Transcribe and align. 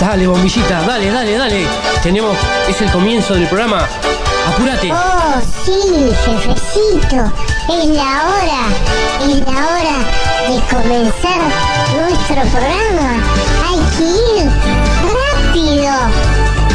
Dale, 0.00 0.28
bombillita, 0.28 0.80
dale, 0.82 1.10
dale, 1.10 1.36
dale. 1.36 1.66
Tenemos, 2.02 2.36
es 2.68 2.80
el 2.80 2.90
comienzo 2.92 3.34
del 3.34 3.48
programa. 3.48 3.88
Apúrate. 4.46 4.92
Oh, 4.92 5.40
sí, 5.64 6.12
jefecito. 6.24 7.32
Es 7.68 7.84
la 7.86 8.22
hora. 8.28 8.62
Es 9.22 9.40
la 9.40 9.58
hora 9.66 9.98
de 10.48 10.60
comenzar 10.70 11.40
nuestro 11.98 12.42
programa. 12.52 13.08
Hay 13.66 13.80
que 13.96 14.04
ir 14.38 14.46
rápido. 15.18 15.92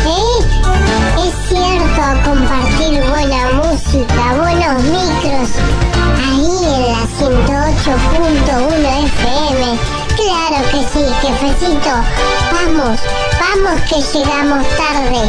¿Eh? 0.05 0.37
Es 1.25 1.33
cierto, 1.47 2.29
compartir 2.29 3.01
buena 3.05 3.41
música, 3.53 4.35
buenos 4.37 4.83
micros. 4.83 5.49
Ahí 6.27 6.51
en 6.75 6.81
la 6.91 7.01
108.1 7.17 9.05
FM. 9.05 10.02
Claro 10.15 10.65
que 10.71 10.79
sí, 10.93 11.05
jefecito. 11.21 11.89
Vamos, 12.51 12.99
vamos 13.39 13.81
que 13.89 14.01
llegamos 14.17 14.67
tarde 14.77 15.21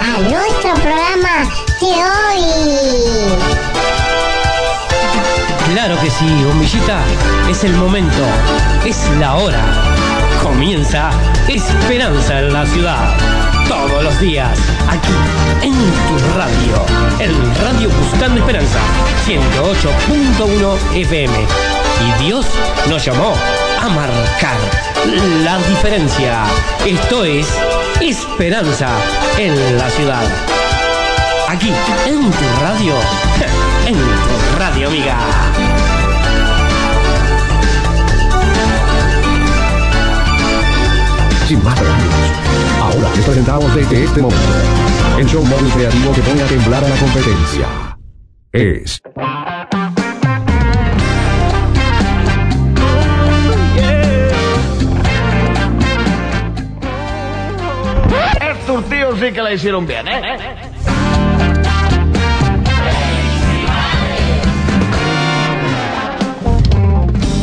a 0.00 0.18
nuestro 0.20 0.74
programa 0.74 1.48
de 1.80 1.86
hoy. 1.86 2.44
Claro 5.72 6.00
que 6.00 6.10
sí, 6.10 6.44
bombillita. 6.44 7.00
Es 7.48 7.64
el 7.64 7.74
momento. 7.74 8.24
Es 8.84 9.08
la 9.18 9.36
hora. 9.36 9.64
Comienza 10.42 11.10
Esperanza 11.48 12.40
en 12.40 12.52
la 12.52 12.66
ciudad. 12.66 13.16
Todos 13.68 14.02
los 14.02 14.20
días, 14.20 14.58
aquí 14.88 15.12
en 15.62 15.72
tu 15.72 16.36
radio. 16.36 16.84
El 17.18 17.34
Radio 17.56 17.88
Buscando 17.90 18.40
Esperanza. 18.40 18.78
108.1 19.26 20.96
FM. 20.96 21.34
Y 22.00 22.24
Dios 22.24 22.46
nos 22.88 23.04
llamó 23.04 23.34
a 23.84 23.88
marcar 23.88 24.56
la 25.44 25.58
diferencia. 25.68 26.44
Esto 26.86 27.24
es 27.24 27.46
Esperanza 28.00 28.88
en 29.38 29.76
la 29.76 29.90
ciudad. 29.90 30.24
Aquí, 31.48 31.70
en 32.06 32.30
tu 32.30 32.62
radio. 32.62 32.94
En 33.86 33.92
tu 33.92 34.58
radio, 34.58 34.88
amiga. 34.88 35.18
Sin 41.46 41.62
más 41.62 41.78
preámbulos, 41.78 42.14
ahora 42.80 43.14
les 43.14 43.24
presentamos 43.26 43.74
desde 43.74 44.04
este 44.04 44.22
momento 44.22 44.52
el 45.18 45.26
show 45.26 45.44
móvil 45.44 45.70
creativo 45.72 46.12
que 46.12 46.22
pone 46.22 46.42
a 46.42 46.46
temblar 46.46 46.84
a 46.84 46.88
la 46.88 46.96
competencia. 46.96 47.68
Es 48.52 49.02
Tíos 59.14 59.28
sí 59.28 59.32
que 59.32 59.42
la 59.42 59.52
hicieron 59.52 59.86
bien, 59.86 60.06
¿eh? 60.08 60.38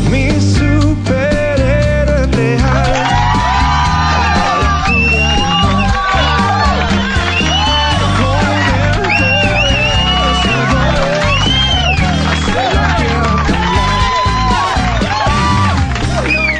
Mi 0.09 0.31
superhéroe 0.41 2.25
real. 2.27 2.61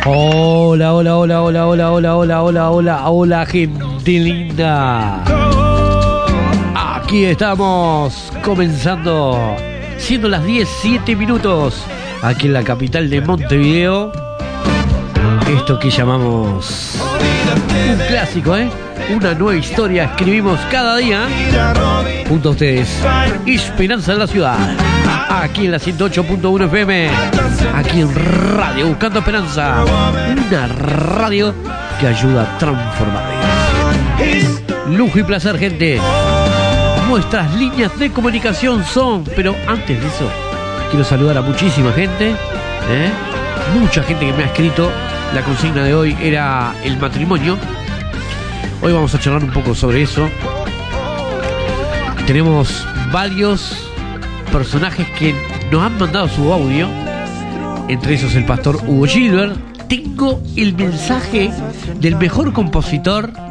Hola, 0.06 0.94
hola, 0.94 1.18
hola, 1.18 1.42
hola, 1.42 1.68
hola, 1.68 1.92
hola, 1.92 2.16
hola, 2.16 2.42
hola, 2.42 2.70
hola, 2.70 3.10
hola, 3.10 3.46
gente 3.46 3.91
linda. 4.06 5.24
Aquí 6.76 7.26
estamos 7.26 8.32
comenzando, 8.44 9.56
siendo 9.98 10.30
las 10.30 10.44
17 10.44 11.16
minutos, 11.16 11.84
aquí 12.22 12.48
en 12.48 12.54
la 12.54 12.64
capital 12.64 13.10
de 13.10 13.22
Montevideo. 13.22 14.12
Esto 15.56 15.78
que 15.80 15.90
llamamos 15.90 16.98
un 17.90 18.08
clásico, 18.08 18.56
¿eh? 18.56 18.70
Una 19.14 19.34
nueva 19.34 19.60
historia 19.60 20.06
escribimos 20.06 20.60
cada 20.72 20.98
día 20.98 21.28
junto 22.28 22.50
a 22.50 22.52
ustedes. 22.52 22.90
Esperanza 23.46 24.14
en 24.14 24.20
la 24.20 24.28
ciudad. 24.28 24.58
Aquí 25.30 25.66
en 25.66 25.72
la 25.72 25.80
108.1 25.80 26.66
FM. 26.66 27.10
Aquí 27.76 28.02
en 28.02 28.16
Radio 28.56 28.88
Buscando 28.88 29.20
Esperanza. 29.20 29.84
Una 30.48 30.68
radio 30.68 31.54
que 32.00 32.08
ayuda 32.08 32.44
a 32.44 32.58
transformar. 32.58 33.31
Lujo 34.90 35.20
y 35.20 35.24
placer, 35.24 35.58
gente. 35.58 36.00
Nuestras 37.08 37.54
líneas 37.56 37.98
de 37.98 38.12
comunicación 38.12 38.84
son, 38.84 39.24
pero 39.36 39.56
antes 39.68 40.00
de 40.00 40.08
eso, 40.08 40.30
quiero 40.90 41.06
saludar 41.06 41.38
a 41.38 41.42
muchísima 41.42 41.92
gente. 41.94 42.30
¿eh? 42.30 43.12
Mucha 43.80 44.04
gente 44.04 44.26
que 44.26 44.34
me 44.34 44.44
ha 44.44 44.48
escrito. 44.48 44.92
La 45.34 45.44
consigna 45.44 45.84
de 45.84 45.94
hoy 45.94 46.18
era 46.22 46.74
el 46.84 46.98
matrimonio. 46.98 47.58
Hoy 48.82 48.92
vamos 48.92 49.16
a 49.16 49.20
charlar 49.20 49.44
un 49.44 49.52
poco 49.52 49.74
sobre 49.74 50.02
eso. 50.02 50.28
Tenemos 52.28 52.86
varios 53.12 53.90
personajes 54.52 55.08
que 55.18 55.34
nos 55.72 55.84
han 55.84 55.98
mandado 55.98 56.28
su 56.28 56.52
audio. 56.52 56.88
Entre 57.88 58.16
esos 58.16 58.36
el 58.36 58.46
pastor 58.46 58.78
Hugo 58.88 59.06
Gilbert. 59.06 59.58
Tengo 59.88 60.42
el 60.56 60.74
mensaje 60.76 61.52
del 62.00 62.16
mejor 62.16 62.54
compositor 62.54 63.51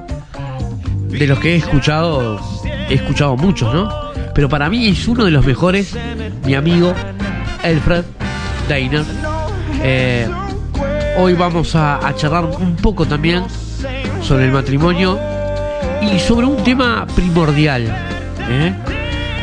de 1.10 1.26
los 1.26 1.38
que 1.38 1.54
he 1.54 1.56
escuchado. 1.56 2.41
He 2.88 2.94
escuchado 2.94 3.37
muchos, 3.37 3.72
¿no? 3.72 3.88
Pero 4.34 4.48
para 4.48 4.69
mí 4.69 4.87
es 4.88 5.06
uno 5.09 5.25
de 5.25 5.31
los 5.31 5.44
mejores. 5.44 5.97
Mi 6.44 6.54
amigo 6.54 6.94
Alfred 7.62 8.04
Dainer. 8.69 9.04
Eh, 9.82 10.28
hoy 11.19 11.34
vamos 11.34 11.75
a, 11.75 12.00
charlar 12.16 12.44
un 12.44 12.76
poco 12.76 13.06
también 13.06 13.44
sobre 14.22 14.47
el 14.47 14.53
matrimonio 14.53 15.19
y 16.03 16.19
sobre 16.19 16.47
un 16.47 16.62
tema 16.62 17.06
primordial. 17.15 17.84
¿eh? 18.48 18.75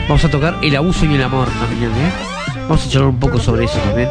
Vamos 0.07 0.23
a 0.25 0.29
tocar 0.29 0.57
el 0.61 0.75
abuso 0.75 1.05
y 1.05 1.16
el 1.16 1.23
amor 1.23 1.47
también. 1.47 1.91
¿eh? 1.91 2.11
Vamos 2.63 2.85
a 2.85 2.89
charlar 2.89 3.09
un 3.09 3.19
poco 3.19 3.39
sobre 3.39 3.66
eso 3.66 3.78
también. 3.79 4.09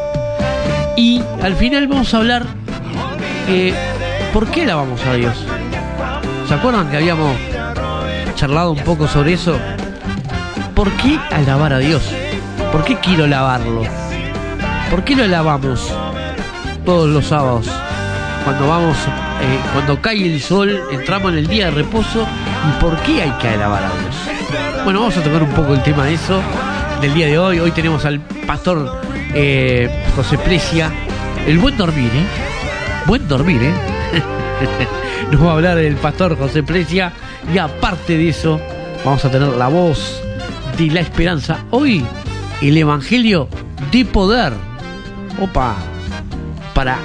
Y 0.97 1.23
al 1.43 1.55
final 1.56 1.87
vamos 1.88 2.12
a 2.15 2.19
hablar 2.19 2.47
por 4.33 4.47
qué 4.49 4.62
alabamos 4.62 5.05
a 5.05 5.15
Dios. 5.15 5.37
¿Se 6.49 6.55
acuerdan 6.55 6.89
que 6.89 6.97
habíamos 6.97 7.37
charlado 8.37 8.71
un 8.71 8.79
poco 8.79 9.09
sobre 9.09 9.33
eso? 9.33 9.59
¿Por 10.77 10.91
qué 10.93 11.19
alabar 11.33 11.73
a 11.73 11.79
Dios? 11.79 12.03
¿Por 12.71 12.84
qué 12.84 12.97
quiero 13.01 13.25
alabarlo? 13.25 13.83
¿Por 14.89 15.03
qué 15.03 15.17
lo 15.17 15.25
alabamos 15.25 15.93
todos 16.85 17.09
los 17.09 17.27
sábados? 17.27 17.69
Cuando 18.45 18.69
vamos, 18.69 18.97
eh, 18.97 19.59
cuando 19.73 20.01
cae 20.01 20.25
el 20.25 20.41
sol, 20.41 20.81
entramos 20.93 21.33
en 21.33 21.39
el 21.39 21.47
día 21.49 21.65
de 21.65 21.71
reposo. 21.73 22.25
¿Y 22.69 22.81
por 22.81 22.97
qué 22.99 23.23
hay 23.23 23.31
que 23.41 23.49
alabar 23.49 23.83
a 23.83 23.89
Dios? 23.89 24.85
Bueno, 24.85 25.01
vamos 25.01 25.17
a 25.17 25.23
tocar 25.23 25.43
un 25.43 25.51
poco 25.51 25.75
el 25.75 25.83
tema 25.83 26.05
de 26.05 26.15
eso 26.15 26.41
del 27.01 27.12
día 27.12 27.27
de 27.27 27.39
hoy. 27.39 27.59
Hoy 27.59 27.73
tenemos 27.73 28.05
al 28.05 28.21
pastor 28.21 29.01
eh, 29.35 30.05
José 30.15 30.39
Precia. 30.39 30.93
El 31.45 31.59
buen 31.59 31.77
dormir, 31.77 32.11
¿eh? 32.15 32.27
Buen 33.06 33.27
dormir, 33.27 33.62
¿eh? 33.65 33.75
Nos 35.31 35.43
va 35.43 35.50
a 35.50 35.53
hablar 35.54 35.78
el 35.78 35.97
pastor 35.97 36.37
José 36.38 36.62
Precia. 36.62 37.12
Y 37.53 37.59
aparte 37.59 38.16
de 38.16 38.28
eso, 38.28 38.60
vamos 39.04 39.25
a 39.25 39.31
tener 39.31 39.49
la 39.49 39.69
voz 39.69 40.22
de 40.77 40.87
la 40.88 41.00
esperanza. 41.00 41.59
Hoy, 41.71 42.04
el 42.62 42.77
Evangelio 42.77 43.49
de 43.93 44.05
poder. 44.05 44.53
Opa. 45.41 45.76
Para 46.75 46.99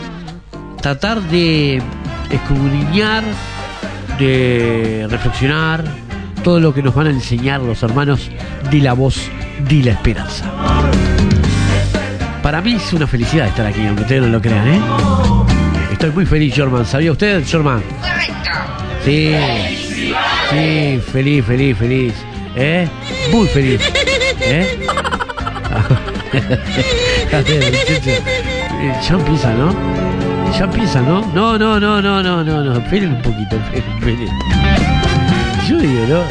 tratar 0.81 1.21
de 1.21 1.81
escudriñar, 2.29 3.23
de 4.19 5.07
reflexionar 5.09 5.83
todo 6.43 6.59
lo 6.59 6.73
que 6.73 6.81
nos 6.81 6.93
van 6.93 7.07
a 7.07 7.09
enseñar 7.11 7.61
los 7.61 7.83
hermanos 7.83 8.29
de 8.69 8.79
la 8.79 8.93
voz 8.93 9.29
de 9.67 9.83
la 9.83 9.91
esperanza. 9.91 10.45
Para 12.41 12.61
mí 12.61 12.73
es 12.73 12.93
una 12.93 13.07
felicidad 13.07 13.47
estar 13.47 13.65
aquí, 13.65 13.85
aunque 13.85 14.01
ustedes 14.01 14.23
no 14.23 14.29
lo 14.29 14.41
crean, 14.41 14.67
¿eh? 14.67 14.81
Estoy 16.01 16.15
muy 16.15 16.25
feliz, 16.25 16.55
Jorman. 16.57 16.83
¿Sabía 16.83 17.11
usted, 17.11 17.43
Jorman? 17.47 17.83
Sí. 19.05 19.35
Sí, 20.49 20.99
feliz, 21.11 21.45
feliz, 21.45 21.77
feliz. 21.77 22.13
¿Eh? 22.55 22.87
Muy 23.31 23.47
feliz. 23.49 23.79
¿Eh? 24.41 24.79
ya 29.07 29.13
empieza, 29.13 29.53
¿no? 29.53 29.75
Ya 30.57 30.63
empieza, 30.63 31.01
¿no? 31.01 31.21
No, 31.35 31.59
no, 31.59 31.79
no, 31.79 32.01
no, 32.01 32.23
no, 32.23 32.43
no, 32.43 32.63
no. 32.63 32.77
Esperen 32.79 33.13
un 33.13 33.21
poquito, 33.21 33.57
esperen, 33.57 33.91
esperen. 33.99 34.29
Yo 35.69 35.77
digo, 35.77 36.07
¿no? 36.09 36.21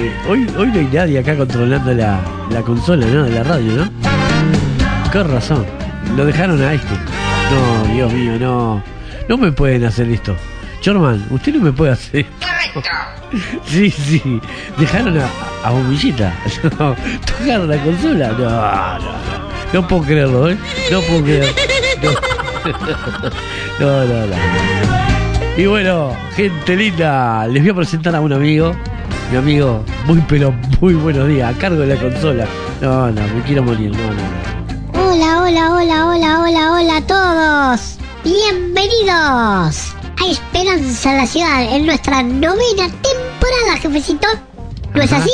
Eh, 0.00 0.12
hoy, 0.28 0.46
hoy 0.56 0.68
no 0.68 0.78
hay 0.78 0.88
nadie 0.92 1.18
acá 1.18 1.36
controlando 1.36 1.92
la, 1.92 2.20
la 2.52 2.62
consola, 2.62 3.04
¿no? 3.04 3.24
De 3.24 3.32
la 3.32 3.42
radio, 3.42 3.72
¿no? 3.78 3.90
Con 5.10 5.28
razón. 5.28 5.66
Lo 6.16 6.24
dejaron 6.24 6.62
a 6.62 6.72
este. 6.72 6.94
No, 6.94 7.92
Dios 7.92 8.12
mío, 8.12 8.38
no. 8.38 8.97
No 9.28 9.36
me 9.36 9.52
pueden 9.52 9.84
hacer 9.84 10.08
esto. 10.08 10.34
Chorman, 10.80 11.26
usted 11.30 11.54
no 11.54 11.60
me 11.64 11.72
puede 11.72 11.92
hacer. 11.92 12.26
Sí, 13.66 13.90
sí. 13.90 14.40
Dejaron 14.78 15.18
a, 15.18 15.28
a 15.64 15.70
bombillita. 15.70 16.34
No, 16.78 16.96
tocaron 17.26 17.68
la 17.68 17.76
consola. 17.84 18.28
No, 18.28 18.38
no, 18.38 18.98
no. 18.98 19.48
No 19.72 19.86
puedo 19.86 20.02
creerlo, 20.02 20.48
¿eh? 20.50 20.56
No 20.90 21.00
puedo 21.02 21.22
creerlo. 21.24 21.52
No, 23.80 24.04
no, 24.06 24.06
no. 24.06 24.26
no. 24.26 24.36
Y 25.58 25.66
bueno, 25.66 26.16
gente 26.34 26.76
linda, 26.76 27.46
les 27.48 27.62
voy 27.62 27.70
a 27.70 27.74
presentar 27.74 28.14
a 28.14 28.20
un 28.20 28.32
amigo. 28.32 28.74
Mi 29.30 29.36
amigo, 29.36 29.84
muy 30.06 30.22
pero 30.26 30.54
muy 30.80 30.94
buenos 30.94 31.28
días, 31.28 31.54
a 31.54 31.58
cargo 31.58 31.80
de 31.80 31.94
la 31.94 32.00
consola. 32.00 32.46
No, 32.80 33.10
no, 33.10 33.20
me 33.20 33.42
quiero 33.42 33.62
morir, 33.62 33.90
no, 33.90 33.98
no, 33.98 34.14
no. 34.14 35.10
Hola, 35.10 35.42
hola, 35.42 35.74
hola, 35.74 36.06
hola, 36.06 36.40
hola, 36.40 36.72
hola 36.72 36.96
a 36.96 37.02
todos. 37.02 37.97
Bienvenidos 38.28 39.08
a 40.20 40.30
Esperanza 40.30 41.14
la 41.14 41.26
Ciudad 41.26 41.62
en 41.74 41.86
nuestra 41.86 42.22
novena 42.22 42.86
temporada, 43.00 43.78
jefecito. 43.80 44.26
¿No 44.94 45.00
es 45.00 45.10
así? 45.14 45.30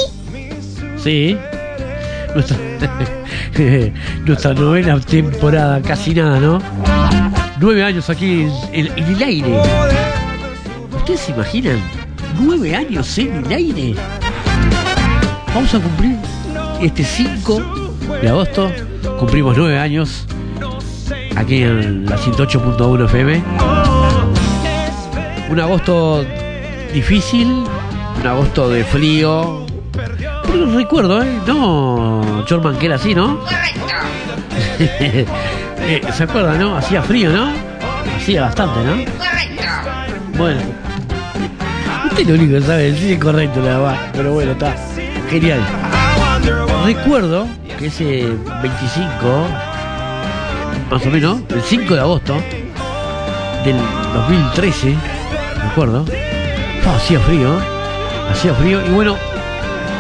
Sí. 1.02 1.37
Nuestra, 2.37 2.56
nuestra 4.25 4.55
novena 4.55 5.00
temporada, 5.00 5.82
casi 5.82 6.14
nada, 6.14 6.38
¿no? 6.38 6.61
Nueve 7.58 7.82
años 7.82 8.08
aquí 8.11 8.43
en, 8.43 8.52
en- 8.87 8.93
en 8.96 9.05
el 9.17 9.23
aire. 9.25 9.58
¿Ustedes 10.96 11.19
se 11.19 11.32
imaginan? 11.32 11.81
Nueve 12.38 12.76
años 12.76 13.19
en 13.19 13.44
el 13.44 13.52
aire. 13.52 13.94
Vamos 15.52 15.75
a 15.75 15.81
cumplir 15.81 16.17
este 16.81 17.02
5 17.02 17.61
de 18.23 18.29
agosto. 18.29 18.70
Cumplimos 19.19 19.56
nueve 19.56 19.79
años 19.81 20.26
aquí 21.36 21.62
en 21.62 22.06
la 22.06 22.16
108.1 22.16 23.04
FM. 23.06 23.42
Un 25.50 25.60
agosto 25.60 26.25
difícil, 26.92 27.64
un 28.20 28.26
agosto 28.26 28.69
de 28.70 28.84
frío. 28.84 29.66
Pero 30.46 30.70
recuerdo, 30.75 31.22
¿eh? 31.22 31.40
No, 31.46 32.44
Chorman, 32.46 32.78
que 32.78 32.86
era 32.86 32.96
así, 32.96 33.14
¿no? 33.14 33.40
Eh, 35.86 36.00
¿Se 36.14 36.22
acuerdan, 36.22 36.58
no? 36.58 36.78
Hacía 36.78 37.02
frío, 37.02 37.31
¿no? 37.31 37.52
Hacía 38.16 38.40
bastante, 38.40 38.81
¿no? 38.84 38.94
Bueno. 40.38 40.60
Usted 42.06 42.26
lo 42.26 42.34
único 42.36 42.54
que 42.54 42.62
sabe 42.62 42.92
decir 42.92 43.12
es 43.12 43.19
correcto, 43.19 43.60
la 43.60 43.78
verdad. 43.78 44.10
Pero 44.14 44.32
bueno, 44.32 44.52
está. 44.52 44.75
Genial. 45.28 45.60
Recuerdo 46.86 47.46
que 47.78 47.88
ese 47.88 48.34
25, 48.62 49.46
más 50.94 51.05
o 51.06 51.11
menos, 51.11 51.41
el 51.49 51.61
5 51.61 51.93
de 51.93 52.00
agosto 52.00 52.37
del 53.64 53.76
2013, 54.14 54.94
recuerdo, 55.64 56.06
fa, 56.85 56.94
hacía 56.94 57.19
frío, 57.19 57.58
hacía 58.31 58.55
frío, 58.55 58.81
y 58.87 58.91
bueno, 58.91 59.17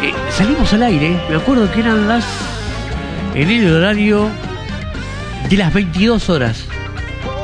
eh, 0.04 0.12
salimos 0.30 0.72
al 0.72 0.84
aire, 0.84 1.20
me 1.28 1.34
acuerdo 1.34 1.68
que 1.72 1.80
eran 1.80 2.06
las, 2.06 2.24
en 3.34 3.50
el 3.50 3.74
horario 3.74 4.28
de 5.50 5.56
las 5.56 5.74
22 5.74 6.30
horas, 6.30 6.64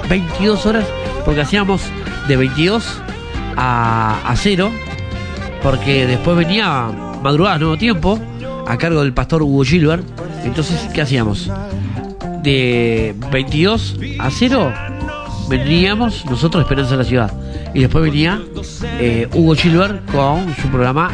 22 0.09 0.67
horas, 0.67 0.85
porque 1.25 1.41
hacíamos 1.41 1.83
de 2.29 2.37
22 2.37 3.03
a, 3.57 4.31
a 4.31 4.37
0, 4.37 4.71
porque 5.61 6.07
después 6.07 6.37
venía 6.37 6.89
madrugada 7.21 7.59
nuevo 7.59 7.77
tiempo, 7.77 8.17
a 8.69 8.79
cargo 8.79 9.01
del 9.01 9.13
pastor 9.13 9.43
Hugo 9.43 9.65
Gilbert, 9.65 10.05
entonces, 10.45 10.89
¿qué 10.95 11.03
hacíamos? 11.03 11.51
De 12.43 13.15
22 13.31 13.97
a 14.19 14.31
0 14.31 14.73
veníamos 15.49 16.25
nosotros 16.27 16.63
Esperanza 16.63 16.93
de 16.93 16.97
la 16.99 17.05
Ciudad. 17.05 17.33
Y 17.75 17.81
después 17.81 18.03
venía 18.05 18.41
eh, 18.99 19.29
Hugo 19.33 19.55
Gilbert 19.55 20.11
con 20.11 20.55
su 20.57 20.69
programa 20.69 21.11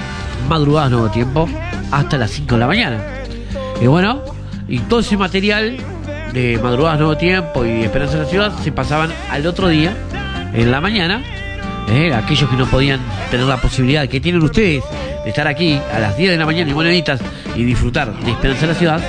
Madrugadas 0.49 0.91
Nuevo 0.91 1.09
Tiempo 1.11 1.49
hasta 1.91 2.17
las 2.19 2.31
5 2.31 2.55
de 2.55 2.61
la 2.61 2.67
mañana. 2.67 2.99
Y 3.81 3.87
bueno, 3.87 4.23
y 4.69 4.79
todo 4.81 5.01
ese 5.01 5.17
material 5.17 5.77
de 6.33 6.59
Madrugadas 6.63 6.99
Nuevo 6.99 7.17
Tiempo 7.17 7.65
y 7.65 7.83
Esperanza 7.83 8.19
de 8.19 8.25
la 8.25 8.29
Ciudad 8.29 8.59
se 8.63 8.73
pasaban 8.73 9.11
al 9.31 9.47
otro 9.47 9.69
día, 9.69 9.95
en 10.53 10.71
la 10.71 10.81
mañana. 10.81 11.23
eh, 11.89 12.13
aquellos 12.15 12.49
que 12.51 12.57
no 12.57 12.67
podían 12.67 13.01
tener 13.31 13.47
la 13.47 13.59
posibilidad 13.59 14.09
que 14.09 14.21
tienen 14.21 14.43
ustedes 14.43 14.83
de 15.25 15.31
estar 15.31 15.47
aquí 15.47 15.81
a 15.93 15.99
las 16.01 16.17
10 16.17 16.33
de 16.33 16.37
la 16.37 16.47
mañana 16.47 16.71
y 16.71 16.75
moneditas 16.75 17.21
y 17.55 17.65
disfrutar 17.65 18.13
de 18.21 18.31
Esperanza 18.31 18.63
de 18.63 18.67
la 18.73 18.75
Ciudad, 18.79 19.01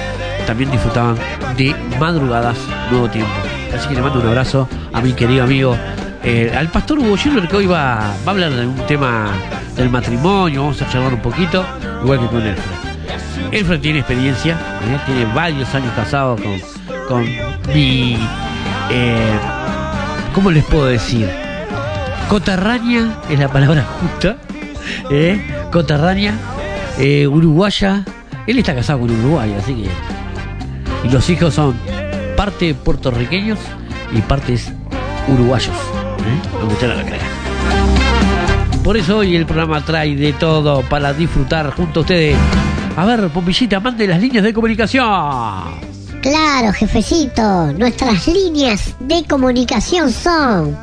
también 0.48 0.72
disfrutaban 0.72 1.16
de 1.58 1.76
Madrugadas 2.00 2.58
Nuevo 2.90 3.08
Tiempo. 3.10 3.32
Así 3.76 3.88
que 3.90 3.96
le 3.96 4.02
mando 4.02 4.20
un 4.22 4.28
abrazo 4.28 4.68
a 4.94 5.02
mi 5.02 5.12
querido 5.14 5.44
amigo, 5.44 5.78
eh, 6.24 6.52
al 6.58 6.70
pastor 6.70 6.98
Hugo 7.00 7.18
Gilbert, 7.18 7.50
que 7.50 7.58
hoy 7.58 7.66
va, 7.68 7.96
va 8.26 8.28
a 8.28 8.30
hablar 8.32 8.52
de 8.52 8.66
un 8.66 8.76
tema 8.88 9.28
del 9.76 9.90
matrimonio, 9.90 10.62
vamos 10.62 10.82
a 10.82 10.90
charlar 10.90 11.14
un 11.14 11.20
poquito, 11.22 11.64
igual 12.02 12.20
que 12.22 12.28
con 12.28 12.42
Elfred. 12.42 13.52
Elfred 13.52 13.80
tiene 13.82 14.00
experiencia, 14.00 14.54
¿eh? 14.54 15.00
tiene 15.06 15.26
varios 15.34 15.74
años 15.76 15.92
casado 15.96 16.38
con, 16.38 16.60
con 17.08 17.26
mi... 17.74 18.18
eh, 18.90 19.38
¿Cómo 20.34 20.50
les 20.50 20.64
puedo 20.64 20.86
decir? 20.86 21.30
Cotarraña 22.30 23.16
es 23.30 23.38
la 23.40 23.50
palabra 23.50 23.84
justa, 24.02 24.38
¿eh? 25.12 25.46
Cotarraña, 25.72 26.34
uruguaya. 27.30 28.04
Él 28.48 28.60
está 28.60 28.74
casado 28.74 29.00
con 29.02 29.12
un 29.12 29.20
uruguayo, 29.26 29.56
así 29.58 29.74
que... 29.76 30.17
Y 31.08 31.10
los 31.10 31.30
hijos 31.30 31.54
son 31.54 31.74
parte 32.36 32.74
puertorriqueños 32.74 33.58
y 34.14 34.20
partes 34.22 34.74
uruguayos. 35.30 35.74
¿eh? 35.74 36.60
Lo 36.62 37.06
crea. 37.06 37.20
Por 38.84 38.98
eso 38.98 39.20
hoy 39.20 39.38
el 39.38 39.46
programa 39.46 39.86
trae 39.86 40.16
de 40.16 40.34
todo 40.34 40.82
para 40.82 41.14
disfrutar 41.14 41.74
junto 41.74 42.02
a 42.02 42.02
ustedes. 42.02 42.38
A 42.98 43.06
ver, 43.06 43.30
Pompillita, 43.30 43.80
mande 43.80 44.06
las 44.06 44.20
líneas 44.20 44.44
de 44.44 44.54
comunicación. 44.54 45.06
Claro, 46.22 46.74
jefecito. 46.74 47.72
Nuestras 47.74 48.28
líneas 48.28 48.94
de 49.00 49.24
comunicación 49.24 50.12
son 50.12 50.78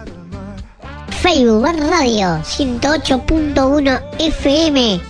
Facebook 1.21 1.67
Radio 1.91 2.39
108.1 2.39 4.01
FM 4.21 5.01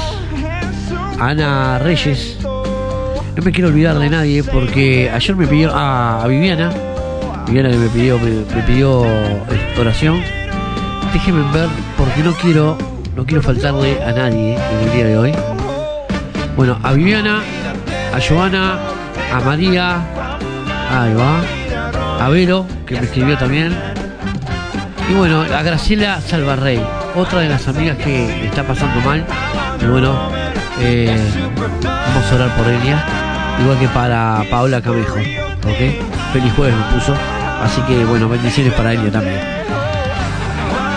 a 1.19 1.27
Ana 1.27 1.79
Reyes. 1.79 2.37
No 2.43 3.43
me 3.43 3.51
quiero 3.51 3.69
olvidar 3.69 3.99
de 3.99 4.09
nadie 4.09 4.43
porque 4.43 5.11
ayer 5.11 5.35
me 5.35 5.45
pidió 5.45 5.73
a, 5.73 6.23
a 6.23 6.27
Viviana, 6.27 6.71
Viviana 7.45 7.69
que 7.69 7.77
me 7.77 7.87
pidió, 7.89 8.17
me, 8.19 8.29
me 8.55 8.61
pidió 8.63 9.05
oración. 9.79 10.21
Déjenme 11.13 11.51
ver 11.53 11.69
porque 11.95 12.23
no 12.23 12.33
quiero, 12.33 12.77
no 13.15 13.25
quiero 13.25 13.43
faltarle 13.43 14.03
a 14.03 14.11
nadie 14.11 14.55
en 14.55 14.87
el 14.87 14.93
día 14.93 15.05
de 15.05 15.17
hoy. 15.17 15.33
Bueno, 16.57 16.79
a 16.81 16.93
Viviana, 16.93 17.43
a 18.11 18.19
Joana, 18.19 18.79
a 19.31 19.39
María, 19.41 20.01
ahí 20.89 21.13
va. 21.13 22.25
a 22.25 22.29
Vero, 22.29 22.65
que 22.87 22.95
me 22.95 23.05
escribió 23.05 23.37
también. 23.37 23.77
Y 25.07 25.13
bueno, 25.13 25.41
a 25.41 25.61
Graciela 25.61 26.19
Salvarrey, 26.19 26.81
otra 27.15 27.41
de 27.41 27.49
las 27.49 27.67
amigas 27.67 27.97
que 27.97 28.47
está 28.47 28.63
pasando 28.63 28.99
mal. 29.01 29.23
Y 29.79 29.85
bueno, 29.85 30.31
eh, 30.79 31.15
vamos 31.83 32.31
a 32.31 32.35
orar 32.35 32.49
por 32.57 32.67
ella. 32.67 33.05
Igual 33.61 33.77
que 33.77 33.87
para 33.89 34.43
Paola 34.49 34.81
Camejo. 34.81 35.13
¿Ok? 35.13 36.33
Feliz 36.33 36.53
jueves 36.55 36.75
me 36.75 36.97
puso. 36.97 37.13
Así 37.63 37.81
que 37.81 38.03
bueno, 38.03 38.27
bendiciones 38.27 38.73
para 38.73 38.93
ella 38.93 39.11
también. 39.11 39.39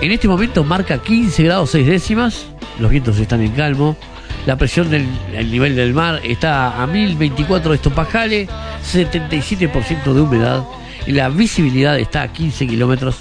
En 0.00 0.12
este 0.12 0.28
momento 0.28 0.64
marca 0.64 0.98
15 0.98 1.42
grados 1.42 1.70
6 1.70 1.86
décimas. 1.86 2.46
Los 2.78 2.90
vientos 2.90 3.18
están 3.18 3.42
en 3.42 3.52
calmo. 3.52 3.96
La 4.46 4.56
presión 4.56 4.90
del 4.90 5.06
el 5.34 5.50
nivel 5.50 5.74
del 5.74 5.94
mar 5.94 6.20
está 6.22 6.82
a 6.82 6.86
1024 6.86 7.72
estopajales, 7.74 8.48
77% 8.92 10.12
de 10.12 10.20
humedad 10.20 10.64
y 11.06 11.12
la 11.12 11.28
visibilidad 11.30 11.98
está 11.98 12.22
a 12.22 12.28
15 12.28 12.66
kilómetros, 12.66 13.16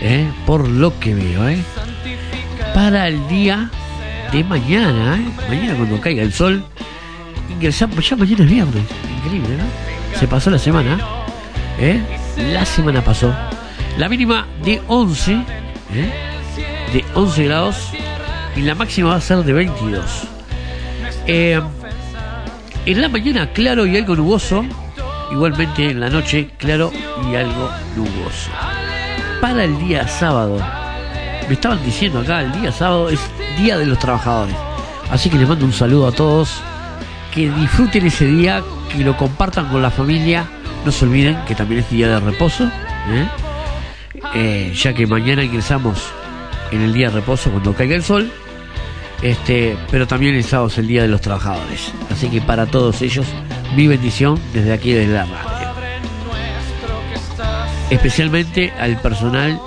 ¿eh? 0.00 0.26
por 0.46 0.66
lo 0.66 0.98
que 0.98 1.14
veo. 1.14 1.48
¿eh? 1.48 1.58
Para 2.74 3.08
el 3.08 3.28
día 3.28 3.70
de 4.32 4.44
mañana, 4.44 5.16
¿eh? 5.16 5.48
mañana 5.48 5.74
cuando 5.74 6.00
caiga 6.00 6.22
el 6.22 6.32
sol, 6.32 6.64
ingresamos, 7.50 8.08
ya 8.08 8.16
mañana 8.16 8.44
es 8.44 8.50
viernes, 8.50 8.82
increíble, 9.18 9.56
¿no? 9.56 10.18
Se 10.18 10.26
pasó 10.26 10.50
la 10.50 10.58
semana, 10.58 10.98
la 12.36 12.64
semana 12.64 13.02
pasó. 13.02 13.34
La 13.98 14.08
mínima 14.08 14.46
de 14.64 14.80
11, 14.88 15.32
¿eh? 15.32 16.12
de 16.92 17.04
11 17.14 17.44
grados 17.44 17.90
y 18.56 18.62
la 18.62 18.74
máxima 18.74 19.10
va 19.10 19.16
a 19.16 19.20
ser 19.20 19.38
de 19.44 19.52
22. 19.52 20.28
Eh, 21.26 21.60
en 22.86 23.00
la 23.00 23.08
mañana 23.08 23.52
claro 23.52 23.86
y 23.86 23.96
algo 23.96 24.16
nuboso, 24.16 24.64
igualmente 25.30 25.90
en 25.90 26.00
la 26.00 26.10
noche 26.10 26.50
claro 26.58 26.90
y 27.30 27.36
algo 27.36 27.70
nuboso. 27.96 28.50
Para 29.40 29.64
el 29.64 29.78
día 29.78 30.06
sábado, 30.08 30.58
me 31.48 31.54
estaban 31.54 31.82
diciendo 31.84 32.20
acá, 32.20 32.42
el 32.42 32.52
día 32.52 32.72
sábado 32.72 33.08
es 33.08 33.20
Día 33.58 33.78
de 33.78 33.86
los 33.86 33.98
Trabajadores. 33.98 34.54
Así 35.10 35.28
que 35.30 35.36
les 35.38 35.48
mando 35.48 35.64
un 35.64 35.72
saludo 35.72 36.08
a 36.08 36.12
todos, 36.12 36.62
que 37.34 37.50
disfruten 37.50 38.06
ese 38.06 38.26
día, 38.26 38.62
que 38.90 39.04
lo 39.04 39.16
compartan 39.16 39.68
con 39.68 39.82
la 39.82 39.90
familia, 39.90 40.46
no 40.84 40.90
se 40.90 41.04
olviden 41.04 41.38
que 41.46 41.54
también 41.54 41.80
es 41.80 41.90
día 41.90 42.08
de 42.08 42.20
reposo, 42.20 42.64
¿eh? 42.64 43.28
Eh, 44.34 44.72
ya 44.74 44.94
que 44.94 45.06
mañana 45.06 45.42
ingresamos 45.44 45.98
en 46.70 46.82
el 46.82 46.92
día 46.92 47.08
de 47.08 47.16
reposo 47.16 47.50
cuando 47.50 47.74
caiga 47.74 47.94
el 47.94 48.02
sol. 48.02 48.30
Este, 49.22 49.76
pero 49.90 50.06
también 50.06 50.34
el 50.34 50.42
sábado 50.42 50.68
es 50.68 50.78
el 50.78 50.88
Día 50.88 51.02
de 51.02 51.08
los 51.08 51.20
Trabajadores. 51.20 51.92
Así 52.10 52.28
que 52.28 52.40
para 52.40 52.66
todos 52.66 53.02
ellos, 53.02 53.26
mi 53.76 53.86
bendición 53.86 54.38
desde 54.52 54.72
aquí, 54.72 54.92
desde 54.92 55.12
la 55.12 55.26
radio. 55.26 55.72
Especialmente 57.90 58.72
al 58.78 59.00
personal 59.00 59.60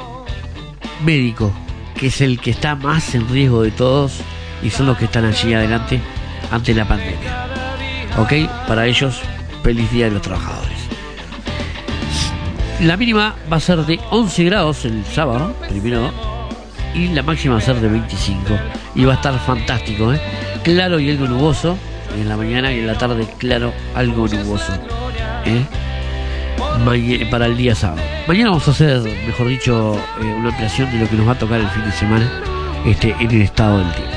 médico, 1.06 1.54
que 1.98 2.08
es 2.08 2.20
el 2.22 2.40
que 2.40 2.52
está 2.52 2.76
más 2.76 3.16
en 3.16 3.30
riesgo 3.30 3.62
de 3.62 3.72
todos 3.72 4.20
y 4.62 4.70
son 4.70 4.88
los 4.88 4.98
que 4.98 5.06
están 5.06 5.26
allí 5.26 5.54
adelante 5.54 6.02
ante 6.52 6.74
la 6.74 6.86
pandemia. 6.86 7.48
¿Ok? 8.18 8.34
Para 8.68 8.88
ellos, 8.88 9.22
feliz 9.64 9.90
Día 9.92 10.06
de 10.06 10.12
los 10.12 10.22
Trabajadores. 10.22 10.76
La 12.82 12.98
mínima 12.98 13.36
va 13.52 13.58
a 13.58 13.62
ser 13.62 13.86
de 13.86 14.00
11 14.10 14.44
grados 14.44 14.84
el 14.84 15.06
sábado, 15.06 15.56
primero, 15.70 16.12
y 16.96 17.10
la 17.10 17.22
máxima 17.22 17.56
va 17.56 17.60
a 17.60 17.64
ser 17.64 17.76
de 17.76 17.90
25. 17.90 18.40
Y 18.96 19.06
va 19.06 19.14
a 19.14 19.16
estar 19.16 19.38
fantástico, 19.40 20.14
¿eh? 20.14 20.22
Claro 20.64 21.00
y 21.00 21.12
algo 21.12 21.28
nuboso 21.28 21.78
en 22.16 22.30
la 22.30 22.38
mañana 22.38 22.72
y 22.72 22.80
en 22.80 22.88
la 22.88 22.98
tarde 22.98 23.28
claro, 23.38 23.74
algo 23.94 24.28
nuboso. 24.28 24.74
¿eh? 25.46 25.66
Para 27.30 27.46
el 27.48 27.58
día 27.58 27.76
sábado. 27.76 28.02
Mañana 28.28 28.50
vamos 28.50 28.68
a 28.68 28.72
hacer, 28.72 29.02
mejor 29.02 29.48
dicho, 29.48 29.96
eh, 30.22 30.26
una 30.26 30.50
ampliación 30.50 30.92
de 30.92 31.00
lo 31.00 31.10
que 31.10 31.16
nos 31.16 31.28
va 31.28 31.34
a 31.34 31.40
tocar 31.40 31.60
el 31.60 31.70
fin 31.70 31.84
de 31.84 31.92
semana 31.92 32.30
este, 32.86 33.16
en 33.20 33.32
el 33.32 33.42
estado 33.42 33.80
del 33.80 33.92
tiempo. 33.94 34.16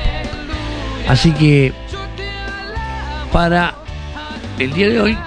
Así 1.09 1.33
que 1.33 1.73
para 3.33 3.75
el 4.59 4.73
día 4.73 4.89
de 4.89 5.01
hoy 5.01 5.19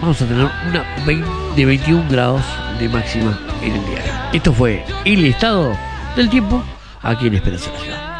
vamos 0.00 0.20
a 0.22 0.26
tener 0.26 0.48
una 0.68 0.84
20 1.04 1.28
de 1.56 1.64
21 1.66 2.04
grados 2.10 2.42
de 2.78 2.88
máxima 2.88 3.38
en 3.62 3.74
el 3.74 3.86
día. 3.86 4.30
Esto 4.32 4.52
fue 4.52 4.84
el 5.04 5.24
estado 5.24 5.76
del 6.16 6.28
tiempo 6.28 6.62
aquí 7.02 7.26
en 7.26 7.34
Esperanza 7.34 7.70
de 7.70 7.76
la 7.76 7.82
Ciudad. 7.82 8.10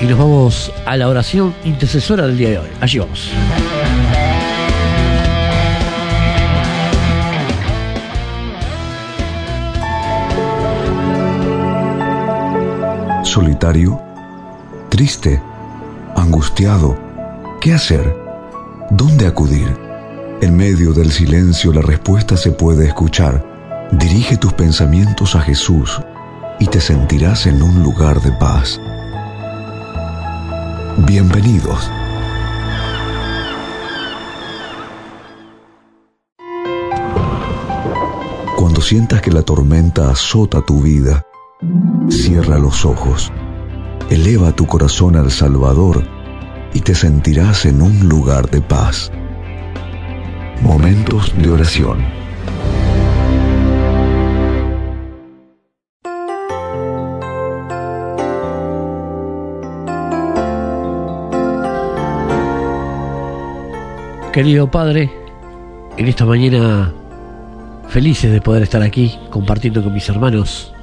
Y 0.00 0.04
nos 0.04 0.18
vamos 0.18 0.72
a 0.84 0.96
la 0.96 1.08
oración 1.08 1.54
intercesora 1.64 2.26
del 2.26 2.36
día 2.36 2.50
de 2.50 2.58
hoy. 2.58 2.68
Allí 2.80 2.98
vamos. 2.98 3.30
solitario, 13.36 14.00
triste, 14.88 15.42
angustiado. 16.16 16.96
¿Qué 17.60 17.74
hacer? 17.74 18.25
¿Dónde 18.90 19.26
acudir? 19.26 19.76
En 20.40 20.56
medio 20.56 20.92
del 20.92 21.10
silencio 21.10 21.72
la 21.72 21.82
respuesta 21.82 22.36
se 22.36 22.52
puede 22.52 22.86
escuchar. 22.86 23.88
Dirige 23.90 24.36
tus 24.36 24.52
pensamientos 24.52 25.34
a 25.34 25.40
Jesús 25.40 26.00
y 26.60 26.66
te 26.66 26.80
sentirás 26.80 27.46
en 27.46 27.62
un 27.62 27.82
lugar 27.82 28.20
de 28.20 28.32
paz. 28.32 28.80
Bienvenidos. 31.06 31.90
Cuando 38.56 38.80
sientas 38.80 39.20
que 39.20 39.32
la 39.32 39.42
tormenta 39.42 40.10
azota 40.10 40.62
tu 40.64 40.80
vida, 40.80 41.26
Cierra 42.08 42.58
los 42.58 42.84
ojos, 42.84 43.32
eleva 44.10 44.52
tu 44.52 44.66
corazón 44.66 45.16
al 45.16 45.30
Salvador 45.30 46.15
y 46.72 46.80
te 46.80 46.94
sentirás 46.94 47.64
en 47.66 47.82
un 47.82 48.08
lugar 48.08 48.50
de 48.50 48.60
paz. 48.60 49.10
Momentos 50.62 51.32
de 51.36 51.50
oración. 51.50 52.04
Querido 64.32 64.70
Padre, 64.70 65.10
en 65.96 66.08
esta 66.08 66.26
mañana 66.26 66.92
felices 67.88 68.30
de 68.30 68.40
poder 68.40 68.62
estar 68.62 68.82
aquí 68.82 69.18
compartiendo 69.30 69.82
con 69.82 69.94
mis 69.94 70.08
hermanos 70.10 70.74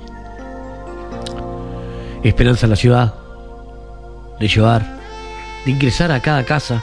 Esperanza 2.24 2.66
en 2.66 2.70
la 2.70 2.76
ciudad, 2.78 3.14
de 4.40 4.48
llevar 4.48 5.03
de 5.66 5.72
ingresar 5.72 6.12
a 6.12 6.22
cada 6.22 6.44
casa 6.44 6.82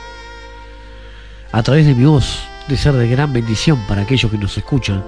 a 1.53 1.63
través 1.63 1.87
de 1.87 1.95
mi 1.95 2.05
voz, 2.05 2.41
de 2.69 2.77
ser 2.77 2.93
de 2.95 3.09
gran 3.09 3.33
bendición 3.33 3.79
para 3.89 4.03
aquellos 4.03 4.31
que 4.31 4.39
nos 4.39 4.57
escuchan. 4.57 5.05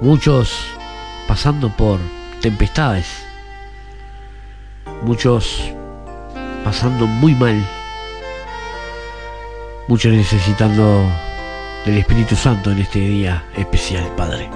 Muchos 0.00 0.64
pasando 1.26 1.68
por 1.68 1.98
tempestades, 2.40 3.06
muchos 5.02 5.62
pasando 6.64 7.06
muy 7.06 7.34
mal, 7.34 7.62
muchos 9.88 10.12
necesitando 10.12 11.04
del 11.84 11.98
Espíritu 11.98 12.36
Santo 12.36 12.70
en 12.70 12.78
este 12.78 13.00
día 13.00 13.44
especial, 13.56 14.04
Padre. 14.16 14.48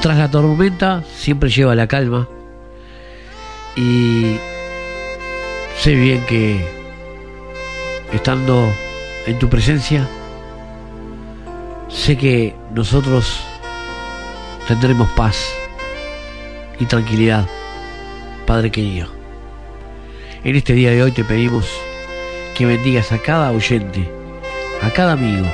Tras 0.00 0.16
la 0.16 0.30
tormenta 0.30 1.02
siempre 1.16 1.50
lleva 1.50 1.74
la 1.74 1.88
calma 1.88 2.28
y 3.78 4.40
sé 5.78 5.94
bien 5.94 6.20
que 6.26 6.66
estando 8.12 8.74
en 9.24 9.38
tu 9.38 9.48
presencia, 9.48 10.08
sé 11.88 12.16
que 12.16 12.56
nosotros 12.74 13.40
tendremos 14.66 15.08
paz 15.10 15.54
y 16.80 16.86
tranquilidad, 16.86 17.46
Padre 18.46 18.72
querido. 18.72 19.06
En 20.42 20.56
este 20.56 20.72
día 20.72 20.90
de 20.90 21.04
hoy 21.04 21.12
te 21.12 21.22
pedimos 21.22 21.66
que 22.56 22.66
bendigas 22.66 23.12
a 23.12 23.18
cada 23.18 23.52
oyente, 23.52 24.10
a 24.82 24.90
cada 24.90 25.12
amigo 25.12 25.46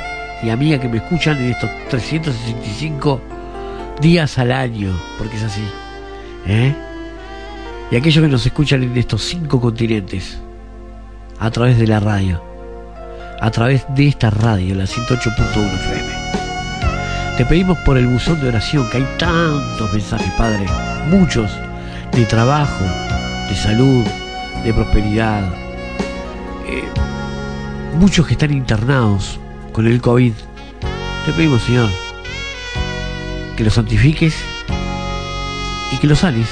y 0.42 0.48
amiga 0.48 0.80
que 0.80 0.88
me 0.88 0.96
escuchan 0.96 1.36
en 1.38 1.50
estos 1.50 1.68
365 1.90 3.20
días 4.00 4.38
al 4.38 4.52
año, 4.52 4.98
porque 5.18 5.36
es 5.36 5.42
así. 5.42 5.64
¿eh? 6.46 6.74
Y 7.94 7.96
aquellos 7.96 8.24
que 8.24 8.28
nos 8.28 8.44
escuchan 8.44 8.82
en 8.82 8.96
estos 8.96 9.22
cinco 9.22 9.60
continentes, 9.60 10.36
a 11.38 11.48
través 11.52 11.78
de 11.78 11.86
la 11.86 12.00
radio, 12.00 12.42
a 13.40 13.52
través 13.52 13.86
de 13.94 14.08
esta 14.08 14.30
radio, 14.30 14.74
la 14.74 14.82
108.1 14.82 15.74
FM. 15.74 16.12
Te 17.36 17.44
pedimos 17.46 17.78
por 17.86 17.96
el 17.96 18.08
buzón 18.08 18.40
de 18.40 18.48
oración, 18.48 18.90
que 18.90 18.96
hay 18.96 19.06
tantos 19.16 19.92
mensajes, 19.92 20.28
Padre, 20.36 20.66
muchos, 21.08 21.48
de 22.10 22.24
trabajo, 22.24 22.84
de 23.48 23.54
salud, 23.54 24.04
de 24.64 24.74
prosperidad. 24.74 25.44
Eh, 26.66 26.82
muchos 28.00 28.26
que 28.26 28.32
están 28.32 28.52
internados 28.52 29.38
con 29.72 29.86
el 29.86 30.00
COVID. 30.00 30.32
Te 31.26 31.32
pedimos, 31.32 31.62
Señor, 31.62 31.90
que 33.56 33.62
los 33.62 33.74
santifiques 33.74 34.34
y 35.92 35.98
que 35.98 36.08
los 36.08 36.18
sanes. 36.18 36.48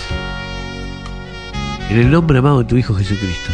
En 1.93 1.99
el 1.99 2.11
nombre 2.11 2.39
amado 2.39 2.61
de 2.61 2.65
tu 2.65 2.79
Hijo 2.79 2.95
Jesucristo. 2.95 3.51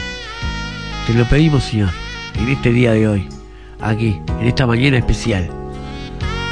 Te 1.09 1.12
lo 1.12 1.25
pedimos, 1.25 1.64
Señor, 1.64 1.90
en 2.37 2.49
este 2.49 2.73
día 2.73 2.92
de 2.92 3.09
hoy, 3.09 3.28
aquí, 3.80 4.21
en 4.40 4.47
esta 4.47 4.64
mañana 4.64 4.97
especial. 4.97 5.50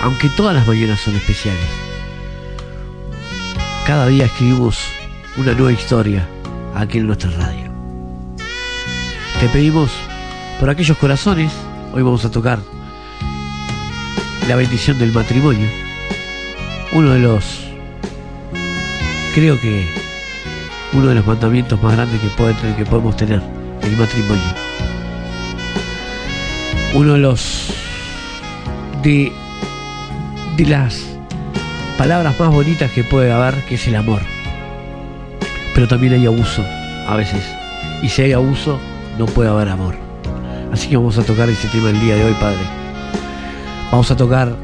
Aunque 0.03 0.29
todas 0.31 0.57
las 0.57 0.67
mañanas 0.67 0.99
son 0.99 1.15
especiales. 1.15 1.63
Cada 3.87 4.09
día 4.09 4.25
escribimos 4.25 4.85
una 5.37 5.53
nueva 5.53 5.71
historia 5.71 6.29
aquí 6.75 6.99
en 6.99 7.07
nuestra 7.07 7.31
radio. 7.31 7.71
Te 9.39 9.49
pedimos 9.51 9.93
por 10.59 10.69
aquellos 10.69 10.99
corazones, 10.99 11.53
hoy 11.93 12.03
vamos 12.03 12.25
a 12.25 12.33
tocar 12.33 12.59
la 14.49 14.57
bendición 14.57 14.99
del 14.99 15.13
matrimonio. 15.13 15.69
Uno 16.91 17.13
de 17.13 17.21
los, 17.21 17.61
creo 19.37 19.61
que 19.61 20.07
uno 20.93 21.09
de 21.09 21.15
los 21.15 21.27
mandamientos 21.27 21.81
más 21.83 21.95
grandes 21.95 22.21
que, 22.21 22.29
podemos 22.85 23.17
tener, 23.17 23.43
el 23.83 23.97
matrimonio. 23.97 24.45
Uno 26.95 27.13
de 27.15 27.19
los, 27.19 27.75
de, 29.03 29.33
de 30.57 30.65
las 30.67 31.05
palabras 31.99 32.39
más 32.39 32.51
bonitas 32.51 32.91
que 32.91 33.05
puede 33.05 33.33
haber, 33.33 33.55
que 33.67 33.75
es 33.75 33.87
el 33.87 33.97
amor. 33.97 34.21
Pero 35.75 35.89
también 35.89 36.15
hay 36.15 36.27
abuso, 36.27 36.65
a 37.07 37.17
veces. 37.17 37.45
Y 38.03 38.09
si 38.09 38.23
hay 38.23 38.33
abuso, 38.33 38.81
no 39.19 39.27
puede 39.27 39.51
haber 39.51 39.69
amor. 39.69 39.95
Así 40.73 40.89
que 40.89 40.97
vamos 40.97 41.19
a 41.19 41.23
tocar 41.23 41.49
ese 41.49 41.69
tema 41.69 41.91
el 41.91 42.01
día 42.01 42.17
de 42.17 42.25
hoy, 42.25 42.35
Padre. 42.35 42.59
Vamos 43.91 44.11
a 44.11 44.17
tocar 44.17 44.55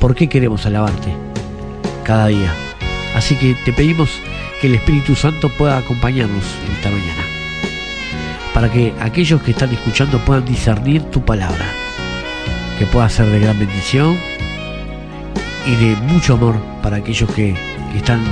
por 0.00 0.14
qué 0.14 0.28
queremos 0.28 0.64
alabarte 0.66 1.14
cada 2.04 2.26
día. 2.26 2.52
Así 3.14 3.34
que 3.36 3.54
te 3.64 3.72
pedimos 3.72 4.10
que 4.60 4.66
el 4.66 4.74
Espíritu 4.74 5.16
Santo 5.16 5.48
pueda 5.48 5.78
acompañarnos 5.78 6.44
esta 6.76 6.90
mañana. 6.90 7.22
Para 8.52 8.70
que 8.70 8.92
aquellos 9.00 9.42
que 9.42 9.52
están 9.52 9.72
escuchando 9.72 10.18
puedan 10.18 10.44
discernir 10.44 11.02
tu 11.04 11.24
palabra. 11.24 11.64
Que 12.78 12.84
pueda 12.86 13.08
ser 13.08 13.26
de 13.26 13.40
gran 13.40 13.58
bendición 13.58 14.18
y 15.66 15.74
de 15.76 15.96
mucho 15.96 16.34
amor 16.34 16.56
para 16.82 16.98
aquellos 16.98 17.30
que, 17.30 17.54
que 17.92 17.98
están 17.98 18.22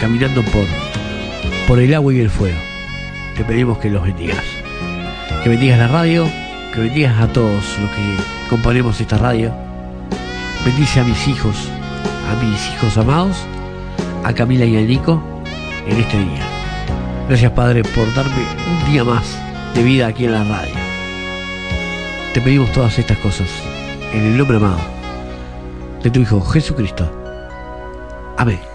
caminando 0.00 0.42
por, 0.44 0.64
por 1.68 1.78
el 1.78 1.94
agua 1.94 2.14
y 2.14 2.20
el 2.20 2.30
fuego. 2.30 2.58
Te 3.36 3.44
pedimos 3.44 3.78
que 3.78 3.90
los 3.90 4.02
bendigas. 4.02 4.44
Que 5.42 5.50
bendigas 5.50 5.78
la 5.78 5.88
radio, 5.88 6.26
que 6.72 6.80
bendigas 6.80 7.20
a 7.20 7.28
todos 7.28 7.78
los 7.78 7.90
que 7.90 8.16
componemos 8.48 9.00
esta 9.00 9.18
radio. 9.18 9.52
Bendice 10.64 11.00
a 11.00 11.04
mis 11.04 11.28
hijos, 11.28 11.68
a 12.30 12.42
mis 12.42 12.74
hijos 12.74 12.96
amados, 12.96 13.36
a 14.24 14.32
Camila 14.32 14.64
y 14.64 14.76
a 14.76 14.80
Nico 14.80 15.33
en 15.86 16.00
este 16.00 16.18
día. 16.18 16.46
Gracias 17.28 17.52
Padre 17.52 17.82
por 17.82 18.12
darme 18.14 18.44
un 18.66 18.92
día 18.92 19.04
más 19.04 19.38
de 19.74 19.82
vida 19.82 20.06
aquí 20.08 20.24
en 20.24 20.32
la 20.32 20.44
radio. 20.44 20.74
Te 22.32 22.40
pedimos 22.40 22.70
todas 22.72 22.98
estas 22.98 23.18
cosas 23.18 23.48
en 24.12 24.26
el 24.26 24.36
nombre 24.36 24.56
amado 24.56 24.80
de 26.02 26.10
tu 26.10 26.20
Hijo 26.20 26.40
Jesucristo. 26.40 27.10
Amén. 28.36 28.73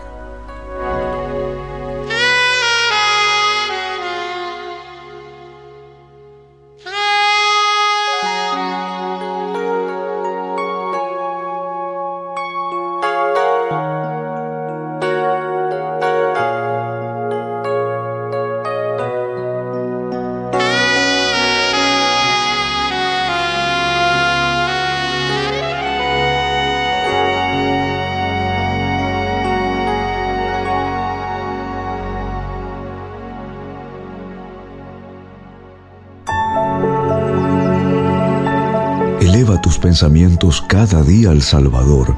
Cada 40.67 41.03
día 41.03 41.31
al 41.31 41.41
Salvador. 41.41 42.15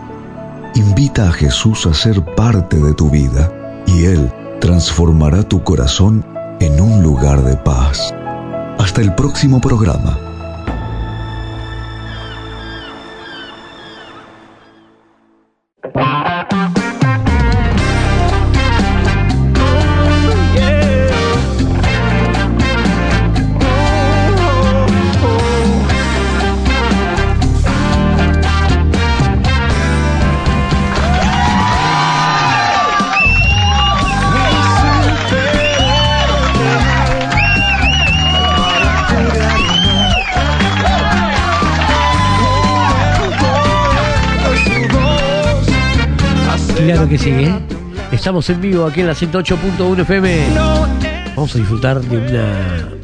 Invita 0.75 1.29
a 1.29 1.31
Jesús 1.31 1.87
a 1.87 1.93
ser 1.95 2.23
parte 2.35 2.77
de 2.77 2.93
tu 2.93 3.09
vida 3.09 3.51
y 3.87 4.05
Él 4.05 4.31
transformará 4.59 5.41
tu 5.41 5.63
corazón 5.63 6.23
en 6.59 6.79
un 6.79 7.01
lugar 7.01 7.43
de 7.43 7.57
paz. 7.57 8.13
Hasta 8.77 9.01
el 9.01 9.15
próximo 9.15 9.59
programa. 9.59 10.30
Estamos 48.21 48.47
en 48.51 48.61
vivo 48.61 48.85
aquí 48.85 49.01
en 49.01 49.07
la 49.07 49.13
108.1 49.13 50.01
FM. 50.01 50.45
Vamos 51.35 51.55
a 51.55 51.57
disfrutar 51.57 51.99
de 52.01 52.19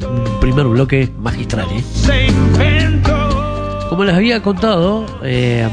un 0.06 0.40
primer 0.40 0.64
bloque 0.66 1.10
magistral. 1.18 1.66
¿eh? 1.72 3.02
Como 3.88 4.04
les 4.04 4.14
había 4.14 4.40
contado, 4.40 5.06
eh, 5.24 5.68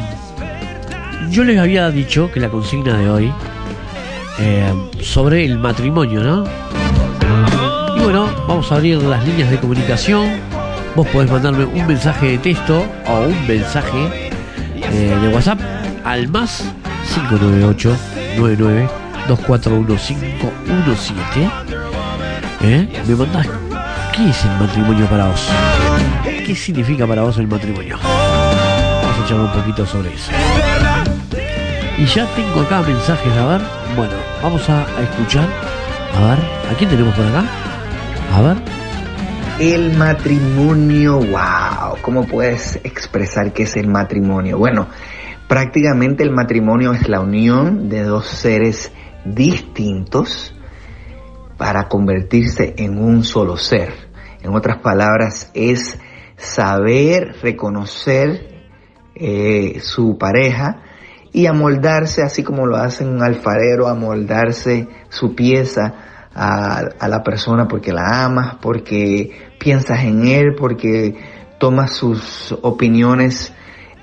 yo 1.29 1.43
les 1.43 1.59
había 1.59 1.91
dicho 1.91 2.31
que 2.31 2.39
la 2.39 2.49
consigna 2.49 2.97
de 2.97 3.07
hoy 3.07 3.31
eh, 4.39 4.73
sobre 5.01 5.45
el 5.45 5.59
matrimonio, 5.59 6.23
¿no? 6.23 6.43
Y 7.97 7.99
bueno, 7.99 8.27
vamos 8.47 8.71
a 8.71 8.77
abrir 8.77 8.97
las 9.03 9.23
líneas 9.27 9.51
de 9.51 9.59
comunicación. 9.59 10.27
Vos 10.95 11.07
podés 11.09 11.29
mandarme 11.29 11.65
un 11.65 11.85
mensaje 11.85 12.29
de 12.29 12.37
texto 12.39 12.83
o 13.07 13.19
un 13.19 13.47
mensaje 13.47 14.31
eh, 14.91 15.15
de 15.21 15.27
WhatsApp 15.27 15.59
al 16.03 16.29
más 16.29 16.65
598 17.13 17.95
99 18.39 19.04
241 19.27 19.97
517. 19.97 21.49
¿Eh? 22.61 23.03
Me 23.07 23.15
mandás 23.15 23.47
qué 24.15 24.29
es 24.29 24.45
el 24.45 24.51
matrimonio 24.51 25.05
para 25.07 25.27
vos. 25.27 25.49
¿Qué 26.23 26.55
significa 26.55 27.07
para 27.07 27.23
vos 27.23 27.37
el 27.37 27.47
matrimonio? 27.47 27.97
Vamos 28.01 29.19
a 29.19 29.27
charlar 29.27 29.45
un 29.47 29.61
poquito 29.61 29.85
sobre 29.85 30.13
eso. 30.13 30.31
Y 31.97 32.05
ya 32.05 32.27
tengo 32.35 32.61
acá 32.61 32.81
mensajes, 32.81 33.33
a 33.33 33.45
ver. 33.45 33.61
Bueno, 33.95 34.13
vamos 34.43 34.69
a, 34.69 34.81
a 34.81 35.01
escuchar. 35.01 35.47
A 36.15 36.29
ver, 36.29 36.39
¿a 36.71 36.77
quién 36.77 36.89
tenemos 36.89 37.15
por 37.15 37.25
acá? 37.25 37.43
A 38.33 38.41
ver. 38.41 38.57
El 39.59 39.97
matrimonio, 39.97 41.19
wow, 41.19 41.97
¿cómo 42.01 42.25
puedes 42.25 42.75
expresar 42.83 43.53
qué 43.53 43.63
es 43.63 43.77
el 43.77 43.87
matrimonio? 43.87 44.57
Bueno, 44.57 44.87
prácticamente 45.47 46.23
el 46.23 46.31
matrimonio 46.31 46.93
es 46.93 47.07
la 47.07 47.21
unión 47.21 47.87
de 47.87 48.03
dos 48.03 48.27
seres 48.27 48.91
distintos 49.25 50.55
para 51.57 51.87
convertirse 51.87 52.75
en 52.77 52.97
un 52.97 53.23
solo 53.23 53.57
ser. 53.57 53.93
En 54.41 54.55
otras 54.55 54.79
palabras, 54.79 55.51
es 55.53 55.97
saber 56.37 57.35
reconocer 57.41 58.55
eh, 59.15 59.79
su 59.81 60.17
pareja 60.17 60.81
y 61.31 61.47
amoldarse, 61.47 62.21
así 62.21 62.43
como 62.43 62.65
lo 62.65 62.77
hace 62.77 63.05
un 63.05 63.21
alfarero, 63.23 63.87
amoldarse 63.87 64.87
su 65.09 65.35
pieza 65.35 65.93
a, 66.33 67.07
la 67.07 67.23
persona 67.23 67.67
porque 67.67 67.93
la 67.93 68.25
amas, 68.25 68.55
porque 68.61 69.31
piensas 69.57 70.03
en 70.03 70.27
él, 70.27 70.55
porque 70.55 71.15
tomas 71.59 71.91
sus 71.91 72.51
opiniones 72.61 73.53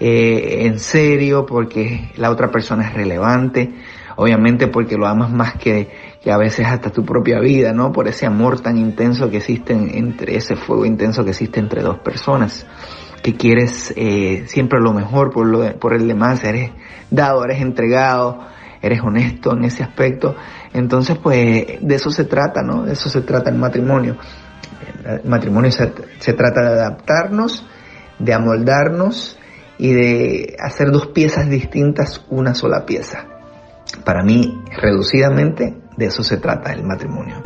eh, 0.00 0.66
en 0.66 0.78
serio, 0.78 1.46
porque 1.46 2.10
la 2.16 2.30
otra 2.30 2.50
persona 2.50 2.88
es 2.88 2.94
relevante, 2.94 3.72
obviamente 4.22 4.68
porque 4.68 4.96
lo 4.96 5.06
amas 5.06 5.30
más 5.30 5.54
que, 5.54 5.88
a 6.24 6.36
veces 6.36 6.66
hasta 6.66 6.90
tu 6.90 7.04
propia 7.04 7.40
vida, 7.40 7.72
¿no? 7.72 7.92
Por 7.92 8.08
ese 8.08 8.26
amor 8.26 8.60
tan 8.60 8.78
intenso 8.78 9.28
que 9.30 9.38
existe 9.38 9.72
en- 9.72 9.90
entre, 9.94 10.36
ese 10.36 10.56
fuego 10.56 10.84
intenso 10.86 11.24
que 11.24 11.30
existe 11.30 11.58
entre 11.60 11.82
dos 11.82 11.98
personas 11.98 12.66
que 13.22 13.34
quieres 13.36 13.92
eh, 13.96 14.44
siempre 14.46 14.80
lo 14.80 14.92
mejor 14.92 15.30
por, 15.30 15.46
lo 15.46 15.60
de- 15.60 15.72
por 15.72 15.94
el 15.94 16.08
demás, 16.08 16.42
eres 16.44 16.70
dado, 17.10 17.44
eres 17.44 17.60
entregado, 17.60 18.40
eres 18.80 19.00
honesto 19.00 19.52
en 19.52 19.64
ese 19.64 19.82
aspecto. 19.84 20.34
Entonces, 20.72 21.18
pues 21.18 21.66
de 21.80 21.94
eso 21.94 22.10
se 22.10 22.24
trata, 22.24 22.62
¿no? 22.62 22.82
De 22.84 22.94
eso 22.94 23.08
se 23.08 23.20
trata 23.20 23.50
el 23.50 23.56
matrimonio. 23.58 24.16
El 25.04 25.28
matrimonio 25.28 25.70
se, 25.70 25.92
se 26.18 26.32
trata 26.32 26.62
de 26.62 26.68
adaptarnos, 26.80 27.64
de 28.18 28.34
amoldarnos 28.34 29.38
y 29.78 29.92
de 29.92 30.56
hacer 30.60 30.90
dos 30.90 31.08
piezas 31.08 31.48
distintas 31.48 32.24
una 32.28 32.54
sola 32.54 32.84
pieza. 32.86 33.26
Para 34.04 34.22
mí, 34.22 34.62
reducidamente, 34.80 35.76
de 35.96 36.06
eso 36.06 36.22
se 36.22 36.38
trata 36.38 36.72
el 36.72 36.82
matrimonio. 36.82 37.42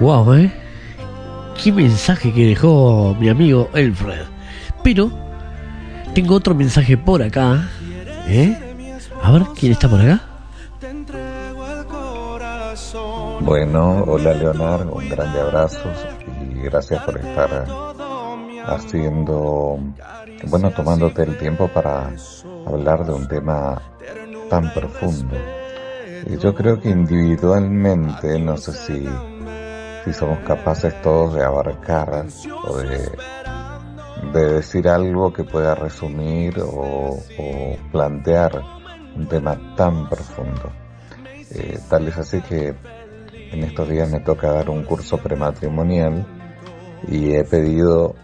Wow, 0.00 0.34
¿eh? 0.34 0.52
Qué 1.62 1.72
mensaje 1.72 2.32
que 2.32 2.46
dejó 2.46 3.14
mi 3.20 3.28
amigo 3.28 3.68
Elfred. 3.74 4.24
Pero 4.82 5.10
tengo 6.14 6.34
otro 6.34 6.54
mensaje 6.54 6.96
por 6.96 7.22
acá. 7.22 7.68
¿Eh? 8.26 8.56
A 9.22 9.30
ver, 9.30 9.42
¿quién 9.54 9.72
está 9.72 9.88
por 9.88 10.00
acá? 10.00 10.20
Bueno, 13.40 14.04
hola 14.06 14.32
Leonardo, 14.34 14.94
un 14.94 15.08
grande 15.08 15.40
abrazo 15.40 15.90
y 16.40 16.60
gracias 16.62 17.02
por 17.02 17.18
estar 17.18 17.66
haciendo, 18.66 19.78
bueno, 20.48 20.70
tomándote 20.70 21.22
el 21.22 21.36
tiempo 21.38 21.68
para 21.68 22.10
hablar 22.66 23.04
de 23.04 23.12
un 23.12 23.28
tema 23.28 23.80
tan 24.48 24.72
profundo. 24.72 25.36
Yo 26.40 26.54
creo 26.54 26.80
que 26.80 26.90
individualmente, 26.90 28.38
no 28.38 28.56
sé 28.56 28.72
si, 28.72 29.08
si 30.04 30.12
somos 30.12 30.38
capaces 30.40 31.00
todos 31.02 31.34
de 31.34 31.44
abarcar 31.44 32.26
o 32.66 32.76
de, 32.76 33.10
de 34.32 34.52
decir 34.54 34.88
algo 34.88 35.32
que 35.32 35.44
pueda 35.44 35.74
resumir 35.74 36.60
o, 36.60 37.18
o 37.38 37.76
plantear 37.90 38.60
un 39.16 39.26
tema 39.26 39.58
tan 39.76 40.08
profundo. 40.08 40.72
Eh, 41.52 41.78
tal 41.88 42.06
es 42.08 42.16
así 42.16 42.40
que 42.42 42.74
en 43.32 43.64
estos 43.64 43.88
días 43.88 44.08
me 44.10 44.20
toca 44.20 44.52
dar 44.52 44.70
un 44.70 44.84
curso 44.84 45.18
prematrimonial 45.18 46.24
y 47.08 47.34
he 47.34 47.44
pedido 47.44 48.14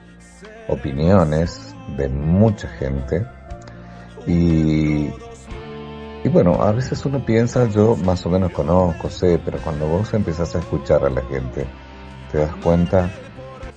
opiniones 0.69 1.66
de 1.97 2.09
mucha 2.09 2.69
gente 2.69 3.27
y, 4.27 5.09
y 6.25 6.29
bueno, 6.33 6.63
a 6.63 6.73
veces 6.73 7.05
uno 7.07 7.25
piensa, 7.25 7.69
yo 7.69 7.97
más 7.97 8.25
o 8.27 8.31
menos 8.31 8.53
conozco, 8.53 9.09
sé, 9.09 9.41
pero 9.45 9.59
cuando 9.59 9.87
vos 9.87 10.13
empiezas 10.15 10.55
a 10.57 10.59
escuchar 10.59 11.05
a 11.05 11.11
la 11.11 11.23
gente, 11.23 11.67
te 12.33 12.39
das 12.39 12.55
cuenta 12.57 13.11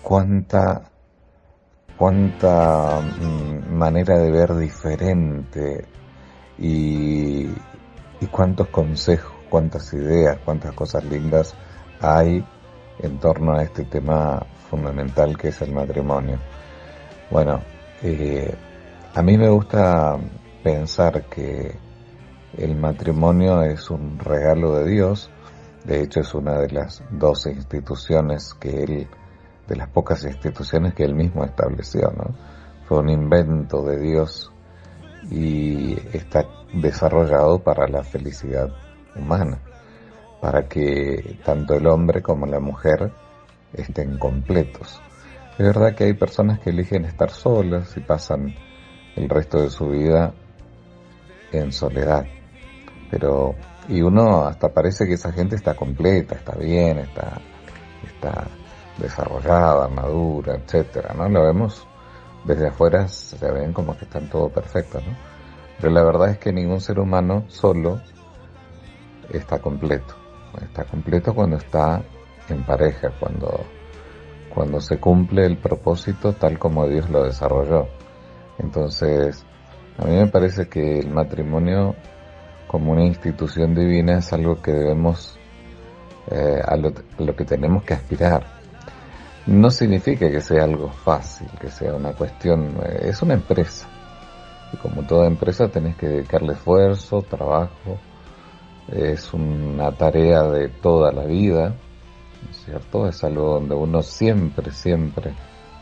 cuánta 0.02 0.90
cuánta 2.00 3.02
mm, 3.02 3.74
manera 3.74 4.18
de 4.18 4.32
ver 4.32 4.56
diferente 4.56 5.86
y, 6.58 7.44
y 8.22 8.26
cuántos 8.32 8.70
consejos, 8.70 9.34
cuántas 9.50 9.94
ideas, 9.94 10.38
cuántas 10.46 10.72
cosas 10.74 11.04
lindas 11.04 11.54
hay 12.00 12.46
en 13.00 13.20
torno 13.20 13.54
a 13.54 13.64
este 13.64 13.84
tema 13.84 14.46
fundamental 14.70 15.38
que 15.38 15.50
es 15.50 15.62
el 15.62 15.74
matrimonio. 15.74 16.40
Bueno, 17.30 17.60
eh, 18.02 18.56
a 19.14 19.22
mí 19.22 19.38
me 19.38 19.50
gusta 19.50 20.18
pensar 20.64 21.26
que 21.26 21.76
el 22.58 22.76
matrimonio 22.76 23.64
es 23.64 23.90
un 23.90 24.18
regalo 24.20 24.76
de 24.76 24.90
Dios, 24.90 25.30
de 25.84 26.02
hecho 26.02 26.22
es 26.22 26.34
una 26.34 26.60
de 26.60 26.70
las 26.70 27.04
dos 27.12 27.46
instituciones 27.48 28.54
que 28.54 28.84
él, 28.84 29.08
de 29.68 29.76
las 29.76 29.90
pocas 29.90 30.24
instituciones 30.24 30.94
que 30.94 31.04
él 31.04 31.14
mismo 31.14 31.44
estableció, 31.44 32.12
¿no? 32.12 32.36
Fue 32.88 33.00
un 33.00 33.10
invento 33.10 33.84
de 33.84 34.00
Dios 34.00 34.52
y 35.30 35.94
está 36.16 36.46
desarrollado 36.74 37.60
para 37.60 37.88
la 37.88 38.04
felicidad 38.04 38.70
humana, 39.16 39.60
para 40.42 40.68
que 40.68 41.40
tanto 41.44 41.76
el 41.76 41.86
hombre 41.88 42.22
como 42.22 42.46
la 42.46 42.60
mujer 42.60 43.12
estén 43.74 44.18
completos. 44.18 45.02
Es 45.60 45.66
verdad 45.66 45.94
que 45.94 46.06
hay 46.06 46.14
personas 46.14 46.60
que 46.60 46.70
eligen 46.70 47.04
estar 47.04 47.32
solas 47.32 47.96
y 47.98 48.00
pasan 48.00 48.56
el 49.18 49.28
resto 49.28 49.62
de 49.62 49.70
su 49.70 49.90
vida 49.90 50.34
en 51.52 51.74
soledad, 51.74 52.26
pero 53.12 53.56
y 53.90 54.02
uno 54.02 54.46
hasta 54.46 54.70
parece 54.70 55.06
que 55.06 55.16
esa 55.16 55.34
gente 55.34 55.58
está 55.58 55.76
completa, 55.76 56.36
está 56.36 56.56
bien, 56.56 57.00
está 57.00 57.42
está 58.08 58.48
desarrollada, 58.98 59.90
madura, 59.90 60.56
etcétera, 60.56 61.14
¿no? 61.14 61.28
Lo 61.28 61.44
vemos 61.44 61.86
desde 62.46 62.68
afuera 62.68 63.10
se 63.10 63.52
ven 63.52 63.74
como 63.74 63.98
que 63.98 64.06
están 64.06 64.30
todo 64.30 64.48
perfecto, 64.48 65.02
¿no? 65.02 65.14
Pero 65.78 65.92
la 65.92 66.04
verdad 66.06 66.30
es 66.30 66.38
que 66.38 66.54
ningún 66.54 66.80
ser 66.80 67.00
humano 67.00 67.44
solo 67.48 68.00
está 69.30 69.60
completo. 69.60 70.16
Está 70.62 70.86
completo 70.86 71.36
cuando 71.36 71.58
está 71.58 72.02
en 72.48 72.64
pareja, 72.64 73.12
cuando, 73.20 73.66
cuando 74.54 74.82
se 74.82 74.98
cumple 75.00 75.46
el 75.46 75.58
propósito 75.58 76.34
tal 76.34 76.60
como 76.60 76.88
Dios 76.88 77.10
lo 77.10 77.24
desarrolló. 77.24 77.88
Entonces, 78.58 79.46
a 79.98 80.06
mí 80.06 80.16
me 80.16 80.28
parece 80.28 80.68
que 80.68 81.00
el 81.00 81.10
matrimonio 81.10 81.96
como 82.68 82.92
una 82.92 83.04
institución 83.04 83.74
divina 83.74 84.20
es 84.20 84.32
algo 84.32 84.62
que 84.62 84.72
debemos, 84.72 85.38
eh, 86.30 86.62
a, 86.64 86.76
lo, 86.78 86.94
que 87.36 87.44
tenemos 87.44 87.84
que 87.84 87.96
aspirar. 87.96 88.46
No 89.48 89.72
significa 89.72 90.30
que 90.30 90.40
sea 90.40 90.66
algo 90.66 90.90
fácil, 90.90 91.48
que 91.60 91.70
sea 91.70 91.96
una 91.96 92.14
cuestión, 92.14 92.78
eh, 92.86 93.08
es 93.10 93.22
una 93.24 93.34
empresa. 93.34 93.88
Y 94.72 94.78
como 94.78 95.02
toda 95.04 95.26
empresa 95.26 95.68
tenés 95.70 95.96
que 95.96 96.08
dedicarle 96.08 96.54
esfuerzo, 96.54 97.24
trabajo, 97.24 97.98
es 98.92 99.34
una 99.34 99.92
tarea 99.92 100.44
de 100.44 100.70
toda 100.70 101.12
la 101.12 101.26
vida, 101.26 101.70
¿no 101.70 101.74
es 101.74 101.89
¿cierto? 102.70 103.08
Es 103.08 103.24
algo 103.24 103.56
donde 103.56 103.76
uno 103.76 104.02
siempre, 104.02 104.72
siempre 104.72 105.34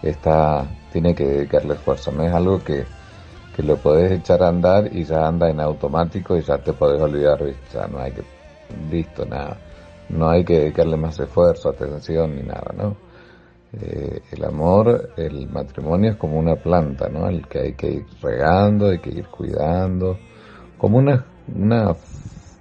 está, 0.02 0.66
tiene 0.92 1.14
que 1.14 1.26
dedicarle 1.26 1.74
esfuerzo, 1.74 2.12
no 2.12 2.24
es 2.24 2.34
algo 2.34 2.64
que, 2.64 2.86
que 3.56 3.64
lo 3.64 3.78
podés 3.78 4.12
echar 4.12 4.42
a 4.44 4.50
andar 4.50 4.90
y 4.96 5.04
ya 5.04 5.28
anda 5.28 5.50
en 5.50 5.60
automático 5.60 6.38
y 6.38 6.42
ya 6.42 6.58
te 6.58 6.74
podés 6.74 7.02
olvidar, 7.02 7.40
ya 7.74 7.88
no 7.88 8.00
hay 8.00 8.12
que, 8.12 8.24
listo, 8.90 9.26
nada. 9.26 9.58
no 10.10 10.30
hay 10.30 10.46
que 10.46 10.60
dedicarle 10.60 10.98
más 10.98 11.20
esfuerzo, 11.20 11.70
atención 11.70 12.36
ni 12.36 12.44
nada, 12.44 12.74
¿no? 12.76 12.96
Eh, 13.74 14.22
el 14.32 14.46
amor, 14.46 15.10
el 15.18 15.50
matrimonio 15.50 16.12
es 16.12 16.18
como 16.18 16.40
una 16.40 16.56
planta, 16.56 17.10
¿no? 17.10 17.28
El 17.28 17.46
que 17.48 17.60
hay 17.60 17.74
que 17.74 17.92
ir 17.92 18.06
regando, 18.22 18.90
hay 18.90 19.00
que 19.00 19.10
ir 19.10 19.28
cuidando, 19.28 20.18
como 20.78 20.98
una, 21.00 21.26
una, 21.54 21.96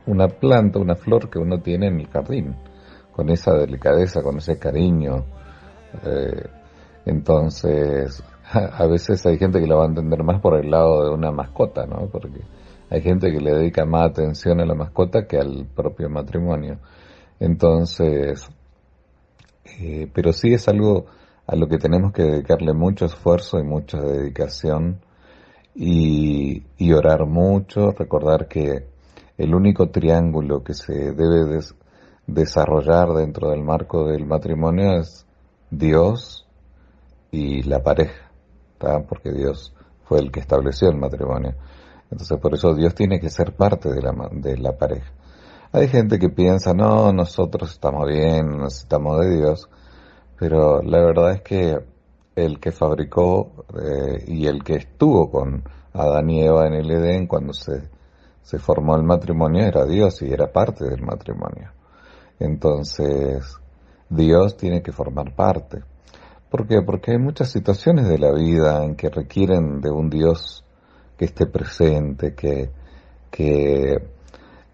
una 0.06 0.28
planta, 0.28 0.80
una 0.80 0.96
flor 0.96 1.30
que 1.30 1.38
uno 1.38 1.60
tiene 1.60 1.86
en 1.86 2.00
el 2.00 2.08
jardín, 2.08 2.56
con 3.16 3.30
esa 3.30 3.54
delicadeza, 3.54 4.22
con 4.22 4.36
ese 4.36 4.58
cariño. 4.58 5.24
Eh, 6.04 6.46
entonces, 7.06 8.22
a 8.52 8.86
veces 8.86 9.24
hay 9.24 9.38
gente 9.38 9.58
que 9.58 9.66
lo 9.66 9.78
va 9.78 9.84
a 9.84 9.88
entender 9.88 10.22
más 10.22 10.42
por 10.42 10.54
el 10.62 10.70
lado 10.70 11.04
de 11.04 11.14
una 11.14 11.32
mascota, 11.32 11.86
¿no? 11.86 12.10
Porque 12.12 12.42
hay 12.90 13.00
gente 13.00 13.32
que 13.32 13.40
le 13.40 13.54
dedica 13.54 13.86
más 13.86 14.10
atención 14.10 14.60
a 14.60 14.66
la 14.66 14.74
mascota 14.74 15.26
que 15.26 15.38
al 15.38 15.66
propio 15.74 16.10
matrimonio. 16.10 16.78
Entonces, 17.40 18.46
eh, 19.80 20.10
pero 20.12 20.34
sí 20.34 20.52
es 20.52 20.68
algo 20.68 21.06
a 21.46 21.56
lo 21.56 21.68
que 21.68 21.78
tenemos 21.78 22.12
que 22.12 22.22
dedicarle 22.22 22.74
mucho 22.74 23.06
esfuerzo 23.06 23.58
y 23.58 23.62
mucha 23.62 23.98
dedicación 23.98 25.00
y, 25.74 26.92
orar 26.92 27.26
mucho, 27.26 27.92
recordar 27.92 28.46
que 28.46 28.86
el 29.38 29.54
único 29.54 29.90
triángulo 29.90 30.62
que 30.62 30.74
se 30.74 30.92
debe 31.12 31.46
desarrollar 32.26 33.12
dentro 33.14 33.50
del 33.50 33.62
marco 33.62 34.06
del 34.06 34.26
matrimonio 34.26 34.98
es 34.98 35.26
Dios 35.70 36.46
y 37.30 37.62
la 37.62 37.82
pareja, 37.82 38.30
porque 39.08 39.32
Dios 39.32 39.74
fue 40.04 40.18
el 40.18 40.30
que 40.30 40.40
estableció 40.40 40.88
el 40.88 40.96
matrimonio. 40.96 41.54
Entonces 42.10 42.38
por 42.38 42.54
eso 42.54 42.74
Dios 42.74 42.94
tiene 42.94 43.20
que 43.20 43.30
ser 43.30 43.54
parte 43.54 43.90
de 43.90 44.00
la, 44.00 44.12
de 44.32 44.56
la 44.56 44.76
pareja. 44.76 45.12
Hay 45.72 45.88
gente 45.88 46.18
que 46.18 46.28
piensa, 46.28 46.72
no, 46.72 47.12
nosotros 47.12 47.72
estamos 47.72 48.08
bien, 48.08 48.58
necesitamos 48.58 49.20
de 49.20 49.36
Dios, 49.36 49.68
pero 50.38 50.82
la 50.82 51.04
verdad 51.04 51.32
es 51.32 51.42
que 51.42 51.78
el 52.36 52.60
que 52.60 52.70
fabricó 52.70 53.64
eh, 53.82 54.24
y 54.26 54.46
el 54.46 54.62
que 54.62 54.74
estuvo 54.76 55.30
con 55.30 55.64
Adán 55.92 56.30
y 56.30 56.42
Eva 56.42 56.66
en 56.66 56.74
el 56.74 56.90
Edén 56.90 57.26
cuando 57.26 57.52
se, 57.52 57.88
se 58.42 58.58
formó 58.58 58.94
el 58.96 59.02
matrimonio 59.02 59.64
era 59.64 59.84
Dios 59.86 60.22
y 60.22 60.32
era 60.32 60.52
parte 60.52 60.84
del 60.84 61.02
matrimonio. 61.02 61.75
Entonces, 62.38 63.58
Dios 64.08 64.56
tiene 64.56 64.82
que 64.82 64.92
formar 64.92 65.34
parte. 65.34 65.82
¿Por 66.50 66.66
qué? 66.66 66.82
Porque 66.82 67.12
hay 67.12 67.18
muchas 67.18 67.50
situaciones 67.50 68.08
de 68.08 68.18
la 68.18 68.32
vida 68.32 68.84
en 68.84 68.94
que 68.94 69.10
requieren 69.10 69.80
de 69.80 69.90
un 69.90 70.08
Dios 70.08 70.64
que 71.16 71.24
esté 71.24 71.46
presente, 71.46 72.34
que, 72.34 72.70
que 73.30 73.96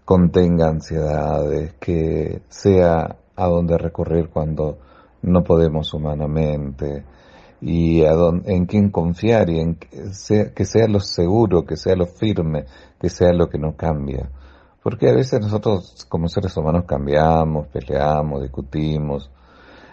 contenga 0.05 0.67
ansiedades, 0.67 1.73
que 1.79 2.41
sea 2.49 3.17
a 3.35 3.47
donde 3.47 3.77
recurrir 3.77 4.29
cuando 4.29 4.77
no 5.21 5.43
podemos 5.43 5.93
humanamente 5.93 7.05
y 7.61 8.03
a 8.03 8.11
en 8.45 8.65
quién 8.65 8.89
confiar 8.89 9.49
y 9.49 9.59
en 9.59 9.75
que 9.75 10.13
sea, 10.13 10.53
que 10.53 10.65
sea 10.65 10.87
lo 10.87 10.99
seguro, 10.99 11.65
que 11.65 11.77
sea 11.77 11.95
lo 11.95 12.05
firme, 12.05 12.65
que 12.99 13.09
sea 13.09 13.31
lo 13.31 13.47
que 13.47 13.57
no 13.57 13.75
cambia. 13.77 14.29
Porque 14.83 15.09
a 15.09 15.13
veces 15.13 15.39
nosotros 15.39 16.05
como 16.09 16.27
seres 16.27 16.55
humanos 16.57 16.83
cambiamos, 16.85 17.67
peleamos, 17.67 18.41
discutimos. 18.41 19.31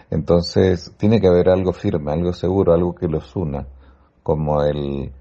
Entonces 0.09 0.93
tiene 0.97 1.21
que 1.21 1.27
haber 1.27 1.49
algo 1.49 1.71
firme, 1.71 2.11
algo 2.11 2.33
seguro, 2.33 2.73
algo 2.73 2.93
que 2.93 3.07
los 3.07 3.33
una, 3.35 3.65
como 4.21 4.61
el, 4.61 5.11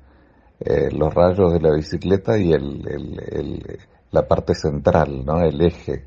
eh, 0.59 0.91
los 0.91 1.15
rayos 1.15 1.53
de 1.53 1.61
la 1.61 1.73
bicicleta 1.73 2.37
y 2.37 2.53
el, 2.53 3.79
la 4.11 4.27
parte 4.27 4.55
central, 4.55 5.25
¿no? 5.25 5.41
El 5.41 5.61
eje. 5.63 6.05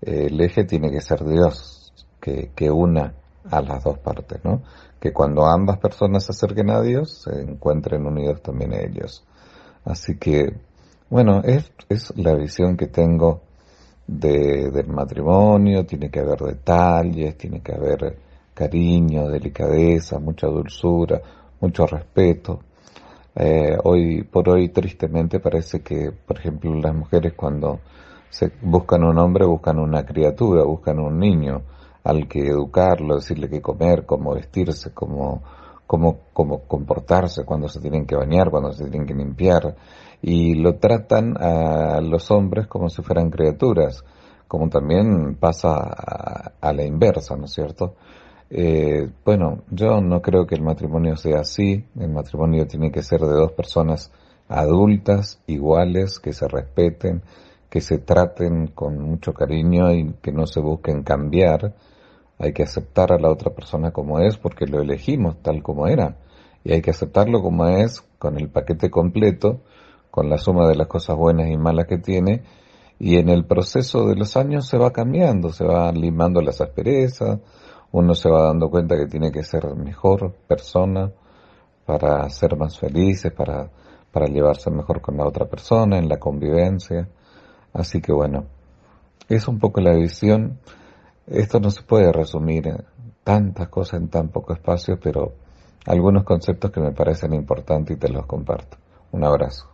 El 0.00 0.40
eje 0.40 0.64
tiene 0.64 0.90
que 0.90 1.00
ser 1.00 1.24
Dios, 1.24 1.92
que, 2.20 2.50
que 2.54 2.70
una 2.70 3.14
a 3.50 3.60
las 3.60 3.84
dos 3.84 3.98
partes, 3.98 4.42
¿no? 4.44 4.62
Que 4.98 5.12
cuando 5.12 5.44
ambas 5.46 5.78
personas 5.78 6.24
se 6.24 6.32
acerquen 6.32 6.70
a 6.70 6.80
Dios, 6.80 7.24
se 7.24 7.42
encuentren 7.42 8.06
unidos 8.06 8.42
también 8.42 8.72
ellos. 8.72 9.24
Así 9.84 10.16
que, 10.16 10.54
bueno, 11.14 11.42
es, 11.44 11.72
es 11.88 12.12
la 12.16 12.34
visión 12.34 12.76
que 12.76 12.88
tengo 12.88 13.42
de, 14.04 14.68
del 14.72 14.88
matrimonio, 14.88 15.86
tiene 15.86 16.10
que 16.10 16.18
haber 16.18 16.40
detalles, 16.40 17.38
tiene 17.38 17.60
que 17.60 17.72
haber 17.72 18.18
cariño, 18.52 19.28
delicadeza, 19.28 20.18
mucha 20.18 20.48
dulzura, 20.48 21.22
mucho 21.60 21.86
respeto. 21.86 22.58
Eh, 23.32 23.78
hoy 23.84 24.24
por 24.24 24.48
hoy, 24.48 24.70
tristemente, 24.70 25.38
parece 25.38 25.82
que, 25.82 26.10
por 26.10 26.36
ejemplo, 26.36 26.74
las 26.74 26.92
mujeres 26.92 27.34
cuando 27.34 27.78
se 28.28 28.50
buscan 28.62 29.04
un 29.04 29.16
hombre, 29.16 29.46
buscan 29.46 29.78
una 29.78 30.04
criatura, 30.04 30.64
buscan 30.64 30.98
un 30.98 31.20
niño 31.20 31.62
al 32.02 32.26
que 32.26 32.40
educarlo, 32.40 33.14
decirle 33.14 33.48
qué 33.48 33.62
comer, 33.62 34.04
cómo 34.04 34.34
vestirse, 34.34 34.92
cómo, 34.92 35.44
cómo, 35.86 36.22
cómo 36.32 36.62
comportarse, 36.62 37.44
cuando 37.44 37.68
se 37.68 37.78
tienen 37.78 38.04
que 38.04 38.16
bañar, 38.16 38.50
cuando 38.50 38.72
se 38.72 38.90
tienen 38.90 39.06
que 39.06 39.14
limpiar. 39.14 39.76
Y 40.26 40.54
lo 40.54 40.76
tratan 40.76 41.36
a 41.38 42.00
los 42.00 42.30
hombres 42.30 42.66
como 42.66 42.88
si 42.88 43.02
fueran 43.02 43.28
criaturas, 43.28 44.02
como 44.48 44.70
también 44.70 45.34
pasa 45.34 45.74
a, 46.58 46.72
la 46.72 46.82
inversa, 46.82 47.36
¿no 47.36 47.44
es 47.44 47.52
cierto? 47.52 47.96
Eh, 48.48 49.06
bueno, 49.22 49.64
yo 49.70 50.00
no 50.00 50.22
creo 50.22 50.46
que 50.46 50.54
el 50.54 50.62
matrimonio 50.62 51.16
sea 51.16 51.40
así. 51.40 51.84
El 52.00 52.08
matrimonio 52.08 52.66
tiene 52.66 52.90
que 52.90 53.02
ser 53.02 53.20
de 53.20 53.34
dos 53.34 53.52
personas 53.52 54.10
adultas, 54.48 55.42
iguales, 55.46 56.18
que 56.20 56.32
se 56.32 56.48
respeten, 56.48 57.20
que 57.68 57.82
se 57.82 57.98
traten 57.98 58.68
con 58.68 58.98
mucho 58.98 59.34
cariño 59.34 59.92
y 59.92 60.14
que 60.22 60.32
no 60.32 60.46
se 60.46 60.60
busquen 60.60 61.02
cambiar. 61.02 61.74
Hay 62.38 62.54
que 62.54 62.62
aceptar 62.62 63.12
a 63.12 63.18
la 63.18 63.30
otra 63.30 63.52
persona 63.52 63.90
como 63.90 64.20
es 64.20 64.38
porque 64.38 64.64
lo 64.66 64.80
elegimos 64.80 65.42
tal 65.42 65.62
como 65.62 65.86
era. 65.86 66.16
Y 66.64 66.72
hay 66.72 66.80
que 66.80 66.92
aceptarlo 66.92 67.42
como 67.42 67.68
es 67.68 68.00
con 68.18 68.38
el 68.40 68.48
paquete 68.48 68.88
completo, 68.88 69.60
con 70.14 70.30
la 70.30 70.38
suma 70.38 70.68
de 70.68 70.76
las 70.76 70.86
cosas 70.86 71.16
buenas 71.16 71.48
y 71.50 71.56
malas 71.56 71.86
que 71.88 71.98
tiene. 71.98 72.44
Y 73.00 73.16
en 73.16 73.28
el 73.28 73.46
proceso 73.46 74.06
de 74.06 74.14
los 74.14 74.36
años 74.36 74.68
se 74.68 74.78
va 74.78 74.92
cambiando, 74.92 75.50
se 75.50 75.64
va 75.64 75.90
limando 75.90 76.40
las 76.40 76.60
asperezas, 76.60 77.40
uno 77.90 78.14
se 78.14 78.30
va 78.30 78.44
dando 78.44 78.70
cuenta 78.70 78.96
que 78.96 79.06
tiene 79.06 79.32
que 79.32 79.42
ser 79.42 79.74
mejor 79.74 80.32
persona 80.46 81.10
para 81.84 82.30
ser 82.30 82.56
más 82.56 82.78
felices, 82.78 83.32
para, 83.32 83.68
para 84.12 84.26
llevarse 84.26 84.70
mejor 84.70 85.00
con 85.00 85.16
la 85.16 85.26
otra 85.26 85.46
persona, 85.46 85.98
en 85.98 86.08
la 86.08 86.20
convivencia. 86.20 87.08
Así 87.72 88.00
que 88.00 88.12
bueno, 88.12 88.44
es 89.28 89.48
un 89.48 89.58
poco 89.58 89.80
la 89.80 89.96
visión. 89.96 90.60
Esto 91.26 91.58
no 91.58 91.70
se 91.70 91.82
puede 91.82 92.12
resumir 92.12 92.68
en 92.68 92.84
tantas 93.24 93.66
cosas 93.66 94.00
en 94.00 94.10
tan 94.10 94.28
poco 94.28 94.52
espacio, 94.52 94.96
pero 95.02 95.32
algunos 95.86 96.22
conceptos 96.22 96.70
que 96.70 96.80
me 96.80 96.92
parecen 96.92 97.34
importantes 97.34 97.96
y 97.96 97.98
te 97.98 98.08
los 98.08 98.26
comparto. 98.26 98.76
Un 99.10 99.24
abrazo. 99.24 99.73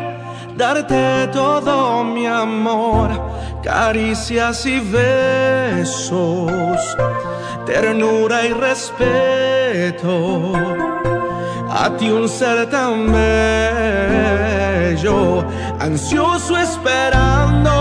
darte 0.61 1.27
todo 1.33 2.03
mi 2.03 2.27
amor, 2.27 3.09
caricias 3.63 4.63
y 4.67 4.79
besos, 4.79 6.79
ternura 7.65 8.45
y 8.45 8.53
respeto. 8.53 10.53
A 11.67 11.97
ti 11.97 12.11
un 12.11 12.29
ser 12.29 12.69
tan 12.69 13.11
bello, 13.11 15.43
ansioso 15.79 16.55
esperando, 16.55 17.71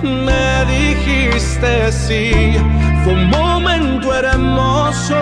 me 0.00 0.64
dijiste 0.76 1.90
sí 1.90 2.54
fue 3.02 3.14
un 3.14 3.30
momento 3.30 4.14
hermoso, 4.14 5.16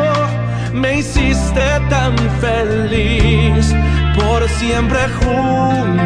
me 0.75 0.99
hiciste 0.99 1.81
tan 1.88 2.15
feliz. 2.43 3.75
Por 4.14 4.48
siempre 4.48 4.98
juntos 5.20 6.03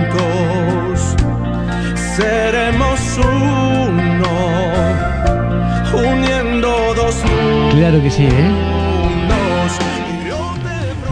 seremos 2.16 3.00
uno, 3.18 4.32
uniendo 5.92 6.94
dos 6.94 7.16
mundos. 7.24 7.74
Claro 7.74 8.02
que 8.02 8.10
sí, 8.10 8.24
¿eh? 8.26 8.50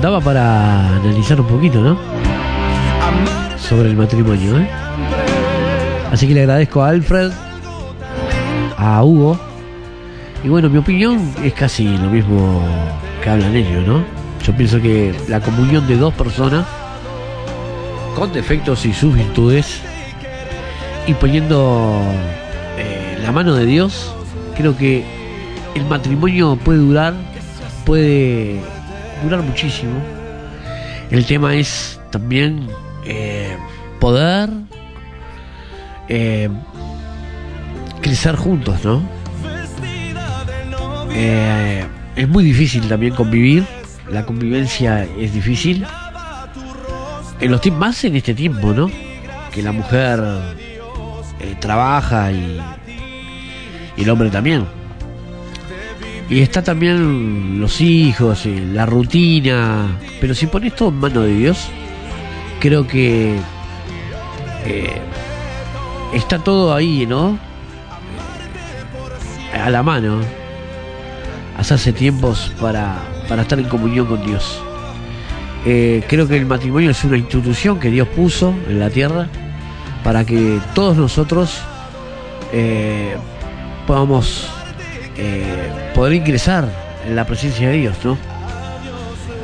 Daba 0.00 0.20
para 0.20 0.96
analizar 0.96 1.40
un 1.40 1.46
poquito, 1.46 1.80
¿no? 1.80 1.98
Sobre 3.58 3.90
el 3.90 3.96
matrimonio, 3.96 4.58
¿eh? 4.58 4.68
Así 6.12 6.28
que 6.28 6.34
le 6.34 6.42
agradezco 6.42 6.82
a 6.82 6.90
Alfred, 6.90 7.32
a 8.76 9.02
Hugo 9.02 9.36
Y 10.44 10.48
bueno, 10.48 10.68
mi 10.68 10.78
opinión 10.78 11.32
es 11.42 11.54
casi 11.54 11.96
lo 11.98 12.08
mismo 12.08 12.62
que 13.22 13.30
hablan 13.30 13.56
ellos, 13.56 13.84
¿no? 13.86 14.04
Yo 14.44 14.54
pienso 14.54 14.80
que 14.80 15.14
la 15.26 15.40
comunión 15.40 15.86
de 15.88 15.96
dos 15.96 16.12
personas 16.14 16.66
con 18.14 18.32
defectos 18.32 18.86
y 18.86 18.92
sus 18.92 19.14
virtudes 19.14 19.80
y 21.06 21.14
poniendo 21.14 22.00
eh, 22.78 23.18
la 23.22 23.32
mano 23.32 23.54
de 23.54 23.66
Dios, 23.66 24.14
creo 24.56 24.76
que 24.76 25.04
el 25.74 25.84
matrimonio 25.86 26.56
puede 26.56 26.78
durar, 26.78 27.14
puede 27.84 28.60
durar 29.22 29.42
muchísimo. 29.42 29.92
El 31.10 31.26
tema 31.26 31.54
es 31.54 32.00
también 32.10 32.68
eh, 33.04 33.56
poder 34.00 34.50
eh, 36.08 36.48
crecer 38.00 38.36
juntos, 38.36 38.84
¿no? 38.84 39.02
Eh, 41.16 41.84
es 42.16 42.28
muy 42.28 42.44
difícil 42.44 42.88
también 42.88 43.14
convivir, 43.14 43.64
la 44.10 44.26
convivencia 44.26 45.04
es 45.18 45.32
difícil. 45.32 45.86
En 47.40 47.50
los 47.50 47.60
tiempos 47.60 47.80
más 47.80 48.04
en 48.04 48.16
este 48.16 48.34
tiempo, 48.34 48.72
¿no? 48.72 48.90
Que 49.52 49.62
la 49.62 49.72
mujer 49.72 50.22
eh, 51.40 51.56
trabaja 51.60 52.30
y, 52.32 52.60
el 53.96 54.10
hombre 54.10 54.30
también. 54.30 54.64
Y 56.30 56.40
está 56.40 56.62
también 56.62 57.60
los 57.60 57.80
hijos, 57.80 58.46
y 58.46 58.60
la 58.60 58.86
rutina. 58.86 59.98
Pero 60.20 60.34
si 60.34 60.46
pones 60.46 60.74
todo 60.74 60.88
en 60.88 60.96
mano 60.96 61.20
de 61.22 61.34
Dios, 61.34 61.68
creo 62.60 62.86
que 62.86 63.36
eh, 64.64 64.98
está 66.14 66.38
todo 66.38 66.74
ahí, 66.74 67.04
¿no? 67.06 67.38
A 69.52 69.70
la 69.70 69.82
mano. 69.82 70.20
Hacerse 71.58 71.92
tiempos 71.92 72.52
para, 72.60 72.96
para 73.28 73.42
estar 73.42 73.58
en 73.58 73.68
comunión 73.68 74.06
con 74.06 74.24
Dios. 74.24 74.62
Eh, 75.66 76.04
creo 76.08 76.28
que 76.28 76.36
el 76.36 76.46
matrimonio 76.46 76.90
es 76.90 77.02
una 77.04 77.16
institución 77.16 77.80
que 77.80 77.90
Dios 77.90 78.06
puso 78.08 78.54
en 78.68 78.78
la 78.78 78.90
tierra 78.90 79.28
para 80.02 80.24
que 80.24 80.60
todos 80.74 80.96
nosotros 80.96 81.58
eh, 82.52 83.16
podamos 83.86 84.48
eh, 85.16 85.92
poder 85.94 86.14
ingresar 86.14 86.68
en 87.06 87.16
la 87.16 87.26
presencia 87.26 87.70
de 87.70 87.78
Dios, 87.78 87.96
¿no? 88.04 88.18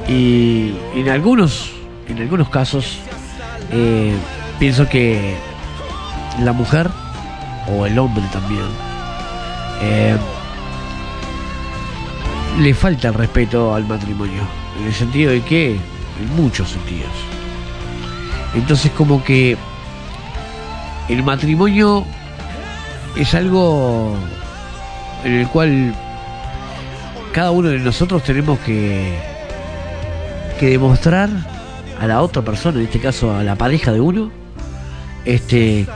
Y 0.09 0.75
en 0.95 1.09
algunos, 1.09 1.73
en 2.09 2.19
algunos 2.19 2.49
casos, 2.49 2.99
pienso 4.59 4.89
que 4.89 5.37
la 6.43 6.53
mujer 6.53 6.91
o 7.69 7.87
el 7.87 7.99
hombre 7.99 8.25
también 8.33 8.65
le 12.59 12.75
falta 12.75 13.09
el 13.09 13.15
respeto 13.15 13.75
al 13.75 13.87
matrimonio, 13.87 14.43
en 14.79 14.87
el 14.87 14.93
sentido 14.93 15.31
de 15.31 15.43
que, 15.43 15.79
en 16.21 16.37
muchos 16.37 16.71
sentidos. 16.71 17.11
Entonces 18.55 18.91
como 18.93 19.23
que 19.25 19.57
el 21.09 21.23
matrimonio 21.23 22.05
es 23.17 23.35
algo 23.35 24.17
en 25.25 25.33
el 25.33 25.49
cual 25.49 25.95
cada 27.33 27.51
uno 27.51 27.69
de 27.69 27.79
nosotros 27.79 28.23
tenemos 28.23 28.59
que, 28.61 29.19
que 30.59 30.71
demostrar 30.71 31.29
a 32.01 32.07
la 32.07 32.23
otra 32.23 32.43
persona, 32.43 32.79
en 32.79 32.87
este 32.87 32.99
caso 32.99 33.35
a 33.35 33.43
la 33.43 33.57
pareja 33.57 33.93
de 33.93 34.01
uno, 34.01 34.31
este 35.25 35.87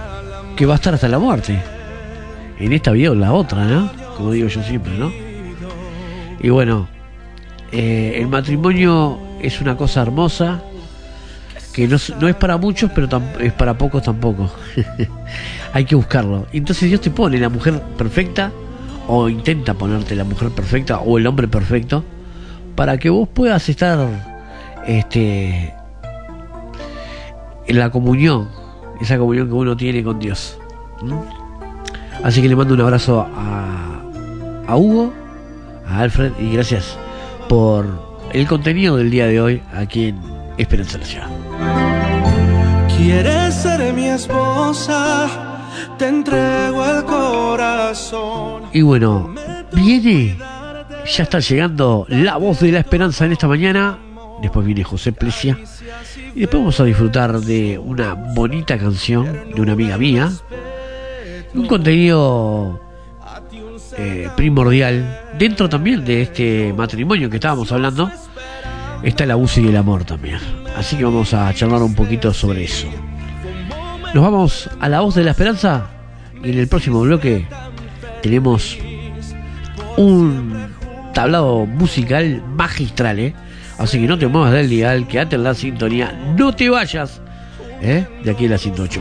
que 0.57 0.67
va 0.67 0.75
a 0.75 0.77
estar 0.77 0.95
hasta 0.95 1.09
la 1.09 1.19
muerte. 1.19 1.61
En 2.59 2.73
esta 2.73 2.93
vida 2.93 3.11
o 3.11 3.15
en 3.15 3.21
la 3.21 3.33
otra, 3.33 3.65
¿no? 3.65 3.91
Como 4.17 4.31
digo 4.31 4.47
yo 4.49 4.63
siempre, 4.63 4.97
¿no? 4.97 5.11
Y 6.41 6.51
bueno, 6.51 6.87
eh, 7.73 8.19
el 8.21 8.29
matrimonio 8.29 9.19
es 9.47 9.61
una 9.61 9.77
cosa 9.77 10.03
hermosa 10.03 10.63
que 11.75 11.89
no, 11.89 11.97
no 12.21 12.29
es 12.29 12.37
para 12.37 12.57
muchos, 12.57 12.91
pero 12.95 13.09
es 13.41 13.53
para 13.53 13.77
pocos 13.77 14.03
tampoco. 14.03 14.49
Hay 15.73 15.85
que 15.85 15.97
buscarlo. 15.97 16.47
Entonces 16.53 16.89
Dios 16.89 17.01
te 17.01 17.11
pone 17.11 17.37
la 17.39 17.49
mujer 17.49 17.83
perfecta, 17.99 18.53
o 19.09 19.29
intenta 19.29 19.75
ponerte 19.75 20.15
la 20.15 20.23
mujer 20.23 20.51
perfecta, 20.51 21.01
o 21.01 21.19
el 21.19 21.27
hombre 21.27 21.49
perfecto, 21.49 22.05
para 22.77 22.97
que 22.99 23.11
vos 23.11 23.29
puedas 23.29 23.69
estar 23.69 24.09
este, 24.87 25.75
en 27.67 27.79
la 27.79 27.91
comunión, 27.91 28.49
esa 29.01 29.19
comunión 29.19 29.49
que 29.49 29.55
uno 29.55 29.77
tiene 29.77 30.05
con 30.05 30.21
Dios. 30.21 30.57
Así 32.23 32.41
que 32.41 32.49
le 32.49 32.55
mando 32.55 32.75
un 32.75 32.81
abrazo 32.81 33.27
a, 33.37 34.01
a 34.69 34.77
Hugo, 34.77 35.13
a 35.89 35.99
Alfred, 35.99 36.33
y 36.39 36.53
gracias 36.53 36.97
por 37.49 38.14
el 38.35 38.49
contenido 38.49 38.97
del 38.97 39.11
día 39.11 39.29
de 39.29 39.41
hoy 39.41 39.63
aquí 39.73 40.07
en 40.09 40.21
Esperanza 40.59 40.99
Ciudad. 41.05 41.29
¿Quieres 42.97 43.55
ser 43.55 43.93
mi 43.95 44.07
esposa? 44.07 45.29
Te 45.97 46.09
entrego 46.09 46.85
el 46.85 47.05
corazón. 47.05 48.65
Y 48.73 48.83
bueno, 48.83 49.33
viene, 49.73 50.37
ya 51.07 51.23
está 51.23 51.39
llegando 51.39 52.07
la 52.09 52.37
voz 52.37 52.59
de 52.59 52.73
la 52.73 52.81
esperanza 52.81 53.25
en 53.25 53.33
esta 53.33 53.47
mañana. 53.47 53.99
Después 54.43 54.67
viene 54.67 54.83
José 54.83 55.13
Plesia. 55.13 55.57
Y 56.35 56.41
después 56.41 56.61
vamos 56.61 56.81
a 56.81 56.85
disfrutar 56.85 57.39
de 57.39 57.79
una 57.79 58.15
bonita 58.15 58.77
canción 58.77 59.55
de 59.55 59.61
una 59.61 59.75
amiga 59.75 59.97
mía. 59.97 60.33
Un 61.55 61.69
contenido 61.69 62.81
eh, 63.97 64.29
primordial 64.37 65.21
dentro 65.39 65.69
también 65.69 66.05
de 66.05 66.23
este 66.23 66.73
matrimonio 66.73 67.31
que 67.31 67.37
estábamos 67.37 67.71
hablando. 67.71 68.11
Está 69.03 69.25
el 69.25 69.31
abuso 69.31 69.61
y 69.61 69.69
el 69.69 69.77
amor 69.77 70.05
también. 70.05 70.39
Así 70.77 70.97
que 70.97 71.05
vamos 71.05 71.35
a 71.35 71.53
charlar 71.55 71.83
un 71.83 71.95
poquito 71.95 72.33
sobre 72.33 72.65
eso. 72.65 72.87
Nos 74.15 74.23
vamos 74.23 74.71
a 74.81 74.89
la 74.89 75.01
voz 75.01 75.15
de 75.15 75.25
la 75.25 75.33
esperanza 75.33 75.91
y 76.43 76.51
en 76.51 76.59
el 76.59 76.69
próximo 76.69 77.01
bloque 77.01 77.47
tenemos 78.23 78.79
un 79.97 80.69
tablado 81.13 81.67
musical 81.67 82.43
magistral, 82.57 83.19
¿eh? 83.19 83.35
Así 83.79 84.01
que 84.01 84.07
no 84.07 84.19
te 84.19 84.27
muevas 84.27 84.53
del 84.53 84.69
dial, 84.69 85.07
quédate 85.09 85.37
en 85.37 85.45
la 85.45 85.55
sintonía, 85.55 86.13
no 86.37 86.55
te 86.55 86.71
vayas, 86.71 87.21
¿eh? 87.81 88.07
De 88.23 88.31
aquí 88.31 88.47
a 88.47 88.51
la 88.51 88.57
108.1 88.57 89.01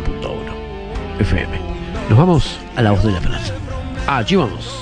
FM. 1.19 1.59
Nos 2.09 2.17
vamos 2.17 2.57
a 2.75 2.81
la 2.81 2.91
voz 2.91 3.03
de 3.03 3.11
la 3.11 3.17
esperanza. 3.17 3.53
Allí 4.07 4.35
vamos. 4.35 4.73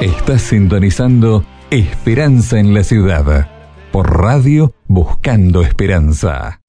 Estás 0.00 0.40
sintonizando 0.40 1.44
Esperanza 1.70 2.58
en 2.58 2.72
la 2.72 2.84
Ciudad. 2.84 3.50
Por 3.92 4.18
radio 4.18 4.72
Buscando 4.88 5.60
Esperanza. 5.60 6.62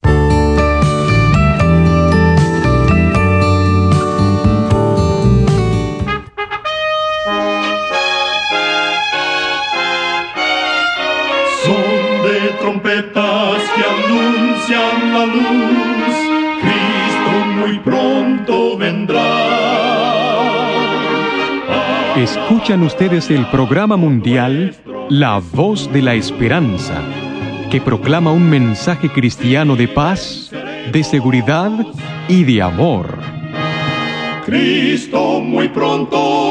Escuchan 22.21 22.83
ustedes 22.83 23.31
el 23.31 23.47
programa 23.47 23.97
mundial 23.97 24.75
La 25.09 25.39
Voz 25.39 25.91
de 25.91 26.03
la 26.03 26.13
Esperanza, 26.13 27.01
que 27.71 27.81
proclama 27.81 28.31
un 28.31 28.47
mensaje 28.47 29.09
cristiano 29.09 29.75
de 29.75 29.87
paz, 29.87 30.51
de 30.91 31.03
seguridad 31.03 31.71
y 32.27 32.43
de 32.43 32.61
amor. 32.61 33.17
Cristo 34.45 35.39
muy 35.39 35.69
pronto 35.69 36.50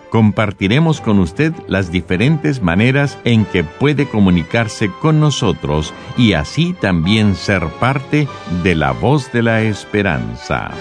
compartiremos 0.11 0.99
con 0.99 1.19
usted 1.19 1.53
las 1.67 1.89
diferentes 1.89 2.61
maneras 2.61 3.17
en 3.23 3.45
que 3.45 3.63
puede 3.63 4.07
comunicarse 4.07 4.91
con 5.01 5.21
nosotros 5.21 5.93
y 6.17 6.33
así 6.33 6.73
también 6.73 7.33
ser 7.33 7.65
parte 7.79 8.27
de 8.61 8.75
la 8.75 8.91
voz 8.91 9.31
de 9.31 9.41
la 9.41 9.61
esperanza. 9.61 10.71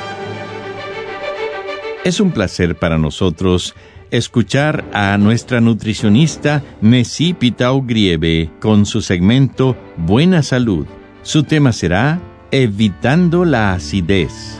Es 2.04 2.18
un 2.18 2.32
placer 2.32 2.76
para 2.76 2.98
nosotros 2.98 3.76
escuchar 4.10 4.84
a 4.92 5.16
nuestra 5.16 5.60
nutricionista 5.60 6.64
Nessie 6.80 7.34
Pitao 7.34 7.82
Grieve 7.82 8.50
con 8.58 8.84
su 8.84 9.00
segmento 9.00 9.76
Buena 9.96 10.42
Salud. 10.42 10.86
Su 11.22 11.44
tema 11.44 11.72
será 11.72 12.20
Evitando 12.50 13.44
la 13.44 13.74
acidez. 13.74 14.59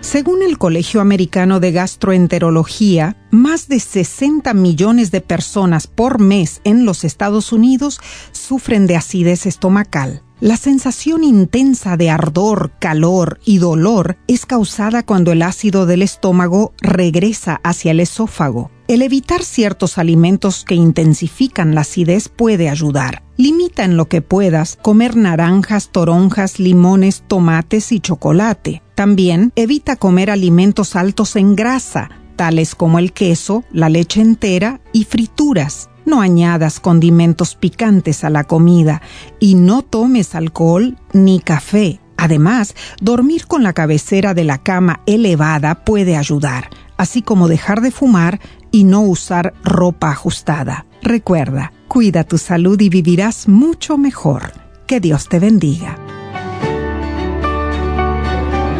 Según 0.00 0.42
el 0.42 0.56
Colegio 0.56 1.02
Americano 1.02 1.60
de 1.60 1.72
Gastroenterología, 1.72 3.16
más 3.30 3.68
de 3.68 3.80
60 3.80 4.54
millones 4.54 5.10
de 5.10 5.20
personas 5.20 5.86
por 5.86 6.20
mes 6.20 6.62
en 6.64 6.86
los 6.86 7.04
Estados 7.04 7.52
Unidos 7.52 8.00
sufren 8.32 8.86
de 8.86 8.96
acidez 8.96 9.44
estomacal. 9.44 10.22
La 10.40 10.56
sensación 10.56 11.22
intensa 11.22 11.98
de 11.98 12.08
ardor, 12.08 12.72
calor 12.80 13.40
y 13.44 13.58
dolor 13.58 14.16
es 14.26 14.46
causada 14.46 15.02
cuando 15.02 15.32
el 15.32 15.42
ácido 15.42 15.84
del 15.84 16.00
estómago 16.00 16.72
regresa 16.80 17.60
hacia 17.62 17.90
el 17.90 18.00
esófago. 18.00 18.70
El 18.88 19.02
evitar 19.02 19.44
ciertos 19.44 19.98
alimentos 19.98 20.64
que 20.64 20.74
intensifican 20.74 21.74
la 21.74 21.82
acidez 21.82 22.30
puede 22.30 22.70
ayudar. 22.70 23.22
Limita 23.36 23.84
en 23.84 23.98
lo 23.98 24.08
que 24.08 24.22
puedas 24.22 24.78
comer 24.80 25.14
naranjas, 25.14 25.90
toronjas, 25.92 26.58
limones, 26.58 27.22
tomates 27.28 27.92
y 27.92 28.00
chocolate. 28.00 28.82
También 29.00 29.50
evita 29.56 29.96
comer 29.96 30.28
alimentos 30.28 30.94
altos 30.94 31.34
en 31.36 31.56
grasa, 31.56 32.10
tales 32.36 32.74
como 32.74 32.98
el 32.98 33.14
queso, 33.14 33.64
la 33.72 33.88
leche 33.88 34.20
entera 34.20 34.82
y 34.92 35.04
frituras. 35.04 35.88
No 36.04 36.20
añadas 36.20 36.80
condimentos 36.80 37.54
picantes 37.54 38.24
a 38.24 38.28
la 38.28 38.44
comida 38.44 39.00
y 39.38 39.54
no 39.54 39.80
tomes 39.80 40.34
alcohol 40.34 40.98
ni 41.14 41.40
café. 41.40 41.98
Además, 42.18 42.74
dormir 43.00 43.46
con 43.46 43.62
la 43.62 43.72
cabecera 43.72 44.34
de 44.34 44.44
la 44.44 44.58
cama 44.58 45.00
elevada 45.06 45.82
puede 45.86 46.18
ayudar, 46.18 46.68
así 46.98 47.22
como 47.22 47.48
dejar 47.48 47.80
de 47.80 47.92
fumar 47.92 48.38
y 48.70 48.84
no 48.84 49.00
usar 49.00 49.54
ropa 49.64 50.10
ajustada. 50.10 50.84
Recuerda, 51.00 51.72
cuida 51.88 52.24
tu 52.24 52.36
salud 52.36 52.78
y 52.78 52.90
vivirás 52.90 53.48
mucho 53.48 53.96
mejor. 53.96 54.52
Que 54.86 55.00
Dios 55.00 55.26
te 55.30 55.38
bendiga. 55.38 55.96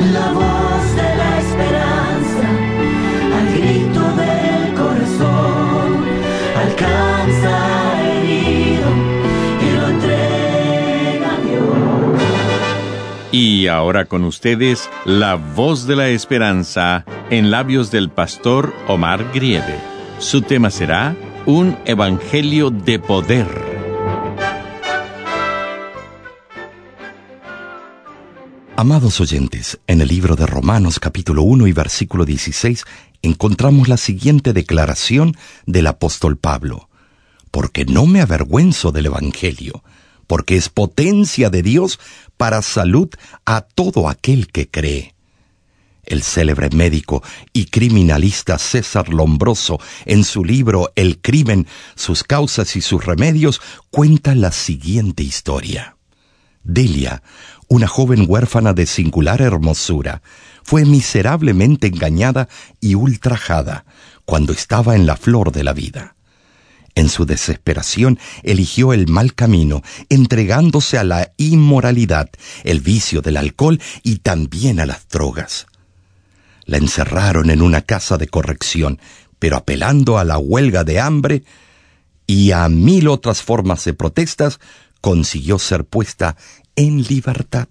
La 0.01 0.33
voz 0.33 0.97
de 0.97 1.15
la 1.15 1.39
esperanza, 1.39 2.49
al 3.37 3.47
grito 3.53 4.01
del 4.17 4.75
corazón, 4.75 6.05
alcanza 6.57 8.03
herido 8.11 8.89
y 9.61 9.77
lo 9.77 9.89
entrega 9.89 11.35
a 11.35 11.41
Dios. 11.47 12.23
Y 13.31 13.67
ahora 13.67 14.07
con 14.07 14.25
ustedes, 14.25 14.89
la 15.05 15.35
voz 15.35 15.87
de 15.87 15.97
la 15.97 16.09
esperanza 16.09 17.05
en 17.29 17.51
labios 17.51 17.91
del 17.91 18.09
pastor 18.09 18.73
Omar 18.89 19.27
Grieve. 19.35 19.79
Su 20.19 20.41
tema 20.41 20.71
será 20.71 21.15
Un 21.45 21.77
Evangelio 21.85 22.71
de 22.71 22.99
Poder. 22.99 23.70
Amados 28.81 29.21
oyentes, 29.21 29.79
en 29.87 30.01
el 30.01 30.09
libro 30.09 30.37
de 30.37 30.47
Romanos 30.47 30.99
capítulo 30.99 31.43
1 31.43 31.67
y 31.67 31.73
versículo 31.73 32.25
16 32.25 32.87
encontramos 33.21 33.89
la 33.89 33.99
siguiente 33.99 34.55
declaración 34.55 35.37
del 35.67 35.87
apóstol 35.87 36.39
Pablo. 36.39 36.89
Porque 37.51 37.85
no 37.85 38.07
me 38.07 38.23
avergüenzo 38.23 38.91
del 38.91 39.05
Evangelio, 39.05 39.85
porque 40.27 40.57
es 40.57 40.71
potencia 40.71 41.51
de 41.51 41.63
Dios 41.63 42.01
para 42.39 42.63
salud 42.63 43.11
a 43.45 43.61
todo 43.61 44.09
aquel 44.09 44.47
que 44.47 44.71
cree. 44.71 45.15
El 46.05 46.23
célebre 46.23 46.71
médico 46.71 47.23
y 47.53 47.67
criminalista 47.67 48.57
César 48.57 49.11
Lombroso, 49.11 49.79
en 50.07 50.25
su 50.25 50.43
libro 50.43 50.91
El 50.97 51.21
crimen, 51.21 51.67
sus 51.97 52.25
causas 52.25 52.75
y 52.77 52.81
sus 52.81 53.05
remedios, 53.05 53.61
cuenta 53.91 54.35
la 54.35 54.53
siguiente 54.53 55.23
historia. 55.23 55.97
Delia, 56.63 57.23
una 57.71 57.87
joven 57.87 58.25
huérfana 58.29 58.75
de 58.75 58.85
singular 58.85 59.41
hermosura, 59.41 60.23
fue 60.65 60.85
miserablemente 60.85 61.87
engañada 61.87 62.49
y 62.81 62.97
ultrajada 62.97 63.85
cuando 64.25 64.53
estaba 64.53 64.97
en 64.97 65.07
la 65.07 65.17
flor 65.17 65.53
de 65.53 65.63
la 65.63 65.73
vida. 65.73 66.17
En 66.97 67.09
su 67.09 67.27
desesperación 67.27 68.19
eligió 68.43 68.93
el 68.93 69.07
mal 69.07 69.35
camino, 69.35 69.83
entregándose 70.09 70.99
a 70.99 71.05
la 71.05 71.33
inmoralidad, 71.37 72.29
el 72.65 72.81
vicio 72.81 73.23
del 73.23 73.37
alcohol 73.37 73.81
y 74.03 74.17
también 74.17 74.81
a 74.81 74.87
las 74.87 75.09
drogas. 75.09 75.69
La 76.65 76.77
encerraron 76.77 77.51
en 77.51 77.63
una 77.63 77.83
casa 77.83 78.19
de 78.19 78.27
corrección, 78.27 78.99
pero 79.39 79.57
apelando 79.57 80.19
a 80.19 80.25
la 80.25 80.39
huelga 80.39 80.83
de 80.83 80.99
hambre 80.99 81.45
y 82.27 82.51
a 82.51 82.69
mil 82.69 83.07
otras 83.07 83.43
formas 83.43 83.85
de 83.85 83.95
protestas, 83.95 84.59
consiguió 85.01 85.59
ser 85.59 85.85
puesta 85.85 86.37
en 86.77 87.03
libertad. 87.03 87.69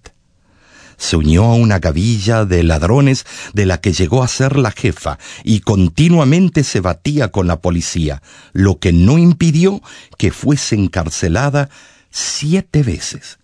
Se 1.00 1.16
unió 1.16 1.44
a 1.44 1.54
una 1.54 1.78
gavilla 1.78 2.44
de 2.44 2.62
ladrones 2.62 3.24
de 3.54 3.64
la 3.64 3.80
que 3.80 3.94
llegó 3.94 4.22
a 4.22 4.28
ser 4.28 4.58
la 4.58 4.70
jefa 4.70 5.18
y 5.44 5.60
continuamente 5.60 6.62
se 6.62 6.80
batía 6.80 7.28
con 7.28 7.46
la 7.46 7.60
policía, 7.62 8.22
lo 8.52 8.78
que 8.78 8.92
no 8.92 9.16
impidió 9.16 9.80
que 10.18 10.30
fuese 10.30 10.74
encarcelada 10.74 11.70
siete 12.10 12.82
veces. 12.82 13.38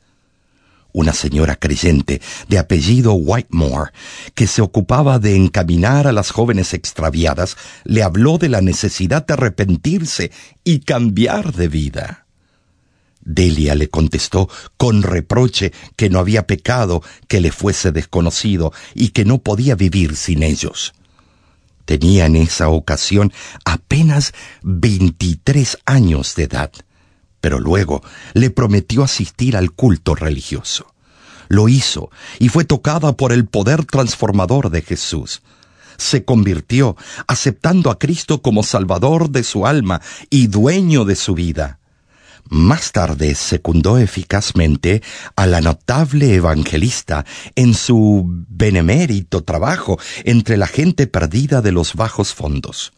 Una 0.93 1.15
señora 1.15 1.57
creyente 1.57 2.21
de 2.49 2.59
apellido 2.59 3.15
Whitemore, 3.15 3.91
que 4.35 4.47
se 4.47 4.61
ocupaba 4.61 5.19
de 5.19 5.37
encaminar 5.37 6.07
a 6.07 6.13
las 6.13 6.31
jóvenes 6.31 6.75
extraviadas, 6.75 7.57
le 7.85 8.03
habló 8.03 8.37
de 8.37 8.51
la 8.51 8.61
necesidad 8.61 9.25
de 9.27 9.33
arrepentirse 9.33 10.31
y 10.63 10.81
cambiar 10.81 11.55
de 11.55 11.69
vida. 11.69 12.26
Delia 13.27 13.75
le 13.75 13.91
contestó 13.91 14.49
con 14.77 15.03
reproche 15.03 15.73
que 15.97 16.09
no 16.09 16.21
había 16.21 16.47
pecado 16.47 17.03
que 17.27 17.41
le 17.41 17.51
fuese 17.51 17.91
desconocido 17.91 18.73
y 18.95 19.09
que 19.09 19.25
no 19.25 19.39
podía 19.39 19.75
vivir 19.75 20.17
sin 20.17 20.45
ellos. 20.45 20.95
Tenía 21.85 22.27
en 22.27 22.37
esa 22.37 22.69
ocasión 22.69 23.33
apenas 23.65 24.33
veintitrés 24.63 25.77
años 25.87 26.37
de 26.37 26.45
edad, 26.45 26.71
pero 27.41 27.59
luego 27.59 28.01
le 28.33 28.51
prometió 28.51 29.03
asistir 29.03 29.57
al 29.57 29.73
culto 29.73 30.15
religioso. 30.15 30.95
Lo 31.49 31.69
hizo 31.69 32.11
y 32.39 32.49
fue 32.49 32.65
tocada 32.65 33.17
por 33.17 33.33
el 33.33 33.47
poder 33.47 33.85
transformador 33.85 34.71
de 34.71 34.83
Jesús. 34.83 35.43
Se 35.97 36.25
convirtió, 36.25 36.97
aceptando 37.27 37.91
a 37.91 37.99
Cristo 37.99 38.41
como 38.41 38.63
Salvador 38.63 39.31
de 39.31 39.43
su 39.43 39.67
alma 39.67 40.01
y 40.31 40.47
dueño 40.47 41.05
de 41.05 41.17
su 41.17 41.35
vida. 41.35 41.81
Más 42.49 42.93
tarde 42.93 43.35
secundó 43.35 43.99
eficazmente 43.99 45.03
a 45.35 45.47
la 45.47 45.61
notable 45.61 46.35
evangelista 46.35 47.25
en 47.57 47.75
su 47.75 48.25
benemérito 48.49 49.43
trabajo 49.43 49.99
entre 50.25 50.57
la 50.57 50.69
gente 50.69 51.07
perdida 51.07 51.61
de 51.61 51.73
los 51.73 51.95
bajos 51.95 52.35
fondos. 52.35 52.93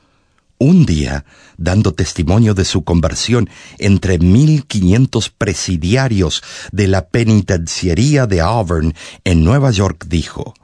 Un 0.60 0.84
día, 0.86 1.24
dando 1.56 1.94
testimonio 1.94 2.52
de 2.52 2.64
su 2.64 2.82
conversión 2.82 3.48
entre 3.78 4.18
1500 4.18 5.30
presidiarios 5.30 6.42
de 6.72 6.88
la 6.88 7.08
penitenciaría 7.08 8.26
de 8.26 8.40
Auburn 8.40 8.92
en 9.24 9.44
Nueva 9.44 9.70
York, 9.70 10.06
dijo, 10.08 10.54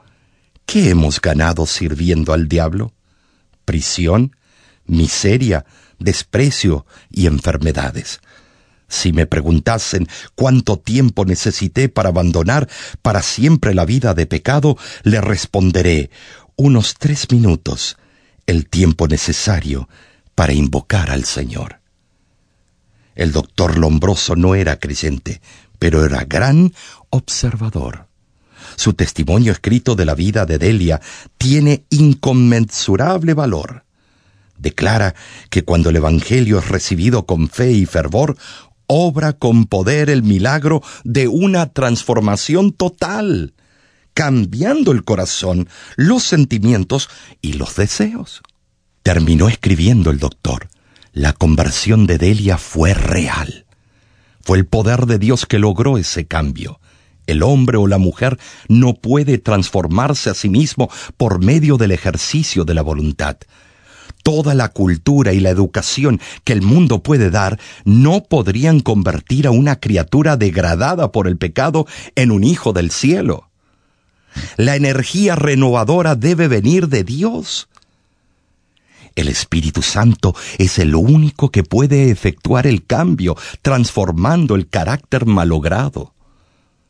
¿Qué 0.65 0.89
hemos 0.89 1.21
ganado 1.21 1.65
sirviendo 1.65 2.33
al 2.33 2.49
diablo? 2.49 2.93
Prisión, 3.63 4.35
miseria, 4.85 5.65
desprecio 5.97 6.85
y 7.09 7.27
enfermedades. 7.27 8.19
Si 8.87 9.11
me 9.13 9.25
preguntasen 9.25 10.07
cuánto 10.35 10.77
tiempo 10.77 11.25
necesité 11.25 11.89
para 11.89 12.09
abandonar 12.09 12.69
para 13.01 13.21
siempre 13.21 13.73
la 13.73 13.85
vida 13.85 14.13
de 14.13 14.25
pecado, 14.25 14.77
le 15.03 15.21
responderé 15.21 16.09
unos 16.55 16.95
tres 16.97 17.31
minutos, 17.31 17.97
el 18.45 18.69
tiempo 18.69 19.07
necesario 19.07 19.89
para 20.35 20.53
invocar 20.53 21.09
al 21.09 21.25
Señor. 21.25 21.79
El 23.15 23.31
doctor 23.31 23.77
Lombroso 23.77 24.35
no 24.35 24.55
era 24.55 24.77
creyente, 24.79 25.41
pero 25.79 26.05
era 26.05 26.25
gran 26.25 26.73
observador. 27.09 28.07
Su 28.75 28.93
testimonio 28.93 29.51
escrito 29.51 29.95
de 29.95 30.05
la 30.05 30.15
vida 30.15 30.45
de 30.45 30.57
Delia 30.57 31.01
tiene 31.37 31.85
inconmensurable 31.89 33.33
valor. 33.33 33.85
Declara 34.57 35.15
que 35.49 35.63
cuando 35.63 35.89
el 35.89 35.97
Evangelio 35.97 36.59
es 36.59 36.69
recibido 36.69 37.25
con 37.25 37.49
fe 37.49 37.71
y 37.71 37.85
fervor, 37.85 38.37
obra 38.87 39.33
con 39.33 39.65
poder 39.65 40.09
el 40.09 40.23
milagro 40.23 40.81
de 41.03 41.27
una 41.27 41.71
transformación 41.73 42.71
total, 42.71 43.53
cambiando 44.13 44.91
el 44.91 45.03
corazón, 45.03 45.67
los 45.95 46.23
sentimientos 46.23 47.09
y 47.41 47.53
los 47.53 47.75
deseos. 47.75 48.41
Terminó 49.03 49.49
escribiendo 49.49 50.09
el 50.09 50.19
doctor. 50.19 50.69
La 51.13 51.33
conversión 51.33 52.07
de 52.07 52.17
Delia 52.17 52.57
fue 52.57 52.93
real. 52.93 53.65
Fue 54.41 54.57
el 54.57 54.65
poder 54.65 55.05
de 55.05 55.17
Dios 55.17 55.45
que 55.45 55.59
logró 55.59 55.97
ese 55.97 56.27
cambio. 56.27 56.79
El 57.27 57.41
hombre 57.41 57.77
o 57.77 57.87
la 57.87 57.97
mujer 57.97 58.37
no 58.67 58.93
puede 58.93 59.37
transformarse 59.37 60.29
a 60.29 60.33
sí 60.33 60.49
mismo 60.49 60.89
por 61.17 61.43
medio 61.43 61.77
del 61.77 61.91
ejercicio 61.91 62.65
de 62.65 62.73
la 62.73 62.83
voluntad. 62.83 63.37
Toda 64.25 64.55
la 64.55 64.69
cultura 64.69 65.33
y 65.33 65.39
la 65.39 65.51
educación 65.51 66.19
que 66.43 66.53
el 66.53 66.63
mundo 66.63 67.03
puede 67.03 67.29
dar 67.29 67.59
no 67.83 68.23
podrían 68.23 68.79
convertir 68.79 69.45
a 69.45 69.51
una 69.51 69.75
criatura 69.79 70.35
degradada 70.35 71.11
por 71.11 71.27
el 71.27 71.37
pecado 71.37 71.85
en 72.15 72.31
un 72.31 72.43
hijo 72.43 72.73
del 72.73 72.89
cielo. 72.89 73.51
La 74.57 74.75
energía 74.75 75.35
renovadora 75.35 76.15
debe 76.15 76.47
venir 76.47 76.87
de 76.87 77.03
Dios. 77.03 77.69
El 79.13 79.27
Espíritu 79.27 79.83
Santo 79.83 80.33
es 80.57 80.79
el 80.79 80.95
único 80.95 81.51
que 81.51 81.61
puede 81.61 82.09
efectuar 82.09 82.65
el 82.65 82.83
cambio, 82.83 83.37
transformando 83.61 84.55
el 84.55 84.67
carácter 84.67 85.27
malogrado. 85.27 86.15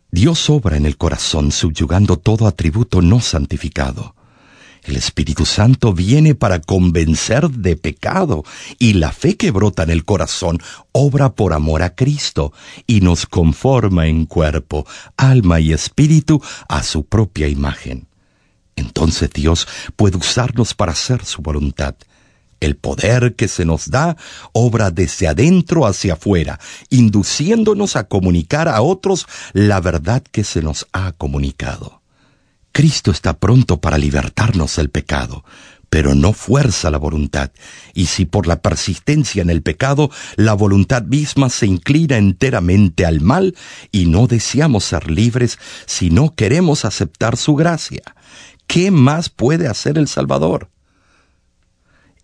Dios 0.09 0.49
obra 0.49 0.77
en 0.77 0.85
el 0.85 0.95
corazón 0.95 1.51
subyugando 1.51 2.15
todo 2.15 2.47
atributo 2.47 3.01
no 3.01 3.19
santificado. 3.19 4.15
El 4.85 4.97
Espíritu 4.97 5.45
Santo 5.45 5.93
viene 5.93 6.35
para 6.35 6.59
convencer 6.59 7.49
de 7.49 7.75
pecado 7.75 8.43
y 8.77 8.93
la 8.93 9.11
fe 9.11 9.35
que 9.35 9.49
brota 9.49 9.81
en 9.81 9.89
el 9.89 10.05
corazón 10.05 10.59
obra 10.91 11.33
por 11.33 11.53
amor 11.53 11.81
a 11.81 11.95
Cristo 11.95 12.53
y 12.85 13.01
nos 13.01 13.25
conforma 13.25 14.05
en 14.05 14.27
cuerpo, 14.27 14.85
alma 15.17 15.59
y 15.59 15.73
espíritu 15.73 16.39
a 16.67 16.83
su 16.83 17.05
propia 17.05 17.47
imagen. 17.47 18.07
Entonces 18.75 19.31
Dios 19.33 19.67
puede 19.95 20.17
usarnos 20.17 20.75
para 20.75 20.91
hacer 20.91 21.25
su 21.25 21.41
voluntad. 21.41 21.95
El 22.59 22.75
poder 22.75 23.35
que 23.35 23.47
se 23.47 23.65
nos 23.65 23.89
da 23.89 24.17
obra 24.53 24.91
desde 24.91 25.27
adentro 25.27 25.87
hacia 25.87 26.13
afuera, 26.13 26.59
induciéndonos 26.89 27.95
a 27.95 28.07
comunicar 28.07 28.67
a 28.67 28.81
otros 28.81 29.25
la 29.53 29.81
verdad 29.81 30.23
que 30.31 30.43
se 30.43 30.61
nos 30.61 30.85
ha 30.93 31.11
comunicado. 31.13 32.04
Cristo 32.75 33.09
está 33.11 33.39
pronto 33.39 33.79
para 33.79 33.97
libertarnos 33.97 34.75
del 34.75 34.89
pecado, 34.89 35.45
pero 35.89 36.13
no 36.13 36.33
fuerza 36.33 36.91
la 36.91 36.97
voluntad, 36.97 37.51
y 37.93 38.07
si 38.07 38.25
por 38.25 38.47
la 38.47 38.61
persistencia 38.61 39.41
en 39.41 39.49
el 39.49 39.61
pecado 39.61 40.11
la 40.35 40.53
voluntad 40.55 41.03
misma 41.03 41.49
se 41.49 41.67
inclina 41.67 42.17
enteramente 42.17 43.05
al 43.05 43.21
mal 43.21 43.55
y 43.93 44.07
no 44.07 44.27
deseamos 44.27 44.83
ser 44.83 45.09
libres 45.09 45.57
si 45.85 46.09
no 46.09 46.35
queremos 46.35 46.83
aceptar 46.83 47.37
su 47.37 47.55
gracia, 47.55 48.03
¿qué 48.67 48.91
más 48.91 49.29
puede 49.29 49.69
hacer 49.69 49.97
el 49.97 50.09
Salvador? 50.09 50.69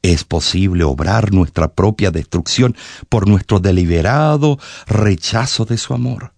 Es 0.02 0.26
posible 0.26 0.84
obrar 0.84 1.32
nuestra 1.32 1.70
propia 1.72 2.12
destrucción 2.12 2.76
por 3.08 3.26
nuestro 3.26 3.62
deliberado 3.62 4.60
rechazo 4.86 5.64
de 5.64 5.78
su 5.78 5.93
amor. 5.93 6.34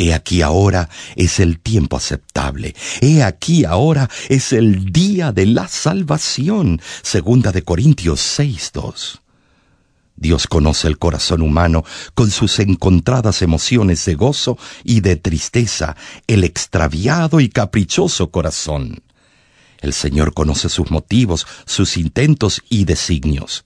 He 0.00 0.14
aquí 0.14 0.42
ahora 0.42 0.88
es 1.16 1.40
el 1.40 1.58
tiempo 1.58 1.96
aceptable. 1.96 2.76
He 3.00 3.24
aquí 3.24 3.64
ahora 3.64 4.08
es 4.28 4.52
el 4.52 4.92
día 4.92 5.32
de 5.32 5.44
la 5.46 5.66
salvación. 5.66 6.80
Segunda 7.02 7.50
de 7.50 7.62
Corintios 7.62 8.20
6.2. 8.38 9.18
Dios 10.14 10.46
conoce 10.46 10.86
el 10.86 10.98
corazón 10.98 11.42
humano 11.42 11.84
con 12.14 12.30
sus 12.30 12.60
encontradas 12.60 13.42
emociones 13.42 14.04
de 14.04 14.14
gozo 14.14 14.56
y 14.84 15.00
de 15.00 15.16
tristeza, 15.16 15.96
el 16.28 16.44
extraviado 16.44 17.40
y 17.40 17.48
caprichoso 17.48 18.30
corazón. 18.30 19.02
El 19.80 19.92
Señor 19.92 20.32
conoce 20.32 20.68
sus 20.68 20.92
motivos, 20.92 21.44
sus 21.66 21.96
intentos 21.96 22.62
y 22.68 22.84
designios. 22.84 23.64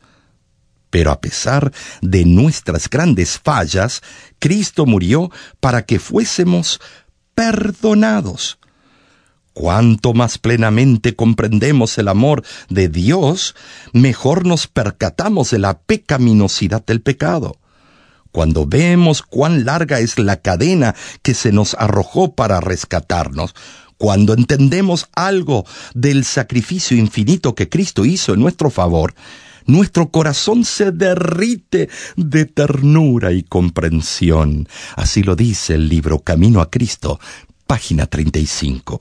Pero 0.93 1.11
a 1.11 1.23
pesar 1.23 1.73
de 2.03 2.27
nuestras 2.27 2.91
grandes 2.91 3.39
fallas, 3.39 4.03
Cristo 4.39 4.85
murió 4.85 5.31
para 5.59 5.87
que 5.87 5.99
fuésemos 5.99 6.83
perdonados. 7.35 8.59
Cuanto 9.55 10.13
más 10.13 10.37
plenamente 10.37 11.17
comprendemos 11.17 11.97
el 11.97 12.09
amor 12.09 12.45
de 12.69 12.91
Dios, 12.91 13.55
mejor 13.95 14.45
nos 14.45 14.67
percatamos 14.67 15.51
de 15.51 15.61
la 15.61 15.79
pecaminosidad 15.79 16.85
del 16.85 17.01
pecado. 17.01 17.57
Cuando 18.31 18.67
vemos 18.67 19.23
cuán 19.23 19.65
larga 19.65 19.99
es 19.99 20.19
la 20.19 20.43
cadena 20.43 20.95
que 21.23 21.33
se 21.33 21.53
nos 21.53 21.73
arrojó 21.73 22.35
para 22.35 22.61
rescatarnos, 22.61 23.55
cuando 23.97 24.35
entendemos 24.35 25.09
algo 25.15 25.65
del 25.95 26.27
sacrificio 26.27 26.99
infinito 26.99 27.55
que 27.55 27.71
Cristo 27.71 28.05
hizo 28.05 28.35
en 28.35 28.41
nuestro 28.41 28.69
favor, 28.69 29.15
nuestro 29.67 30.11
corazón 30.11 30.65
se 30.65 30.93
derrite 30.93 31.89
de 32.17 32.45
ternura 32.45 33.33
y 33.33 33.43
comprensión. 33.43 34.69
Así 34.97 35.23
lo 35.23 35.37
dice 35.37 35.75
el 35.75 35.89
libro 35.89 36.21
Camino 36.21 36.61
a 36.61 36.71
Cristo, 36.71 37.21
página 37.67 38.07
35. 38.07 38.99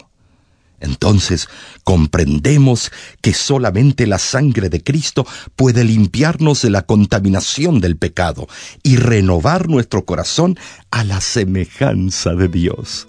Entonces 0.82 1.48
comprendemos 1.84 2.92
que 3.22 3.34
solamente 3.34 4.08
la 4.08 4.18
sangre 4.18 4.70
de 4.70 4.84
Cristo 4.84 5.26
puede 5.56 5.84
limpiarnos 5.84 6.64
de 6.64 6.72
la 6.72 6.82
contaminación 6.82 7.80
del 7.80 7.98
pecado 7.98 8.48
y 8.82 8.98
renovar 8.98 9.70
nuestro 9.70 10.06
corazón 10.06 10.58
a 10.90 11.04
la 11.04 11.22
semejanza 11.22 12.34
de 12.34 12.48
Dios. 12.48 13.08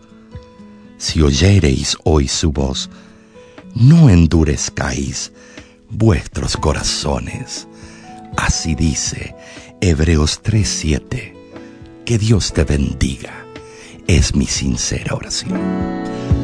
Si 0.98 1.22
oyereis 1.22 1.96
hoy 2.04 2.28
su 2.28 2.52
voz, 2.52 2.90
no 3.74 4.10
endurezcáis 4.10 5.32
vuestros 5.92 6.56
corazones. 6.56 7.68
Así 8.36 8.74
dice 8.74 9.36
Hebreos 9.80 10.40
3:7. 10.42 11.34
Que 12.04 12.18
Dios 12.18 12.52
te 12.52 12.64
bendiga. 12.64 13.44
Es 14.06 14.34
mi 14.34 14.46
sincera 14.46 15.14
oración. 15.14 15.60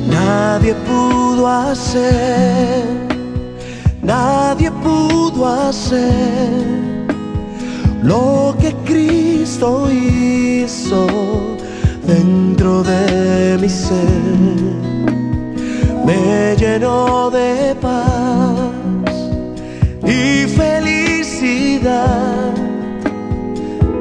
Nadie 0.09 0.75
pudo 0.75 1.49
hacer, 1.49 2.85
nadie 4.03 4.71
pudo 4.71 5.47
hacer 5.47 6.79
lo 8.03 8.57
que 8.61 8.73
Cristo 8.85 9.91
hizo 9.91 11.07
dentro 12.07 12.83
de 12.85 13.59
mi 13.61 13.69
ser. 13.69 14.69
Me 16.07 16.57
llenó 16.57 17.31
de 17.31 17.75
paz 17.83 18.58
felicidad. 20.63 22.53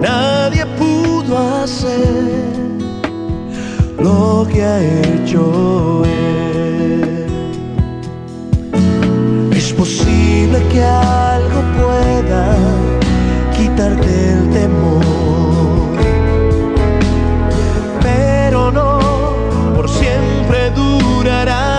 Nadie 0.01 0.65
pudo 0.81 1.33
hacer 1.63 2.23
lo 3.99 4.47
que 4.51 4.63
ha 4.63 4.77
hecho 4.81 6.03
Él. 6.05 7.27
Es 9.59 9.67
posible 9.73 10.57
que 10.71 10.83
algo 10.83 11.59
pueda 11.79 12.43
quitarte 13.57 14.11
el 14.33 14.43
temor, 14.59 15.97
pero 18.01 18.71
no 18.71 18.99
por 19.75 19.87
siempre 19.89 20.71
durará. 20.71 21.76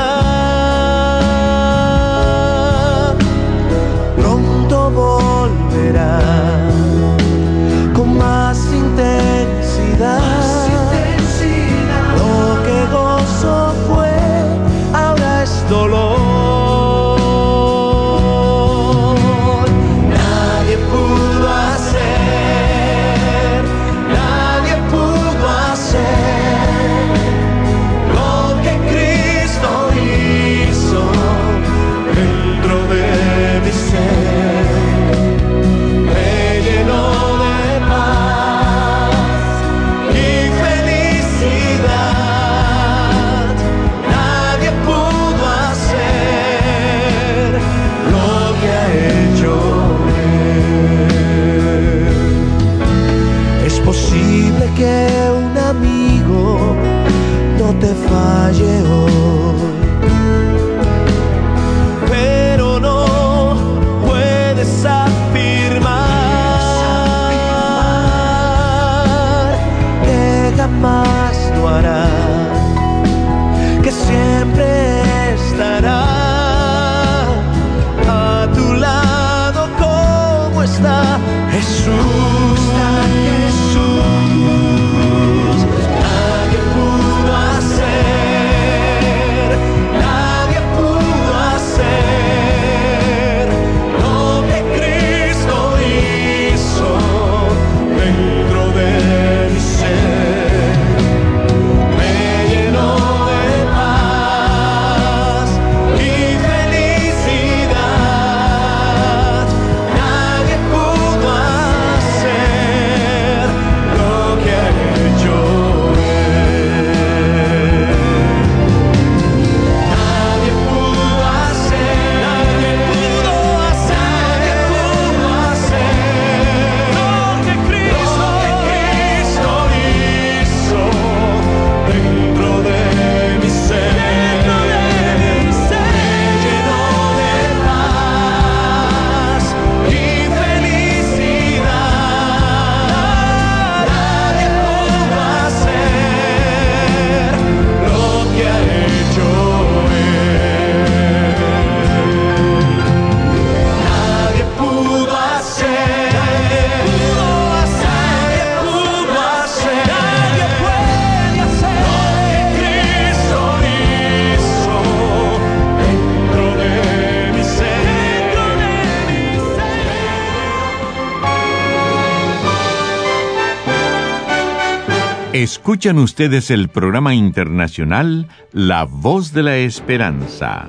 Escuchan 175.50 175.98
ustedes 175.98 176.50
el 176.50 176.68
programa 176.68 177.14
internacional 177.14 178.28
La 178.52 178.84
Voz 178.84 179.32
de 179.32 179.42
la 179.42 179.56
Esperanza. 179.56 180.68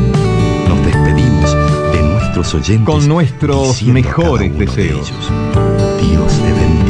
nos 0.68 0.84
despedimos 0.84 1.56
de 1.92 2.02
nuestros 2.02 2.54
oyentes 2.56 2.84
Con 2.84 3.06
nuestros 3.06 3.80
mejores 3.84 4.58
de 4.58 4.66
deseos. 4.66 5.12
ellos, 5.12 5.30
Dios 6.10 6.32
te 6.32 6.52
bendiga 6.52 6.83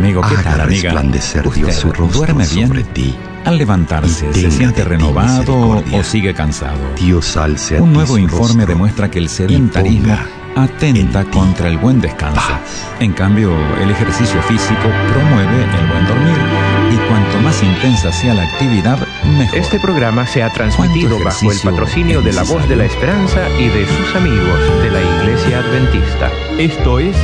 amigo, 0.00 0.22
¿qué 0.22 0.34
Haga 0.34 0.42
tal 0.42 0.60
amiga? 0.62 0.90
resplandecer 0.90 1.46
¿Usted 1.46 1.62
Dios 1.62 1.74
su 1.74 1.92
rostro 1.92 2.18
duerme 2.18 2.46
bien? 2.46 2.68
sobre 2.68 2.84
ti. 2.84 3.14
Al 3.44 3.58
levantarse, 3.58 4.32
¿se 4.32 4.50
siente 4.50 4.84
renovado 4.84 5.82
o 5.92 6.02
sigue 6.02 6.34
cansado? 6.34 6.78
Dios 6.96 7.36
alce 7.36 7.80
Un 7.80 7.92
nuevo 7.92 8.18
informe 8.18 8.66
demuestra 8.66 9.10
que 9.10 9.18
el 9.18 9.28
sedentarismo 9.28 10.16
atenta 10.56 11.24
contra 11.24 11.68
el 11.68 11.78
buen 11.78 12.00
descanso. 12.00 12.40
En 12.98 13.12
cambio, 13.12 13.52
el 13.80 13.90
ejercicio 13.90 14.42
físico 14.42 14.90
promueve 15.12 15.64
el 15.64 15.86
buen 15.86 16.06
dormir 16.06 16.38
y 16.92 16.96
cuanto 17.08 17.40
más 17.40 17.62
intensa 17.62 18.12
sea 18.12 18.34
la 18.34 18.42
actividad, 18.42 18.98
mejor. 19.38 19.58
Este 19.58 19.78
programa 19.80 20.26
se 20.26 20.42
ha 20.42 20.50
transmitido 20.52 21.18
¿Cuánto 21.18 21.24
bajo 21.24 21.52
el 21.52 21.58
patrocinio 21.60 22.20
de 22.20 22.32
la 22.32 22.42
Voz 22.42 22.68
de 22.68 22.76
la 22.76 22.84
Esperanza 22.84 23.48
y 23.58 23.68
de 23.68 23.86
sus 23.86 24.16
amigos 24.16 24.82
de 24.82 24.90
la 24.90 25.00
Iglesia 25.00 25.60
Adventista. 25.60 26.30
Esto 26.58 26.98
es 26.98 27.16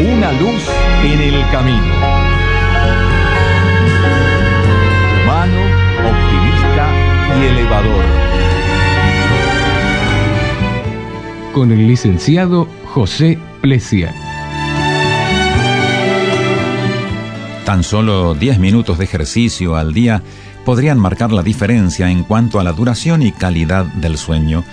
Una 0.00 0.32
luz 0.32 0.62
en 1.02 1.20
el 1.20 1.50
camino. 1.50 1.94
Humano, 5.22 5.60
optimista 6.10 6.88
y 7.40 7.46
elevador. 7.46 8.04
Con 11.54 11.72
el 11.72 11.88
licenciado 11.88 12.68
José 12.84 13.38
Plesia. 13.62 14.14
Tan 17.64 17.82
solo 17.82 18.34
10 18.34 18.58
minutos 18.58 18.98
de 18.98 19.04
ejercicio 19.04 19.76
al 19.76 19.94
día 19.94 20.22
podrían 20.66 20.98
marcar 20.98 21.32
la 21.32 21.42
diferencia 21.42 22.10
en 22.10 22.24
cuanto 22.24 22.60
a 22.60 22.64
la 22.64 22.72
duración 22.72 23.22
y 23.22 23.32
calidad 23.32 23.86
del 23.86 24.18
sueño, 24.18 24.64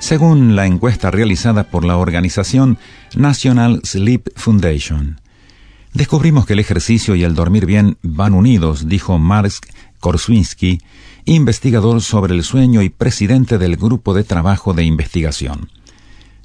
según 0.00 0.56
la 0.56 0.66
encuesta 0.66 1.12
realizada 1.12 1.62
por 1.64 1.84
la 1.84 1.96
organización 1.96 2.76
National 3.14 3.80
Sleep 3.84 4.30
Foundation. 4.34 5.20
Descubrimos 5.96 6.44
que 6.44 6.52
el 6.52 6.58
ejercicio 6.58 7.14
y 7.14 7.24
el 7.24 7.34
dormir 7.34 7.64
bien 7.64 7.96
van 8.02 8.34
unidos, 8.34 8.86
dijo 8.86 9.16
Mark 9.16 9.50
Korswinski, 9.98 10.82
investigador 11.24 12.02
sobre 12.02 12.34
el 12.34 12.42
sueño 12.42 12.82
y 12.82 12.90
presidente 12.90 13.56
del 13.56 13.76
grupo 13.76 14.12
de 14.12 14.22
trabajo 14.22 14.74
de 14.74 14.84
investigación. 14.84 15.70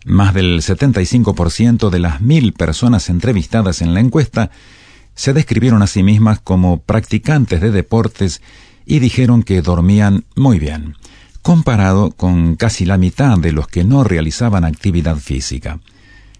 Más 0.05 0.33
del 0.33 0.61
75% 0.61 1.89
de 1.89 1.99
las 1.99 2.21
mil 2.21 2.53
personas 2.53 3.09
entrevistadas 3.09 3.81
en 3.81 3.93
la 3.93 3.99
encuesta 3.99 4.51
se 5.15 5.33
describieron 5.33 5.81
a 5.81 5.87
sí 5.87 6.01
mismas 6.01 6.39
como 6.39 6.79
practicantes 6.79 7.59
de 7.59 7.71
deportes 7.71 8.41
y 8.85 8.99
dijeron 8.99 9.43
que 9.43 9.61
dormían 9.61 10.23
muy 10.33 10.59
bien, 10.59 10.95
comparado 11.41 12.11
con 12.11 12.55
casi 12.55 12.85
la 12.85 12.97
mitad 12.97 13.37
de 13.37 13.51
los 13.51 13.67
que 13.67 13.83
no 13.83 14.05
realizaban 14.05 14.63
actividad 14.63 15.17
física. 15.17 15.81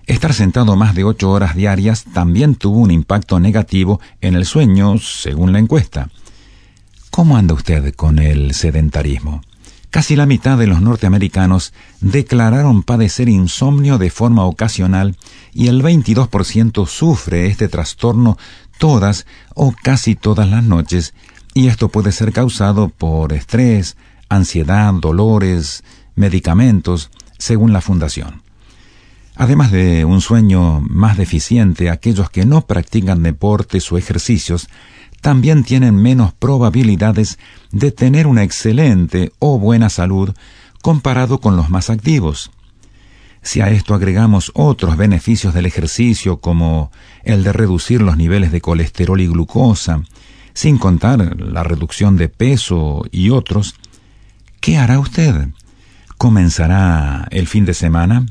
Estar 0.07 0.33
sentado 0.33 0.75
más 0.75 0.95
de 0.95 1.03
ocho 1.03 1.29
horas 1.29 1.55
diarias 1.55 2.05
también 2.13 2.55
tuvo 2.55 2.79
un 2.79 2.91
impacto 2.91 3.39
negativo 3.39 3.99
en 4.19 4.35
el 4.35 4.45
sueño, 4.45 4.97
según 4.97 5.53
la 5.53 5.59
encuesta. 5.59 6.09
¿Cómo 7.11 7.37
anda 7.37 7.53
usted 7.53 7.93
con 7.93 8.19
el 8.19 8.53
sedentarismo? 8.53 9.41
Casi 9.89 10.15
la 10.15 10.25
mitad 10.25 10.57
de 10.57 10.67
los 10.67 10.81
norteamericanos 10.81 11.73
declararon 11.99 12.81
padecer 12.81 13.27
insomnio 13.27 13.97
de 13.97 14.09
forma 14.09 14.45
ocasional 14.45 15.17
y 15.53 15.67
el 15.67 15.83
22% 15.83 16.87
sufre 16.87 17.47
este 17.47 17.67
trastorno 17.67 18.37
todas 18.77 19.25
o 19.53 19.73
casi 19.83 20.15
todas 20.15 20.49
las 20.49 20.63
noches 20.63 21.13
y 21.53 21.67
esto 21.67 21.89
puede 21.89 22.13
ser 22.13 22.31
causado 22.31 22.87
por 22.87 23.33
estrés, 23.33 23.97
ansiedad, 24.29 24.93
dolores, 24.93 25.83
medicamentos, 26.15 27.11
según 27.37 27.73
la 27.73 27.81
fundación. 27.81 28.41
Además 29.41 29.71
de 29.71 30.05
un 30.05 30.21
sueño 30.21 30.81
más 30.81 31.17
deficiente, 31.17 31.89
aquellos 31.89 32.29
que 32.29 32.45
no 32.45 32.67
practican 32.67 33.23
deportes 33.23 33.91
o 33.91 33.97
ejercicios 33.97 34.69
también 35.19 35.63
tienen 35.63 35.95
menos 35.95 36.31
probabilidades 36.31 37.39
de 37.71 37.91
tener 37.91 38.27
una 38.27 38.43
excelente 38.43 39.31
o 39.39 39.57
buena 39.57 39.89
salud 39.89 40.35
comparado 40.83 41.39
con 41.39 41.57
los 41.57 41.71
más 41.71 41.89
activos. 41.89 42.51
Si 43.41 43.61
a 43.61 43.71
esto 43.71 43.95
agregamos 43.95 44.51
otros 44.53 44.95
beneficios 44.95 45.55
del 45.55 45.65
ejercicio 45.65 46.39
como 46.39 46.91
el 47.23 47.43
de 47.43 47.51
reducir 47.51 48.03
los 48.03 48.17
niveles 48.17 48.51
de 48.51 48.61
colesterol 48.61 49.19
y 49.19 49.25
glucosa, 49.25 50.03
sin 50.53 50.77
contar 50.77 51.35
la 51.41 51.63
reducción 51.63 52.15
de 52.15 52.29
peso 52.29 53.05
y 53.11 53.31
otros, 53.31 53.73
¿qué 54.59 54.77
hará 54.77 54.99
usted? 54.99 55.47
¿Comenzará 56.19 57.27
el 57.31 57.47
fin 57.47 57.65
de 57.65 57.73
semana? 57.73 58.27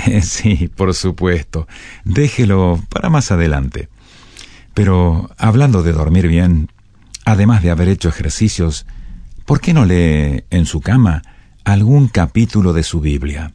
sí, 0.22 0.70
por 0.74 0.94
supuesto. 0.94 1.66
Déjelo 2.04 2.80
para 2.88 3.10
más 3.10 3.30
adelante. 3.30 3.88
Pero 4.74 5.30
hablando 5.36 5.82
de 5.82 5.92
dormir 5.92 6.28
bien, 6.28 6.70
además 7.24 7.62
de 7.62 7.70
haber 7.70 7.88
hecho 7.88 8.08
ejercicios, 8.08 8.86
¿por 9.44 9.60
qué 9.60 9.74
no 9.74 9.84
lee 9.84 10.44
en 10.50 10.66
su 10.66 10.80
cama 10.80 11.22
algún 11.64 12.08
capítulo 12.08 12.72
de 12.72 12.82
su 12.82 13.00
Biblia? 13.00 13.52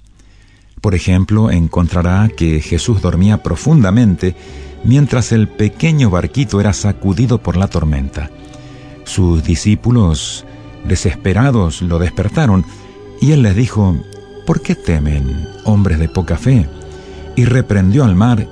Por 0.82 0.94
ejemplo, 0.94 1.50
encontrará 1.50 2.30
que 2.36 2.62
Jesús 2.62 3.02
dormía 3.02 3.42
profundamente 3.42 4.36
mientras 4.84 5.32
el 5.32 5.48
pequeño 5.48 6.10
barquito 6.10 6.60
era 6.60 6.74
sacudido 6.74 7.42
por 7.42 7.58
la 7.58 7.68
tormenta. 7.68 8.30
Sus 9.04 9.44
discípulos, 9.44 10.46
desesperados, 10.84 11.82
lo 11.82 11.98
despertaron 11.98 12.66
y 13.22 13.32
él 13.32 13.42
les 13.42 13.56
dijo, 13.56 13.98
¿por 14.46 14.62
qué 14.62 14.76
temen, 14.76 15.48
hombres 15.64 16.00
de 16.00 16.10
poca 16.10 16.38
fe? 16.38 16.70
Y 17.36 17.46
reprendió 17.46 18.04
al 18.04 18.16
mar 18.16 18.48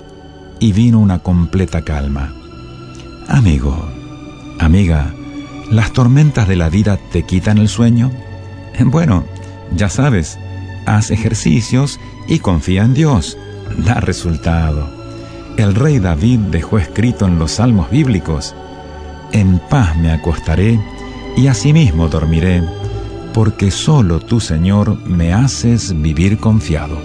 y 0.59 0.71
vino 0.71 0.99
una 0.99 1.19
completa 1.19 1.83
calma. 1.83 2.33
Amigo, 3.27 3.77
amiga, 4.59 5.13
¿las 5.69 5.93
tormentas 5.93 6.47
de 6.47 6.55
la 6.55 6.69
vida 6.69 6.97
te 7.11 7.23
quitan 7.23 7.57
el 7.57 7.69
sueño? 7.69 8.11
Bueno, 8.85 9.23
ya 9.75 9.89
sabes, 9.89 10.37
haz 10.85 11.11
ejercicios 11.11 11.99
y 12.27 12.39
confía 12.39 12.83
en 12.83 12.93
Dios. 12.93 13.37
Da 13.77 13.95
resultado. 13.95 14.89
El 15.57 15.75
rey 15.75 15.99
David 15.99 16.39
dejó 16.51 16.79
escrito 16.79 17.27
en 17.27 17.39
los 17.39 17.53
salmos 17.53 17.89
bíblicos, 17.89 18.55
En 19.31 19.59
paz 19.59 19.95
me 19.97 20.11
acostaré 20.11 20.79
y 21.37 21.47
asimismo 21.47 22.07
dormiré, 22.07 22.63
porque 23.33 23.71
solo 23.71 24.19
tú, 24.19 24.39
Señor, 24.39 24.97
me 25.07 25.33
haces 25.33 25.99
vivir 26.01 26.37
confiado. 26.37 26.97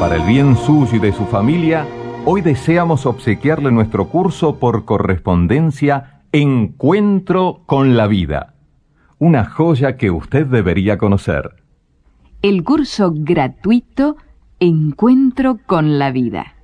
Para 0.00 0.16
el 0.16 0.22
bien 0.22 0.56
suyo 0.56 0.96
y 0.96 0.98
de 0.98 1.12
su 1.12 1.26
familia, 1.26 1.86
Hoy 2.26 2.40
deseamos 2.40 3.04
obsequiarle 3.04 3.70
nuestro 3.70 4.08
curso 4.08 4.58
por 4.58 4.86
correspondencia 4.86 6.22
Encuentro 6.32 7.60
con 7.66 7.98
la 7.98 8.06
vida. 8.06 8.54
Una 9.18 9.44
joya 9.44 9.98
que 9.98 10.10
usted 10.10 10.46
debería 10.46 10.96
conocer. 10.96 11.56
El 12.40 12.64
curso 12.64 13.12
gratuito 13.14 14.16
Encuentro 14.58 15.58
con 15.66 15.98
la 15.98 16.12
vida. 16.12 16.54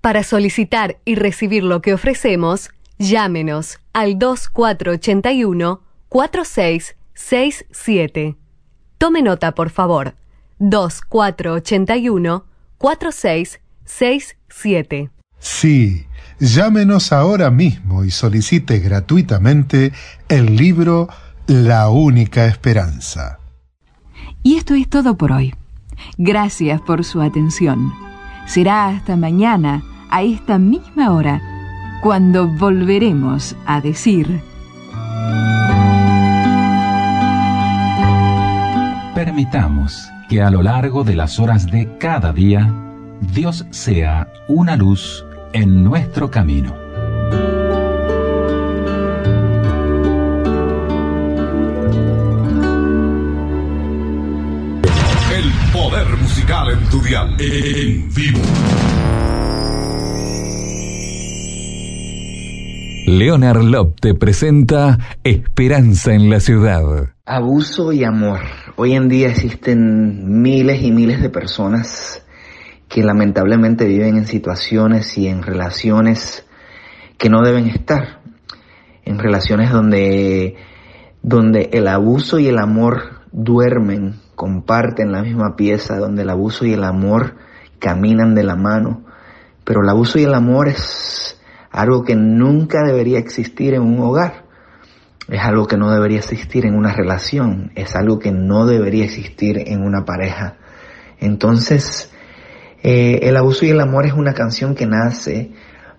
Para 0.00 0.22
solicitar 0.22 0.98
y 1.04 1.16
recibir 1.16 1.64
lo 1.64 1.82
que 1.82 1.94
ofrecemos, 1.94 2.70
llámenos 2.98 3.78
al 3.92 4.18
2481 4.18 5.82
4667. 6.08 8.36
Tome 8.98 9.22
nota, 9.22 9.54
por 9.54 9.70
favor. 9.70 10.14
2481 10.58 12.44
4667. 12.78 15.10
Sí, 15.38 16.06
llámenos 16.40 17.12
ahora 17.12 17.50
mismo 17.50 18.04
y 18.04 18.10
solicite 18.10 18.80
gratuitamente 18.80 19.92
el 20.28 20.56
libro 20.56 21.08
La 21.46 21.90
única 21.90 22.46
esperanza. 22.46 23.38
Y 24.42 24.56
esto 24.56 24.74
es 24.74 24.88
todo 24.88 25.16
por 25.16 25.30
hoy. 25.32 25.54
Gracias 26.16 26.80
por 26.80 27.04
su 27.04 27.20
atención. 27.20 27.92
Será 28.46 28.88
hasta 28.88 29.16
mañana, 29.16 29.84
a 30.10 30.22
esta 30.22 30.58
misma 30.58 31.12
hora, 31.12 31.42
cuando 32.00 32.48
volveremos 32.48 33.56
a 33.66 33.80
decir... 33.80 34.40
Permitamos 39.14 40.08
que 40.28 40.42
a 40.42 40.50
lo 40.50 40.62
largo 40.62 41.02
de 41.02 41.16
las 41.16 41.40
horas 41.40 41.66
de 41.66 41.96
cada 41.98 42.32
día, 42.32 42.72
Dios 43.20 43.66
sea 43.70 44.30
una 44.46 44.76
luz 44.76 45.24
en 45.52 45.82
nuestro 45.82 46.30
camino. 46.30 46.76
El 55.34 55.52
poder 55.72 56.16
musical 56.22 56.70
en 56.70 56.88
tu 56.90 57.00
dial. 57.00 57.34
En 57.40 58.14
vivo. 58.14 58.40
Leonard 63.08 63.62
Lop 63.62 63.98
te 63.98 64.12
presenta 64.12 64.98
Esperanza 65.24 66.12
en 66.12 66.28
la 66.28 66.40
Ciudad. 66.40 67.08
Abuso 67.24 67.90
y 67.90 68.04
amor. 68.04 68.40
Hoy 68.76 68.92
en 68.92 69.08
día 69.08 69.28
existen 69.30 70.42
miles 70.42 70.82
y 70.82 70.92
miles 70.92 71.22
de 71.22 71.30
personas 71.30 72.22
que 72.86 73.02
lamentablemente 73.02 73.86
viven 73.86 74.18
en 74.18 74.26
situaciones 74.26 75.16
y 75.16 75.26
en 75.26 75.42
relaciones 75.42 76.44
que 77.16 77.30
no 77.30 77.40
deben 77.40 77.68
estar. 77.68 78.20
En 79.06 79.18
relaciones 79.18 79.72
donde, 79.72 80.56
donde 81.22 81.70
el 81.72 81.88
abuso 81.88 82.38
y 82.38 82.48
el 82.48 82.58
amor 82.58 83.22
duermen, 83.32 84.20
comparten 84.34 85.12
la 85.12 85.22
misma 85.22 85.56
pieza, 85.56 85.96
donde 85.96 86.22
el 86.22 86.30
abuso 86.30 86.66
y 86.66 86.74
el 86.74 86.84
amor 86.84 87.36
caminan 87.78 88.34
de 88.34 88.44
la 88.44 88.54
mano. 88.54 89.06
Pero 89.64 89.80
el 89.80 89.88
abuso 89.88 90.18
y 90.18 90.24
el 90.24 90.34
amor 90.34 90.68
es 90.68 91.37
algo 91.70 92.04
que 92.04 92.16
nunca 92.16 92.82
debería 92.84 93.18
existir 93.18 93.74
en 93.74 93.82
un 93.82 94.00
hogar. 94.00 94.44
Es 95.28 95.42
algo 95.42 95.66
que 95.66 95.76
no 95.76 95.90
debería 95.90 96.18
existir 96.18 96.64
en 96.64 96.74
una 96.74 96.94
relación. 96.94 97.72
Es 97.74 97.94
algo 97.94 98.18
que 98.18 98.32
no 98.32 98.66
debería 98.66 99.04
existir 99.04 99.58
en 99.66 99.82
una 99.82 100.04
pareja. 100.04 100.56
Entonces, 101.20 102.10
eh, 102.82 103.20
el 103.22 103.36
abuso 103.36 103.66
y 103.66 103.70
el 103.70 103.80
amor 103.80 104.06
es 104.06 104.12
una 104.12 104.32
canción 104.32 104.74
que 104.74 104.86
nace 104.86 105.52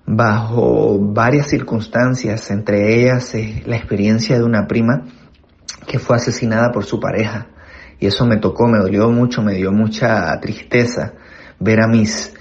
bajo 0.06 0.98
varias 1.00 1.48
circunstancias, 1.48 2.50
entre 2.50 3.00
ellas 3.00 3.36
la 3.66 3.76
experiencia 3.76 4.38
de 4.40 4.44
una 4.44 4.68
prima 4.68 5.04
que 5.86 6.00
fue 6.00 6.16
asesinada 6.16 6.72
por 6.72 6.86
su 6.86 7.00
pareja. 7.00 7.48
Y 8.00 8.08
eso 8.08 8.26
me 8.26 8.38
tocó, 8.38 8.68
me 8.68 8.80
dolió 8.80 9.12
mucho, 9.12 9.44
me 9.44 9.54
dio 9.54 9.72
mucha 9.72 10.40
tristeza 10.40 11.14
ver 11.60 11.82
a 11.82 11.88
mis 11.88 12.34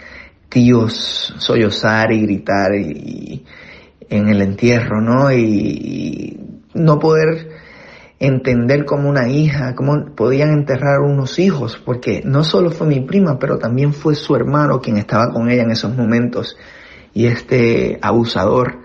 tíos 0.48 1.34
sollozar 1.38 2.12
y 2.12 2.22
gritar 2.22 2.74
y, 2.74 3.44
en 4.08 4.28
el 4.28 4.42
entierro, 4.42 5.00
¿no? 5.00 5.30
Y, 5.32 6.40
no 6.74 6.98
poder 6.98 7.48
entender 8.20 8.84
como 8.84 9.08
una 9.08 9.28
hija, 9.28 9.74
cómo 9.74 10.14
podían 10.14 10.52
enterrar 10.52 11.00
unos 11.00 11.38
hijos, 11.38 11.80
porque 11.84 12.22
no 12.24 12.44
solo 12.44 12.70
fue 12.70 12.86
mi 12.86 13.00
prima, 13.00 13.38
pero 13.38 13.58
también 13.58 13.92
fue 13.92 14.14
su 14.14 14.36
hermano 14.36 14.80
quien 14.80 14.96
estaba 14.96 15.32
con 15.32 15.50
ella 15.50 15.62
en 15.62 15.70
esos 15.70 15.96
momentos. 15.96 16.56
Y 17.14 17.26
este 17.26 17.98
abusador 18.02 18.78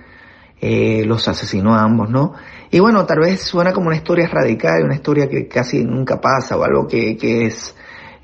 eh, 0.62 1.04
los 1.06 1.28
asesinó 1.28 1.76
a 1.76 1.84
ambos, 1.84 2.10
¿no? 2.10 2.34
Y 2.72 2.80
bueno, 2.80 3.06
tal 3.06 3.20
vez 3.20 3.42
suena 3.42 3.74
como 3.74 3.88
una 3.88 3.98
historia 3.98 4.28
radical, 4.28 4.84
una 4.84 4.96
historia 4.96 5.28
que 5.28 5.48
casi 5.48 5.84
nunca 5.84 6.22
pasa 6.22 6.56
o 6.58 6.64
algo 6.64 6.88
que, 6.88 7.18
que 7.18 7.46
es, 7.46 7.76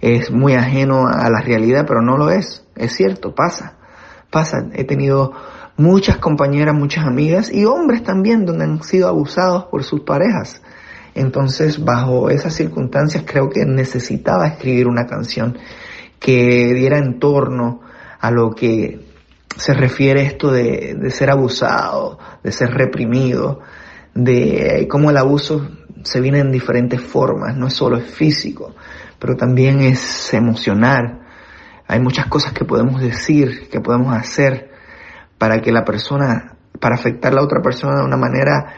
es 0.01 0.31
muy 0.31 0.53
ajeno 0.53 1.07
a 1.07 1.29
la 1.29 1.41
realidad, 1.41 1.85
pero 1.87 2.01
no 2.01 2.17
lo 2.17 2.29
es. 2.31 2.65
Es 2.79 2.93
cierto, 2.95 3.35
pasa. 3.35 3.75
Pasa. 4.31 4.65
He 4.73 4.85
tenido 4.85 5.33
muchas 5.77 6.17
compañeras, 6.17 6.73
muchas 6.73 7.05
amigas 7.05 7.51
y 7.53 7.65
hombres 7.65 8.03
también 8.03 8.45
donde 8.45 8.65
han 8.65 8.83
sido 8.83 9.07
abusados 9.07 9.65
por 9.65 9.83
sus 9.83 10.01
parejas. 10.01 10.61
Entonces, 11.13 11.83
bajo 11.83 12.29
esas 12.29 12.53
circunstancias, 12.53 13.23
creo 13.25 13.49
que 13.49 13.65
necesitaba 13.65 14.47
escribir 14.47 14.87
una 14.87 15.05
canción 15.05 15.57
que 16.19 16.73
diera 16.73 16.97
en 16.97 17.19
torno 17.19 17.81
a 18.19 18.31
lo 18.31 18.51
que 18.51 19.07
se 19.55 19.73
refiere 19.73 20.23
esto 20.23 20.51
de, 20.51 20.95
de 20.99 21.11
ser 21.11 21.29
abusado, 21.29 22.19
de 22.43 22.51
ser 22.51 22.71
reprimido, 22.71 23.59
de 24.13 24.87
cómo 24.89 25.09
el 25.09 25.17
abuso 25.17 25.69
se 26.03 26.21
viene 26.21 26.39
en 26.39 26.51
diferentes 26.51 27.01
formas, 27.01 27.55
no 27.57 27.67
es 27.67 27.73
solo 27.73 27.99
físico, 27.99 28.75
pero 29.17 29.35
también 29.35 29.81
es 29.81 30.33
emocional. 30.33 31.19
Hay 31.89 31.99
muchas 31.99 32.27
cosas 32.27 32.53
que 32.53 32.65
podemos 32.65 33.01
decir, 33.01 33.67
que 33.67 33.81
podemos 33.81 34.13
hacer 34.13 34.69
para 35.39 35.59
que 35.59 35.71
la 35.71 35.83
persona, 35.83 36.55
para 36.79 36.93
afectar 36.93 37.31
a 37.31 37.37
la 37.37 37.41
otra 37.41 37.63
persona 37.63 37.97
de 37.97 38.05
una 38.05 38.15
manera 38.15 38.75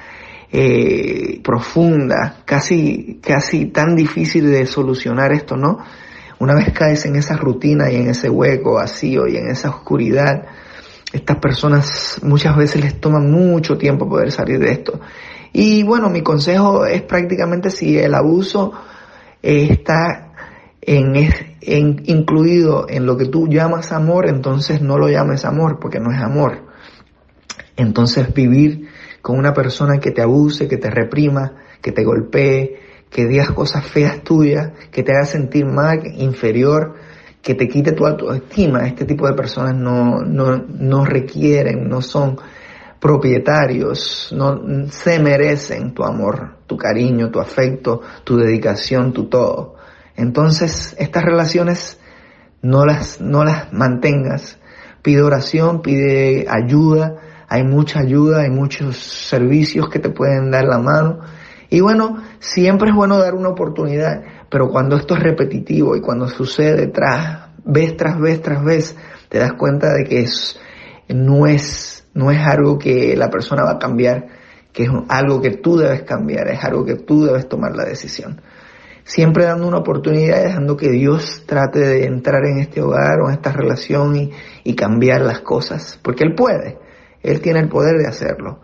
eh, 0.50 1.42
profunda, 1.44 2.38
casi, 2.46 3.20
casi 3.22 3.66
tan 3.66 3.98
difícil 3.98 4.50
de 4.50 4.66
solucionar 4.66 5.34
esto, 5.34 5.58
¿no? 5.58 5.80
Una 6.40 6.56
vez 6.56 6.72
caes 6.72 7.06
en 7.06 7.18
esa 7.18 7.36
rutina 7.36 7.92
y 7.92 7.98
en 7.98 8.12
ese 8.12 8.30
hueco 8.30 8.76
vacío 8.76 9.28
y 9.28 9.36
en 9.36 9.50
esa 9.50 9.72
oscuridad, 9.72 10.46
estas 11.12 11.36
personas 11.36 12.18
muchas 12.24 12.56
veces 12.56 12.82
les 12.82 13.02
toma 13.02 13.20
mucho 13.20 13.78
tiempo 13.78 14.08
poder 14.08 14.32
salir 14.32 14.58
de 14.58 14.72
esto. 14.72 15.02
Y 15.52 15.84
bueno, 15.84 16.10
mi 16.10 16.22
consejo 16.22 16.86
es 16.86 17.02
prácticamente 17.02 17.72
si 17.72 18.00
el 18.00 18.16
abuso 18.16 18.72
eh, 19.44 19.68
está 19.70 20.31
en, 20.82 21.16
en, 21.62 22.04
incluido 22.06 22.88
en 22.90 23.06
lo 23.06 23.18
que 23.18 23.26
tú 23.26 23.48
llamas 23.48 23.92
amor, 23.92 24.28
entonces 24.28 24.82
no 24.82 24.98
lo 24.98 25.10
llames 25.10 25.46
amor 25.46 25.80
porque 25.80 26.00
no 26.00 26.12
es 26.12 26.20
amor. 26.20 26.66
Entonces 27.78 28.34
vivir 28.34 28.90
con 29.22 29.38
una 29.38 29.54
persona 29.54 30.00
que 30.00 30.12
te 30.12 30.22
abuse, 30.22 30.68
que 30.68 30.78
te 30.78 30.90
reprima, 30.90 31.54
que 31.82 31.92
te 31.92 32.04
golpee, 32.04 32.80
que 33.10 33.26
digas 33.26 33.52
cosas 33.52 33.86
feas 33.86 34.24
tuyas, 34.24 34.72
que 34.92 35.04
te 35.04 35.14
haga 35.14 35.26
sentir 35.26 35.66
mal, 35.66 36.02
inferior, 36.18 36.96
que 37.42 37.56
te 37.56 37.68
quite 37.68 37.92
tu 37.92 38.06
autoestima. 38.06 38.88
Este 38.88 39.06
tipo 39.06 39.28
de 39.28 39.34
personas 39.34 39.76
no, 39.76 40.22
no, 40.22 40.58
no 40.58 41.06
requieren, 41.06 41.88
no 41.88 42.02
son 42.02 42.38
propietarios, 43.00 44.32
no 44.32 44.62
se 44.90 45.20
merecen 45.20 45.94
tu 45.94 46.04
amor, 46.04 46.58
tu 46.68 46.78
cariño, 46.78 47.32
tu 47.32 47.40
afecto, 47.40 48.02
tu 48.24 48.38
dedicación, 48.38 49.12
tu 49.12 49.26
todo. 49.26 49.76
Entonces, 50.16 50.96
estas 51.00 51.24
relaciones 51.24 52.00
no 52.62 52.86
las, 52.86 53.22
no 53.22 53.44
las 53.44 53.72
mantengas. 53.74 54.60
Pide 55.02 55.22
oración, 55.22 55.82
pide 55.82 56.46
ayuda, 56.50 57.16
hay 57.48 57.64
mucha 57.64 58.00
ayuda, 58.00 58.42
hay 58.42 58.50
muchos 58.50 58.98
servicios 58.98 59.90
que 59.90 60.00
te 60.00 60.10
pueden 60.10 60.52
dar 60.52 60.66
la 60.66 60.80
mano. 60.80 61.20
Y 61.70 61.80
bueno, 61.80 62.22
siempre 62.40 62.90
es 62.90 62.96
bueno 62.96 63.18
dar 63.18 63.34
una 63.34 63.50
oportunidad, 63.50 64.24
pero 64.50 64.70
cuando 64.70 64.98
esto 64.98 65.16
es 65.16 65.24
repetitivo 65.24 65.96
y 65.96 66.02
cuando 66.02 66.28
sucede 66.28 66.88
tras, 66.88 67.50
vez 67.64 67.96
tras 67.98 68.20
vez 68.20 68.42
tras 68.42 68.64
vez, 68.64 68.96
te 69.30 69.40
das 69.40 69.54
cuenta 69.54 69.94
de 69.94 70.04
que 70.04 70.20
es, 70.22 70.60
no 71.08 71.48
es, 71.48 72.06
no 72.14 72.30
es 72.30 72.40
algo 72.46 72.78
que 72.78 73.16
la 73.16 73.30
persona 73.30 73.64
va 73.64 73.72
a 73.72 73.80
cambiar, 73.80 74.28
que 74.74 74.84
es 74.84 74.90
algo 75.10 75.42
que 75.42 75.52
tú 75.52 75.78
debes 75.78 76.04
cambiar, 76.04 76.50
es 76.50 76.64
algo 76.64 76.86
que 76.86 76.96
tú 76.96 77.26
debes 77.26 77.48
tomar 77.48 77.76
la 77.76 77.86
decisión. 77.86 78.42
Siempre 79.04 79.46
dando 79.46 79.68
una 79.68 79.78
oportunidad, 79.78 80.44
dejando 80.44 80.78
que 80.78 80.90
Dios 80.90 81.44
trate 81.46 81.80
de 81.80 82.06
entrar 82.06 82.46
en 82.46 82.60
este 82.60 82.82
hogar 82.82 83.20
o 83.22 83.30
en 83.30 83.36
esta 83.36 83.52
relación 83.52 84.16
y, 84.16 84.32
y 84.64 84.76
cambiar 84.76 85.22
las 85.22 85.42
cosas, 85.42 86.00
porque 86.02 86.24
Él 86.24 86.36
puede. 86.36 86.78
Él 87.24 87.42
tiene 87.42 87.60
el 87.60 87.70
poder 87.70 87.98
de 87.98 88.08
hacerlo. 88.08 88.62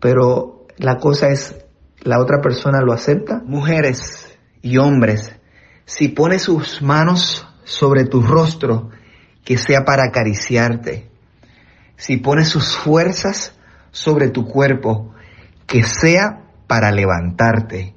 Pero 0.00 0.66
la 0.76 0.98
cosa 0.98 1.28
es, 1.28 1.54
¿la 2.02 2.20
otra 2.20 2.40
persona 2.40 2.80
lo 2.80 2.92
acepta? 2.92 3.42
Mujeres 3.46 4.36
y 4.62 4.78
hombres, 4.78 5.32
si 5.84 6.08
pone 6.08 6.38
sus 6.38 6.82
manos 6.82 7.46
sobre 7.64 8.04
tu 8.04 8.22
rostro, 8.22 8.90
que 9.44 9.58
sea 9.58 9.84
para 9.84 10.04
acariciarte. 10.04 11.10
si 11.96 12.16
pone 12.16 12.44
sus 12.44 12.76
fuerzas 12.76 13.56
sobre 13.92 14.28
tu 14.28 14.46
cuerpo, 14.46 15.14
que 15.66 15.84
sea 15.84 16.42
para 16.66 16.90
levantarte. 16.90 17.93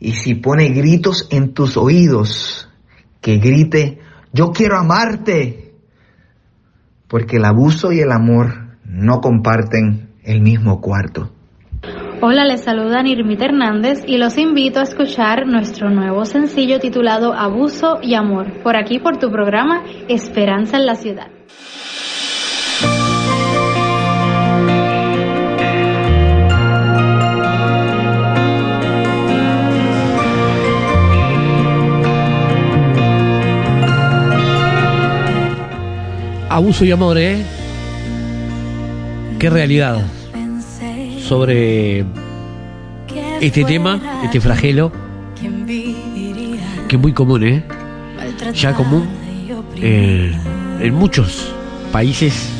Y 0.00 0.12
si 0.12 0.34
pone 0.34 0.70
gritos 0.70 1.28
en 1.30 1.52
tus 1.52 1.76
oídos, 1.76 2.68
que 3.20 3.36
grite, 3.36 4.00
yo 4.32 4.50
quiero 4.50 4.78
amarte. 4.78 5.74
Porque 7.06 7.36
el 7.36 7.44
abuso 7.44 7.92
y 7.92 8.00
el 8.00 8.10
amor 8.10 8.78
no 8.84 9.20
comparten 9.20 10.08
el 10.24 10.40
mismo 10.40 10.80
cuarto. 10.80 11.30
Hola, 12.22 12.44
les 12.44 12.62
saluda 12.62 13.02
Nirmita 13.02 13.46
Hernández 13.46 14.02
y 14.06 14.18
los 14.18 14.36
invito 14.36 14.80
a 14.80 14.82
escuchar 14.82 15.46
nuestro 15.46 15.90
nuevo 15.90 16.24
sencillo 16.24 16.78
titulado 16.78 17.32
Abuso 17.32 17.98
y 18.02 18.14
Amor, 18.14 18.62
por 18.62 18.76
aquí 18.76 18.98
por 18.98 19.16
tu 19.16 19.30
programa 19.30 19.84
Esperanza 20.08 20.76
en 20.76 20.86
la 20.86 20.94
Ciudad. 20.96 21.28
Abuso 36.60 36.84
y 36.84 36.90
amor, 36.90 37.16
¿eh? 37.16 37.42
Qué 39.38 39.48
realidad 39.48 40.04
sobre 41.26 42.04
este 43.40 43.64
tema, 43.64 44.20
este 44.22 44.42
flagelo, 44.42 44.92
que 46.86 46.96
es 46.96 47.00
muy 47.00 47.14
común, 47.14 47.44
¿eh? 47.44 47.64
Ya 48.52 48.74
común 48.74 49.08
eh, 49.76 50.36
en 50.82 50.94
muchos 50.94 51.50
países 51.92 52.50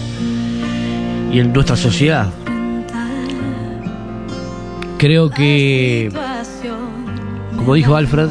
y 1.31 1.39
en 1.39 1.53
nuestra 1.53 1.77
sociedad. 1.77 2.33
Creo 4.97 5.29
que, 5.29 6.11
como 7.55 7.75
dijo 7.75 7.97
Alfred, 7.97 8.31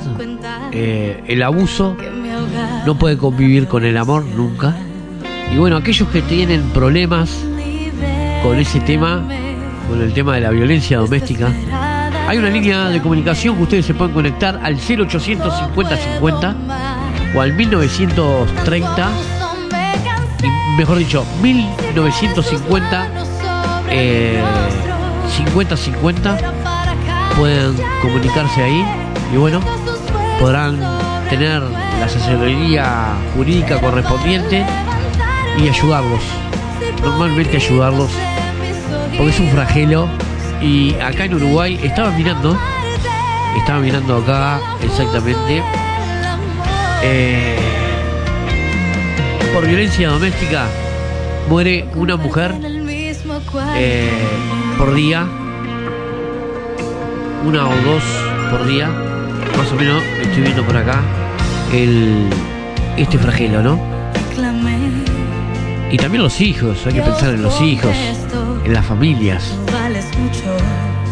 eh, 0.72 1.24
el 1.28 1.44
abuso 1.44 1.96
no 2.88 2.98
puede 2.98 3.18
convivir 3.18 3.68
con 3.68 3.86
el 3.86 3.98
amor 3.98 4.26
nunca. 4.26 4.76
Y 5.52 5.58
bueno, 5.58 5.78
aquellos 5.78 6.08
que 6.10 6.22
tienen 6.22 6.62
problemas 6.70 7.30
con 8.44 8.58
ese 8.58 8.80
tema, 8.82 9.24
con 9.90 10.02
el 10.02 10.14
tema 10.14 10.36
de 10.36 10.42
la 10.42 10.52
violencia 10.52 10.98
doméstica, 11.00 11.52
hay 12.28 12.38
una 12.38 12.50
línea 12.50 12.90
de 12.90 13.02
comunicación 13.02 13.56
que 13.58 13.64
ustedes 13.64 13.86
se 13.86 13.94
pueden 13.94 14.14
conectar 14.14 14.60
al 14.62 14.76
0800 14.76 15.58
50 15.58 15.98
50 15.98 16.56
o 17.36 17.42
al 17.42 17.54
1930, 17.54 19.10
y 20.44 20.78
mejor 20.78 20.98
dicho, 20.98 21.26
1950 21.42 23.08
eh, 23.90 24.44
50 25.38 25.78
50 25.78 26.38
pueden 27.36 27.76
comunicarse 28.02 28.62
ahí 28.62 28.86
y 29.34 29.38
bueno, 29.38 29.60
podrán 30.40 30.80
tener 31.30 31.62
la 31.62 32.06
asesoría 32.06 33.16
jurídica 33.36 33.80
correspondiente 33.80 34.64
y 35.64 35.68
ayudarlos. 35.68 36.22
Normalmente 37.04 37.58
ayudarlos. 37.58 38.10
Porque 39.18 39.32
es 39.32 39.40
un 39.40 39.50
flagelo. 39.50 40.08
Y 40.62 40.94
acá 40.96 41.26
en 41.26 41.36
Uruguay 41.36 41.80
estaba 41.84 42.12
mirando. 42.12 42.58
Estaba 43.58 43.80
mirando 43.80 44.18
acá 44.18 44.60
exactamente. 44.84 45.64
eh, 47.04 47.58
por 49.54 49.66
violencia 49.66 50.10
doméstica 50.10 50.66
muere 51.50 51.86
una 51.96 52.16
mujer 52.18 52.54
eh, 53.76 54.10
por 54.78 54.94
día. 54.94 55.26
Una 57.46 57.68
o 57.68 57.76
dos 57.86 58.04
por 58.52 58.68
día. 58.68 58.88
Más 59.58 59.72
o 59.72 59.76
menos 59.76 60.04
estoy 60.22 60.44
viendo 60.44 60.64
por 60.64 60.78
acá 60.78 61.02
el 61.74 62.30
este 62.98 63.18
flagelo, 63.18 63.62
¿no? 63.62 63.89
Y 65.92 65.98
también 65.98 66.24
los 66.24 66.40
hijos, 66.40 66.86
hay 66.86 66.94
que 66.94 67.02
pensar 67.02 67.34
en 67.34 67.42
los 67.42 67.60
hijos, 67.62 67.96
en 68.64 68.74
las 68.74 68.86
familias. 68.86 69.56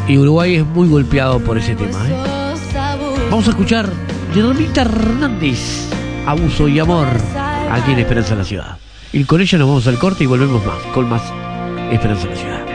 Y 0.08 0.18
Uruguay 0.18 0.56
es 0.56 0.66
muy 0.66 0.88
golpeado 0.88 1.40
por 1.40 1.58
ese 1.58 1.76
tema. 1.76 2.00
¿eh? 2.08 2.16
Vamos 3.30 3.48
a 3.48 3.52
escuchar 3.52 3.90
de 4.34 4.42
Ramita 4.42 4.82
Hernández, 4.82 5.90
Abuso 6.26 6.68
y 6.68 6.80
Amor, 6.80 7.08
aquí 7.72 7.92
en 7.92 8.00
Esperanza 8.00 8.36
la 8.36 8.44
Ciudad. 8.44 8.78
Y 9.12 9.24
con 9.24 9.42
ella 9.42 9.58
nos 9.58 9.68
vamos 9.68 9.88
al 9.88 9.98
corte 9.98 10.24
y 10.24 10.28
volvemos 10.28 10.64
más, 10.64 10.78
con 10.94 11.10
más 11.10 11.24
Esperanza 11.92 12.28
la 12.28 12.36
Ciudad. 12.36 12.67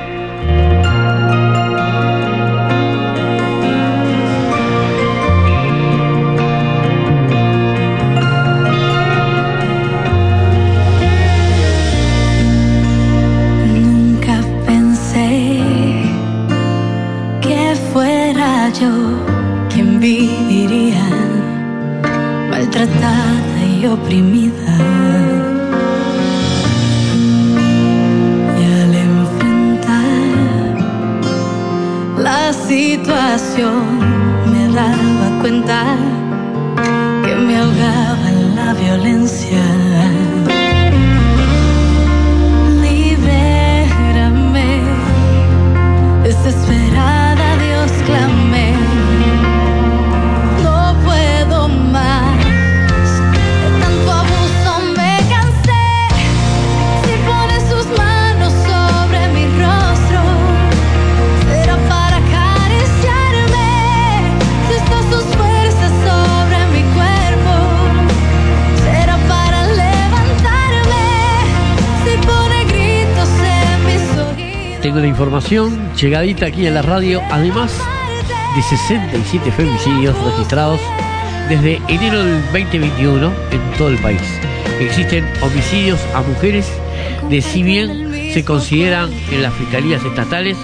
Llegadita 75.52 76.46
aquí 76.46 76.66
en 76.66 76.72
la 76.74 76.80
radio, 76.82 77.20
además 77.30 77.72
de 78.56 78.62
67 78.62 79.50
femicidios 79.52 80.16
registrados 80.24 80.80
desde 81.50 81.78
enero 81.88 82.24
del 82.24 82.40
2021 82.52 83.26
en 83.50 83.60
todo 83.76 83.88
el 83.88 83.98
país. 83.98 84.20
Existen 84.80 85.26
homicidios 85.42 86.00
a 86.14 86.22
mujeres 86.22 86.66
de 87.28 87.42
si 87.42 87.62
bien 87.62 88.30
se 88.32 88.42
consideran 88.46 89.10
en 89.30 89.42
las 89.42 89.52
fiscalías 89.54 90.02
estatales, 90.02 90.56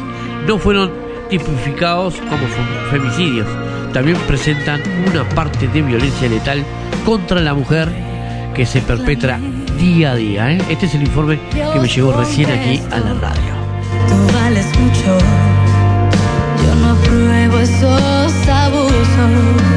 no 0.47 0.57
fueron 0.59 0.91
tipificados 1.28 2.14
como 2.14 2.39
fem- 2.47 2.91
femicidios. 2.91 3.47
También 3.93 4.16
presentan 4.26 4.80
una 5.11 5.28
parte 5.30 5.68
de 5.68 5.82
violencia 5.82 6.28
letal 6.30 6.64
contra 7.05 7.41
la 7.43 7.53
mujer 7.53 7.91
que 8.55 8.64
se 8.64 8.80
perpetra 8.80 9.39
día 9.78 10.12
a 10.12 10.16
día. 10.16 10.51
¿eh? 10.53 10.62
Este 10.70 10.86
es 10.86 10.95
el 10.95 11.03
informe 11.03 11.39
que 11.53 11.78
me 11.78 11.89
llegó 11.89 12.12
recién 12.14 12.51
aquí 12.51 12.80
a 12.91 12.99
la 13.01 13.12
radio. 13.20 13.47
Mucho. 14.99 15.18
Yo 16.64 16.74
no 16.74 16.90
apruebo 16.90 17.59
esos 17.59 18.49
abusos. 18.49 19.67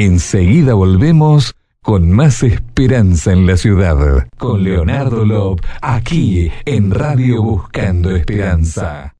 Enseguida 0.00 0.72
volvemos 0.72 1.54
con 1.82 2.10
más 2.10 2.42
esperanza 2.42 3.34
en 3.34 3.46
la 3.46 3.58
ciudad. 3.58 4.28
Con 4.38 4.64
Leonardo 4.64 5.26
Lob, 5.26 5.60
aquí 5.82 6.50
en 6.64 6.90
Radio 6.90 7.42
Buscando 7.42 8.16
Esperanza. 8.16 9.14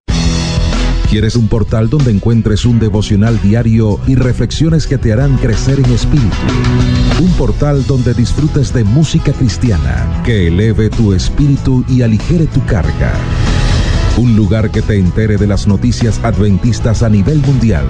¿Quieres 1.10 1.36
un 1.36 1.48
portal 1.48 1.90
donde 1.90 2.10
encuentres 2.10 2.64
un 2.64 2.78
devocional 2.78 3.42
diario 3.42 4.00
y 4.06 4.14
reflexiones 4.14 4.86
que 4.86 4.96
te 4.96 5.12
harán 5.12 5.36
crecer 5.36 5.80
en 5.80 5.92
espíritu? 5.92 6.34
Un 7.20 7.30
portal 7.32 7.86
donde 7.86 8.14
disfrutes 8.14 8.72
de 8.72 8.82
música 8.82 9.34
cristiana 9.34 10.22
que 10.24 10.46
eleve 10.46 10.88
tu 10.88 11.12
espíritu 11.12 11.84
y 11.90 12.00
aligere 12.00 12.46
tu 12.46 12.64
carga. 12.64 13.12
Un 14.16 14.34
lugar 14.34 14.70
que 14.70 14.80
te 14.80 14.98
entere 14.98 15.36
de 15.36 15.46
las 15.46 15.66
noticias 15.66 16.18
adventistas 16.24 17.02
a 17.02 17.10
nivel 17.10 17.42
mundial. 17.42 17.84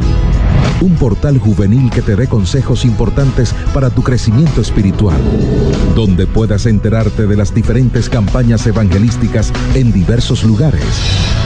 Un 0.81 0.95
portal 0.95 1.39
juvenil 1.39 1.91
que 1.91 2.01
te 2.01 2.16
dé 2.16 2.26
consejos 2.26 2.85
importantes 2.85 3.55
para 3.74 3.91
tu 3.91 4.03
crecimiento 4.03 4.61
espiritual. 4.61 5.18
Donde 5.95 6.26
puedas 6.26 6.66
enterarte 6.66 7.26
de 7.26 7.37
las 7.37 7.55
diferentes 7.55 8.09
campañas 8.09 8.66
evangelísticas 8.66 9.53
en 9.74 9.93
diversos 9.93 10.43
lugares. 10.43 10.83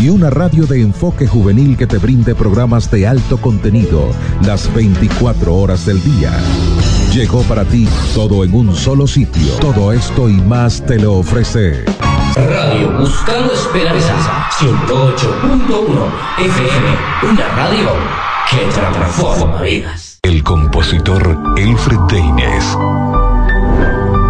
Y 0.01 0.09
una 0.09 0.31
radio 0.31 0.67
de 0.67 0.83
enfoque 0.83 1.27
juvenil 1.27 1.77
que 1.77 1.87
te 1.87 1.99
brinde 1.99 2.35
programas 2.35 2.91
de 2.91 3.07
alto 3.07 3.39
contenido 3.39 4.11
las 4.45 4.73
24 4.73 5.55
horas 5.55 5.85
del 5.85 6.03
día. 6.03 6.33
Llegó 7.13 7.43
para 7.43 7.65
ti 7.65 7.89
todo 8.15 8.45
en 8.45 8.55
un 8.55 8.75
solo 8.75 9.07
sitio. 9.07 9.55
Todo 9.61 9.93
esto 9.93 10.29
y 10.29 10.35
más 10.35 10.85
te 10.87 10.99
lo 10.99 11.15
ofrece. 11.15 11.85
Radio 12.37 12.99
Buscando 12.99 13.53
Esperanza 13.53 14.49
108.1 14.59 16.13
FM, 16.39 17.33
una 17.33 17.49
radio 17.55 18.24
que 18.51 18.57
transforma 18.73 19.63
vidas. 19.63 20.19
El 20.23 20.43
compositor 20.43 21.39
Elfred 21.57 21.99
Deines 22.09 22.77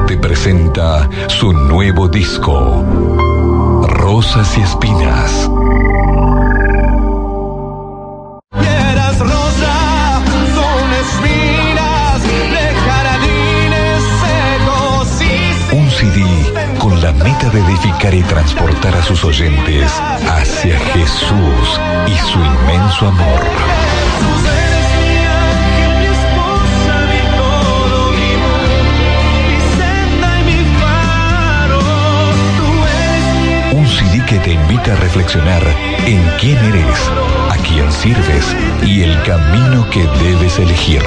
te 0.06 0.16
presenta 0.18 1.08
su 1.28 1.52
nuevo 1.52 2.08
disco, 2.08 2.84
Rosas 3.88 4.58
y 4.58 4.60
Espinas. 4.62 5.50
Un 15.72 15.90
CD 15.90 16.22
con 16.78 17.00
la 17.02 17.12
meta 17.12 17.48
de 17.50 17.60
edificar 17.60 18.14
y 18.14 18.22
transportar 18.22 18.94
a 18.94 19.02
sus 19.02 19.24
oyentes 19.24 19.90
hacia 20.28 20.78
Jesús 20.78 21.80
y 22.06 22.14
su 22.30 22.38
inmenso 22.38 23.08
amor. 23.08 24.03
Un 33.72 33.86
CD 33.88 34.24
que 34.26 34.38
te 34.38 34.52
invita 34.52 34.92
a 34.92 34.96
reflexionar 34.96 35.62
en 36.06 36.22
quién 36.40 36.56
eres, 36.58 37.10
a 37.50 37.56
quién 37.66 37.90
sirves 37.90 38.56
y 38.86 39.02
el 39.02 39.20
camino 39.22 39.88
que 39.90 40.06
debes 40.22 40.58
elegir. 40.58 41.02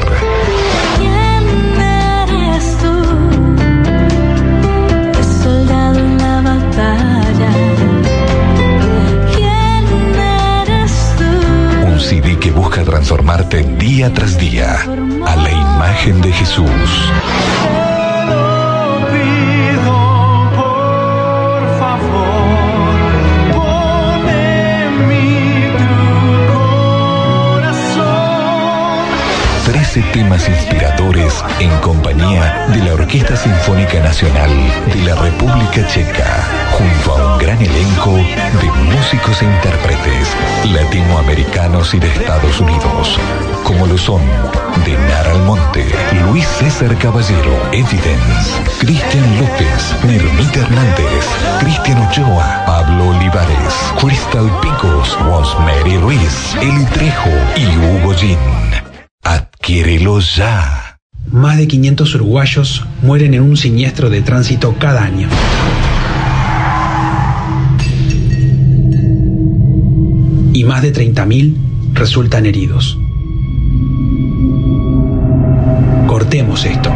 Transformarte 12.87 13.63
día 13.63 14.13
tras 14.13 14.39
día 14.39 14.79
a 15.25 15.35
la 15.35 15.51
imagen 15.51 16.21
de 16.21 16.31
Jesús. 16.31 17.11
Temas 30.17 30.49
inspiradores 30.49 31.43
en 31.59 31.69
compañía 31.81 32.65
de 32.73 32.83
la 32.83 32.95
Orquesta 32.95 33.37
Sinfónica 33.37 33.99
Nacional 33.99 34.49
de 34.91 35.03
la 35.03 35.13
República 35.13 35.85
Checa, 35.85 36.43
junto 36.71 37.11
a 37.13 37.33
un 37.33 37.37
gran 37.37 37.61
elenco 37.61 38.13
de 38.15 38.95
músicos 38.95 39.39
e 39.43 39.45
intérpretes 39.45 40.35
latinoamericanos 40.73 41.93
y 41.93 41.99
de 41.99 42.07
Estados 42.07 42.59
Unidos, 42.59 43.19
como 43.63 43.85
lo 43.85 43.95
son 43.95 44.23
Denar 44.83 45.27
Almonte, 45.27 45.85
Luis 46.25 46.47
César 46.47 46.97
Caballero, 46.97 47.55
Evidence, 47.71 48.59
Cristian 48.79 49.37
López, 49.37 49.95
Mermita 50.03 50.61
Hernández, 50.61 51.25
Cristian 51.59 52.01
Ochoa, 52.07 52.63
Pablo 52.65 53.09
Olivares, 53.09 53.75
Crystal 54.01 54.49
Picos, 54.61 55.15
Rosemary 55.19 55.97
Ruiz, 55.99 56.55
Eli 56.59 56.85
Trejo 56.85 57.29
y 57.55 57.67
Hugo 57.77 58.15
Gin. 58.15 58.66
Adquiérelo 59.67 60.21
ya. 60.21 60.97
Más 61.29 61.57
de 61.57 61.67
500 61.67 62.15
uruguayos 62.15 62.85
mueren 63.01 63.33
en 63.33 63.41
un 63.41 63.57
siniestro 63.57 64.09
de 64.09 64.21
tránsito 64.21 64.73
cada 64.79 65.03
año. 65.03 65.27
Y 70.53 70.63
más 70.63 70.81
de 70.81 70.93
30.000 70.93 71.57
resultan 71.91 72.45
heridos. 72.45 72.97
Cortemos 76.07 76.63
esto. 76.63 76.89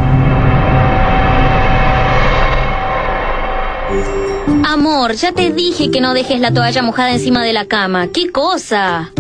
Amor, 4.65 5.11
ya 5.15 5.33
te 5.33 5.51
dije 5.51 5.91
que 5.91 5.99
no 5.99 6.13
dejes 6.13 6.39
la 6.39 6.53
toalla 6.53 6.81
mojada 6.81 7.11
encima 7.11 7.43
de 7.43 7.51
la 7.51 7.65
cama. 7.65 8.07
¿Qué 8.07 8.31
cosa? 8.31 9.11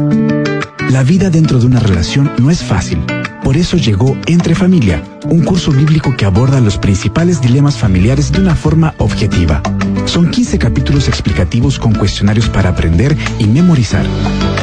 La 0.89 1.03
vida 1.03 1.29
dentro 1.29 1.59
de 1.59 1.65
una 1.65 1.81
relación 1.81 2.31
no 2.37 2.49
es 2.49 2.63
fácil. 2.63 3.03
Por 3.51 3.57
eso 3.57 3.75
llegó 3.75 4.15
Entre 4.27 4.55
Familia, 4.55 5.03
un 5.25 5.43
curso 5.43 5.73
bíblico 5.73 6.15
que 6.15 6.23
aborda 6.23 6.61
los 6.61 6.77
principales 6.77 7.41
dilemas 7.41 7.75
familiares 7.75 8.31
de 8.31 8.39
una 8.39 8.55
forma 8.55 8.95
objetiva. 8.97 9.61
Son 10.05 10.31
15 10.31 10.57
capítulos 10.57 11.09
explicativos 11.09 11.77
con 11.77 11.93
cuestionarios 11.93 12.47
para 12.47 12.69
aprender 12.69 13.17
y 13.39 13.47
memorizar. 13.47 14.05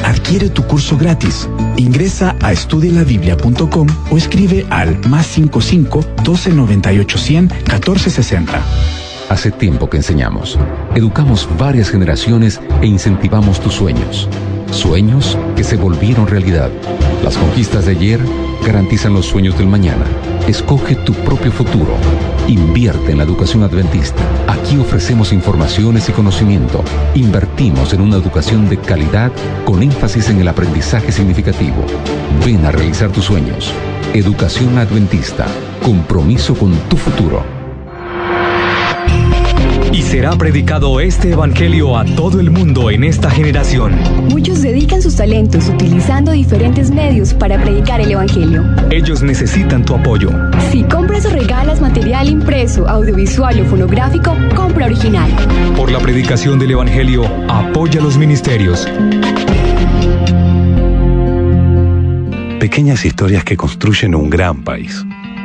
Adquiere 0.06 0.48
tu 0.48 0.66
curso 0.66 0.96
gratis. 0.96 1.50
Ingresa 1.76 2.34
a 2.40 2.50
estudialabiblia.com 2.50 3.88
o 4.10 4.16
escribe 4.16 4.66
al 4.70 5.06
más 5.06 5.26
55 5.26 6.00
12 6.24 6.54
98 6.54 7.18
100 7.18 7.48
14 7.66 8.08
60. 8.08 8.62
Hace 9.28 9.50
tiempo 9.50 9.90
que 9.90 9.98
enseñamos. 9.98 10.58
Educamos 10.94 11.46
varias 11.58 11.90
generaciones 11.90 12.58
e 12.80 12.86
incentivamos 12.86 13.60
tus 13.60 13.74
sueños. 13.74 14.30
Sueños 14.70 15.36
que 15.56 15.64
se 15.64 15.76
volvieron 15.76 16.26
realidad. 16.26 16.70
Las 17.22 17.36
conquistas 17.36 17.84
de 17.84 17.92
ayer 17.92 18.20
garantizan 18.68 19.14
los 19.14 19.24
sueños 19.24 19.56
del 19.56 19.66
mañana. 19.66 20.04
Escoge 20.46 20.94
tu 20.94 21.14
propio 21.14 21.50
futuro. 21.50 21.96
Invierte 22.48 23.12
en 23.12 23.16
la 23.16 23.24
educación 23.24 23.62
adventista. 23.62 24.22
Aquí 24.46 24.76
ofrecemos 24.76 25.32
informaciones 25.32 26.06
y 26.10 26.12
conocimiento. 26.12 26.84
Invertimos 27.14 27.94
en 27.94 28.02
una 28.02 28.16
educación 28.16 28.68
de 28.68 28.76
calidad 28.76 29.32
con 29.64 29.82
énfasis 29.82 30.28
en 30.28 30.40
el 30.40 30.48
aprendizaje 30.48 31.12
significativo. 31.12 31.82
Ven 32.44 32.66
a 32.66 32.70
realizar 32.70 33.10
tus 33.10 33.24
sueños. 33.24 33.72
Educación 34.12 34.76
adventista. 34.76 35.46
Compromiso 35.82 36.54
con 36.54 36.72
tu 36.90 36.98
futuro. 36.98 37.57
Será 40.08 40.30
predicado 40.38 41.00
este 41.00 41.32
Evangelio 41.32 41.94
a 41.94 42.02
todo 42.02 42.40
el 42.40 42.50
mundo 42.50 42.90
en 42.90 43.04
esta 43.04 43.28
generación. 43.30 43.94
Muchos 44.30 44.62
dedican 44.62 45.02
sus 45.02 45.16
talentos 45.16 45.68
utilizando 45.68 46.32
diferentes 46.32 46.90
medios 46.90 47.34
para 47.34 47.62
predicar 47.62 48.00
el 48.00 48.12
Evangelio. 48.12 48.64
Ellos 48.90 49.22
necesitan 49.22 49.84
tu 49.84 49.94
apoyo. 49.94 50.30
Si 50.72 50.82
compras 50.84 51.26
o 51.26 51.28
regalas 51.28 51.82
material 51.82 52.26
impreso, 52.26 52.88
audiovisual 52.88 53.60
o 53.60 53.66
fonográfico, 53.66 54.34
compra 54.56 54.86
original. 54.86 55.30
Por 55.76 55.92
la 55.92 55.98
predicación 55.98 56.58
del 56.58 56.70
Evangelio, 56.70 57.24
apoya 57.46 58.00
los 58.00 58.16
ministerios. 58.16 58.88
Pequeñas 62.60 63.04
historias 63.04 63.44
que 63.44 63.58
construyen 63.58 64.14
un 64.14 64.30
gran 64.30 64.64
país. 64.64 65.04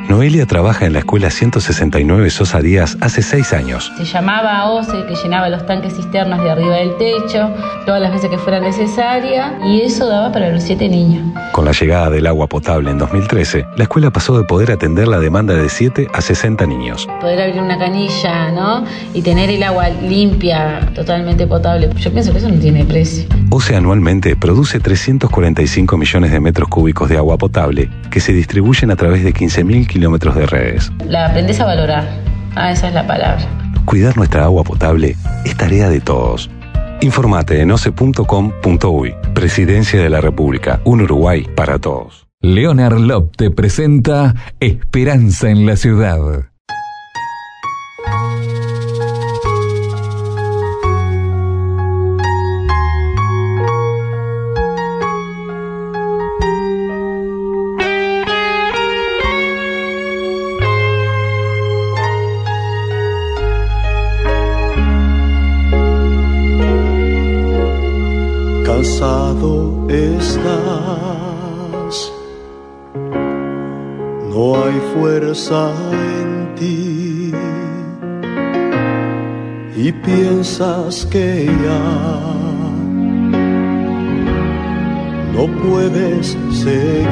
Noelia 0.09 0.45
trabaja 0.45 0.85
en 0.85 0.93
la 0.93 0.99
escuela 0.99 1.29
169 1.29 2.29
Sosa 2.29 2.59
Díaz 2.59 2.97
hace 3.01 3.21
seis 3.21 3.53
años. 3.53 3.91
Se 3.97 4.05
llamaba 4.05 4.69
OCE, 4.69 5.05
que 5.07 5.15
llenaba 5.15 5.49
los 5.49 5.65
tanques 5.65 5.95
cisternas 5.95 6.43
de 6.43 6.51
arriba 6.51 6.75
del 6.75 6.97
techo, 6.97 7.49
todas 7.85 8.01
las 8.01 8.11
veces 8.11 8.29
que 8.29 8.37
fuera 8.37 8.59
necesaria, 8.59 9.57
y 9.65 9.81
eso 9.81 10.07
daba 10.07 10.31
para 10.31 10.49
los 10.49 10.63
siete 10.63 10.89
niños. 10.89 11.23
Con 11.53 11.65
la 11.65 11.71
llegada 11.71 12.09
del 12.09 12.27
agua 12.27 12.47
potable 12.47 12.91
en 12.91 12.97
2013, 12.97 13.65
la 13.77 13.83
escuela 13.83 14.11
pasó 14.11 14.37
de 14.37 14.43
poder 14.43 14.71
atender 14.71 15.07
la 15.07 15.19
demanda 15.19 15.53
de 15.53 15.69
7 15.69 16.07
a 16.13 16.21
60 16.21 16.65
niños. 16.65 17.07
Poder 17.21 17.41
abrir 17.41 17.61
una 17.61 17.77
canilla, 17.77 18.51
¿no? 18.51 18.83
Y 19.13 19.21
tener 19.21 19.49
el 19.49 19.63
agua 19.63 19.89
limpia, 19.89 20.91
totalmente 20.93 21.47
potable. 21.47 21.89
Yo 21.95 22.11
pienso 22.11 22.31
que 22.31 22.39
eso 22.39 22.49
no 22.49 22.59
tiene 22.59 22.83
precio. 22.85 23.25
OCE 23.49 23.75
anualmente 23.75 24.35
produce 24.35 24.79
345 24.79 25.97
millones 25.97 26.31
de 26.31 26.39
metros 26.39 26.67
cúbicos 26.69 27.07
de 27.07 27.17
agua 27.17 27.37
potable 27.37 27.89
que 28.09 28.19
se 28.19 28.33
distribuyen 28.33 28.91
a 28.91 28.95
través 28.95 29.23
de 29.23 29.33
15.000 29.33 29.75
kilómetros 29.93 30.35
de 30.35 30.47
redes. 30.47 30.91
La 31.07 31.27
aprendes 31.27 31.59
a 31.59 31.65
valorar. 31.65 32.03
Ah, 32.55 32.71
esa 32.71 32.87
es 32.87 32.93
la 32.93 33.07
palabra. 33.07 33.45
Cuidar 33.85 34.17
nuestra 34.17 34.43
agua 34.43 34.63
potable 34.63 35.15
es 35.45 35.55
tarea 35.55 35.89
de 35.89 36.01
todos. 36.01 36.49
Informate 37.01 37.61
en 37.61 37.71
oce.com.uy. 37.71 39.15
Presidencia 39.33 40.01
de 40.01 40.09
la 40.09 40.21
República. 40.21 40.81
Un 40.85 41.01
Uruguay 41.01 41.47
para 41.55 41.79
todos. 41.79 42.27
Leonard 42.41 42.99
Lop 42.99 43.35
te 43.37 43.51
presenta 43.51 44.33
Esperanza 44.59 45.49
en 45.49 45.65
la 45.65 45.75
Ciudad. 45.75 46.52
Fuerza 75.33 75.73
en 75.91 76.55
ti 76.55 77.33
y 79.75 79.91
piensas 79.91 81.07
que 81.07 81.45
ya 81.45 81.85
no 85.33 85.47
puedes 85.63 86.37
seguir 86.51 87.07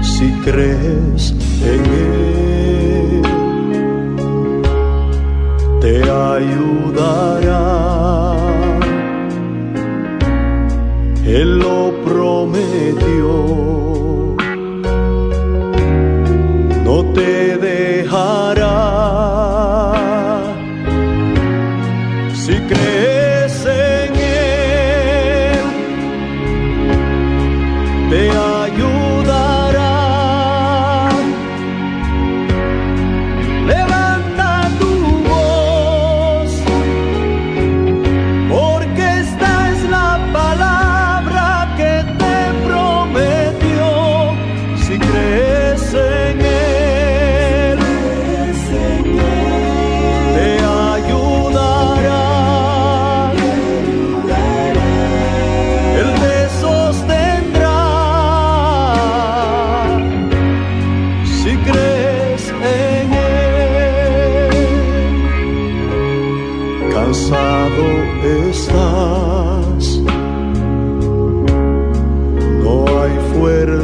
si 0.00 0.32
crees 0.44 1.34
en 1.62 1.84
él 1.84 3.22
te 5.80 6.02
ayudará. 6.10 7.66
Él 11.26 11.58
lo 11.58 11.92
prometió, 12.04 13.75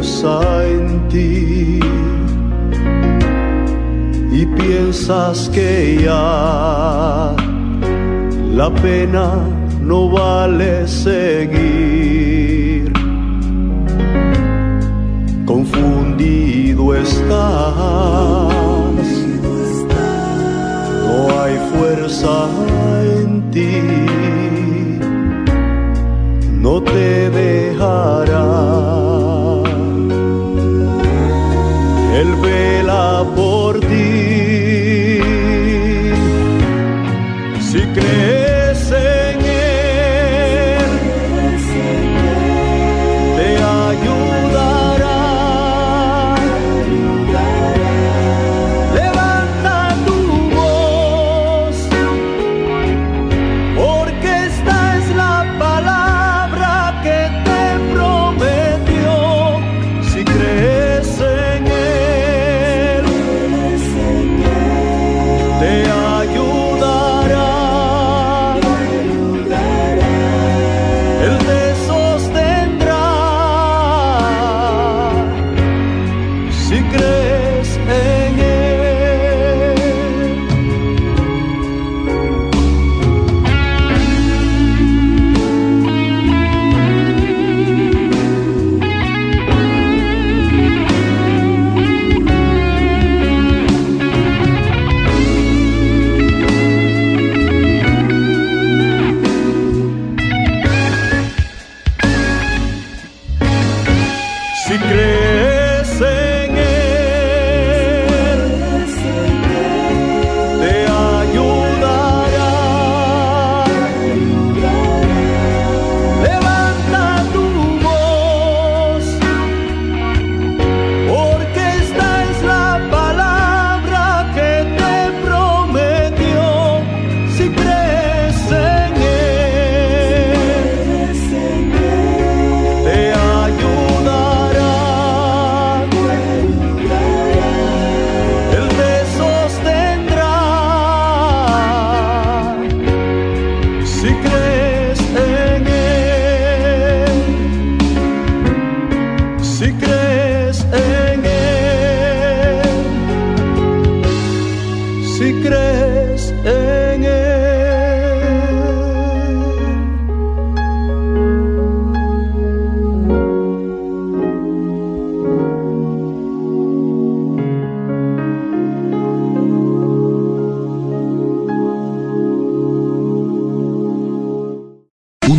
fuerza 0.03 0.66
en 0.66 1.09
ti 1.09 1.79
y 4.33 4.47
piensas 4.47 5.49
que 5.51 6.01
ya 6.03 7.37
la 8.53 8.69
pena 8.83 9.35
no 9.81 10.11
vale 10.11 10.89
seguir. 10.89 11.73
Confundido 15.47 16.95
estás, 16.95 17.31
no 21.07 21.19
hay 21.41 21.57
fuerza 21.73 22.49
en 23.05 23.51
ti, 23.53 23.83
no 26.61 26.83
te 26.83 27.31
dejará. 27.31 28.41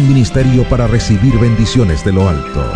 Ministerio 0.04 0.64
para 0.66 0.88
recibir 0.88 1.38
bendiciones 1.40 2.04
de 2.04 2.12
lo 2.12 2.28
alto. 2.28 2.74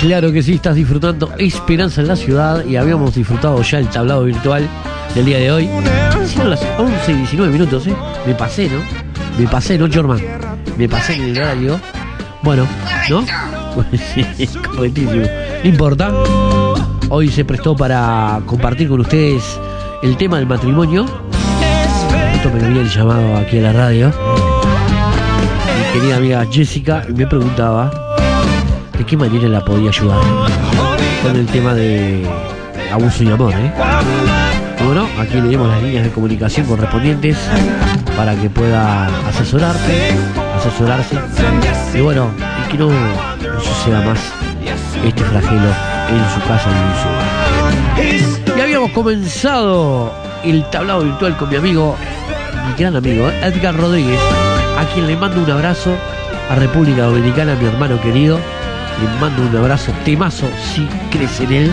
Claro 0.00 0.32
que 0.32 0.42
sí, 0.42 0.54
estás 0.54 0.74
disfrutando 0.74 1.32
Esperanza 1.38 2.00
en 2.00 2.08
la 2.08 2.16
ciudad 2.16 2.64
y 2.64 2.74
habíamos 2.74 3.14
disfrutado 3.14 3.62
ya 3.62 3.78
el 3.78 3.88
tablado 3.88 4.24
virtual 4.24 4.68
del 5.14 5.24
día 5.24 5.38
de 5.38 5.52
hoy. 5.52 5.70
Siendo 6.26 6.50
las 6.50 6.62
11 6.78 7.12
y 7.12 7.14
19 7.16 7.52
minutos, 7.52 7.86
¿eh? 7.86 7.94
Me 8.26 8.34
pasé, 8.34 8.68
¿no? 8.68 8.80
Me 9.38 9.46
pasé, 9.46 9.78
¿no, 9.78 9.88
Jorman? 9.92 10.20
Me 10.76 10.88
pasé 10.88 11.14
en 11.14 11.22
el 11.22 11.38
horario. 11.38 11.80
Bueno, 12.42 12.66
¿no? 13.08 13.24
Correctísimo. 14.76 15.26
No 15.62 15.68
importa. 15.68 16.12
Hoy 17.08 17.28
se 17.28 17.44
prestó 17.44 17.76
para 17.76 18.40
compartir 18.46 18.88
con 18.88 19.00
ustedes 19.00 19.42
el 20.02 20.16
tema 20.16 20.38
del 20.38 20.46
matrimonio. 20.46 21.04
Esto 22.34 22.50
me 22.50 22.60
lo 22.60 22.66
habían 22.66 22.88
llamado 22.88 23.36
aquí 23.36 23.58
a 23.58 23.62
la 23.62 23.72
radio. 23.72 24.12
Mi 25.76 26.00
querida 26.00 26.16
amiga 26.16 26.46
Jessica 26.50 27.04
me 27.14 27.26
preguntaba 27.26 27.90
de 28.96 29.04
qué 29.04 29.16
manera 29.16 29.48
la 29.48 29.64
podía 29.64 29.90
ayudar 29.90 30.20
con 31.22 31.36
el 31.36 31.46
tema 31.46 31.74
de 31.74 32.26
abuso 32.90 33.22
y 33.22 33.30
amor, 33.30 33.52
¿eh? 33.54 34.41
Aquí 35.22 35.40
le 35.40 35.50
dimos 35.50 35.68
las 35.68 35.80
líneas 35.80 36.02
de 36.02 36.10
comunicación 36.10 36.66
correspondientes 36.66 37.38
para 38.16 38.34
que 38.34 38.50
pueda 38.50 39.06
asesorarte, 39.28 40.16
asesorarse. 40.56 41.16
Y 41.94 42.00
bueno, 42.00 42.32
y 42.64 42.68
que 42.68 42.78
no, 42.78 42.90
suceda 43.60 44.00
más 44.00 44.18
este 45.06 45.22
flagelo 45.22 45.68
en 46.08 46.34
su 46.34 46.40
casa 46.48 46.68
en 48.00 48.24
su. 48.42 48.58
Y 48.58 48.60
habíamos 48.60 48.90
comenzado 48.90 50.12
el 50.42 50.68
tablado 50.70 51.04
virtual 51.04 51.36
con 51.36 51.50
mi 51.50 51.54
amigo, 51.56 51.96
mi 52.66 52.74
gran 52.74 52.96
amigo, 52.96 53.28
¿eh? 53.30 53.40
Edgar 53.44 53.76
Rodríguez, 53.76 54.18
a 54.76 54.84
quien 54.92 55.06
le 55.06 55.16
mando 55.16 55.40
un 55.40 55.50
abrazo 55.52 55.94
a 56.50 56.56
República 56.56 57.04
Dominicana, 57.04 57.54
mi 57.54 57.66
hermano 57.66 58.00
querido. 58.00 58.40
Le 59.00 59.20
mando 59.20 59.42
un 59.42 59.56
abrazo, 59.56 59.92
temazo, 60.04 60.48
si 60.74 60.84
crees 61.12 61.40
en 61.40 61.52
él. 61.52 61.72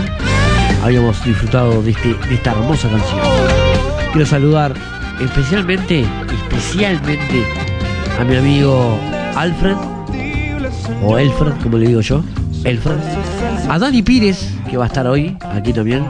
Habíamos 0.82 1.22
disfrutado 1.24 1.82
de, 1.82 1.90
este, 1.90 2.14
de 2.14 2.34
esta 2.34 2.52
hermosa 2.52 2.88
canción. 2.88 3.20
Quiero 4.12 4.26
saludar 4.26 4.74
especialmente, 5.20 6.04
especialmente 6.32 7.44
a 8.18 8.24
mi 8.24 8.36
amigo 8.36 8.98
Alfred, 9.36 9.76
o 11.02 11.18
Elfred, 11.18 11.52
como 11.62 11.78
le 11.78 11.88
digo 11.88 12.00
yo, 12.00 12.22
Elfred. 12.64 12.96
A 13.68 13.78
Dani 13.78 14.02
Pires, 14.02 14.54
que 14.68 14.76
va 14.76 14.84
a 14.84 14.86
estar 14.86 15.06
hoy 15.06 15.36
aquí 15.54 15.72
también. 15.72 16.06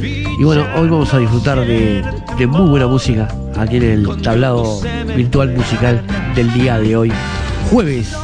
Y 0.00 0.44
bueno, 0.44 0.64
hoy 0.76 0.88
vamos 0.88 1.12
a 1.14 1.18
disfrutar 1.18 1.60
de, 1.60 2.04
de 2.38 2.46
muy 2.46 2.68
buena 2.68 2.86
música 2.86 3.28
aquí 3.56 3.76
en 3.76 3.82
el 3.82 4.22
tablado 4.22 4.80
virtual 5.16 5.54
musical 5.54 6.02
del 6.34 6.52
día 6.52 6.78
de 6.78 6.96
hoy, 6.96 7.12
jueves, 7.70 8.14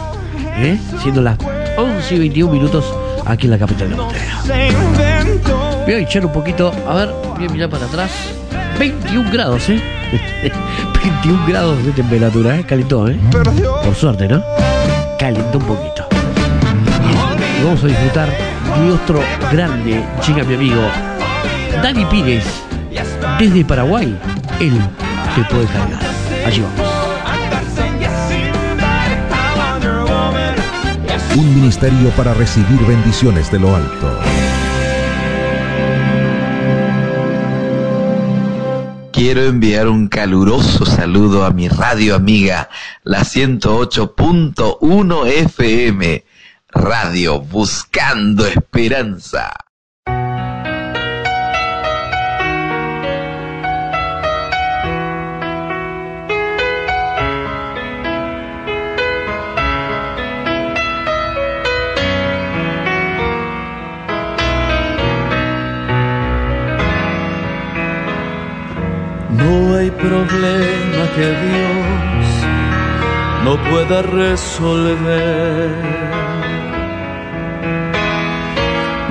¿eh? 0.57 0.79
siendo 1.03 1.23
las 1.23 1.39
11 1.77 2.15
y 2.15 2.19
21 2.19 2.53
minutos 2.53 2.85
aquí 3.25 3.47
en 3.47 3.51
la 3.53 3.59
capital 3.59 3.91
de 3.91 3.97
Montevideo. 3.97 5.08
Voy 5.89 5.95
a 5.95 6.01
echar 6.01 6.27
un 6.27 6.33
poquito, 6.33 6.71
a 6.87 6.95
ver, 6.97 7.09
voy 7.35 7.47
a 7.47 7.49
mirar 7.49 7.71
para 7.71 7.87
atrás. 7.87 8.11
21 8.79 9.33
grados, 9.33 9.71
¿eh? 9.71 9.81
21 11.03 11.47
grados 11.47 11.83
de 11.83 11.93
temperatura, 11.93 12.57
¿eh? 12.59 12.65
Calentó, 12.69 13.09
¿eh? 13.09 13.19
Por 13.83 13.95
suerte, 13.95 14.29
¿no? 14.29 14.45
Calentó 15.19 15.57
un 15.57 15.65
poquito. 15.65 16.07
Y 17.59 17.65
vamos 17.65 17.83
a 17.83 17.87
disfrutar 17.87 18.29
de 18.29 18.93
otro 18.93 19.23
grande, 19.51 20.05
llega 20.27 20.45
mi 20.45 20.57
amigo 20.57 20.83
Dani 21.83 22.05
Pires, 22.05 22.45
desde 23.39 23.65
Paraguay. 23.65 24.15
Él 24.61 24.79
te 25.35 25.43
puede 25.45 25.65
cargar. 25.69 26.03
Allí 26.45 26.61
vamos. 26.61 26.93
Un 31.35 31.55
ministerio 31.55 32.11
para 32.11 32.35
recibir 32.35 32.79
bendiciones 32.87 33.51
de 33.51 33.59
lo 33.59 33.75
alto. 33.75 34.48
Quiero 39.19 39.43
enviar 39.43 39.89
un 39.89 40.07
caluroso 40.07 40.87
saludo 40.87 41.45
a 41.45 41.51
mi 41.51 41.69
radio 41.69 42.15
amiga, 42.15 42.71
la 43.03 43.25
108.1 43.25 45.27
FM, 45.27 46.25
Radio 46.69 47.41
Buscando 47.41 48.47
Esperanza. 48.47 49.68
Problema 69.99 71.03
que 71.17 71.27
Dios 71.45 72.27
no 73.45 73.57
pueda 73.71 74.03
resolver. 74.03 75.71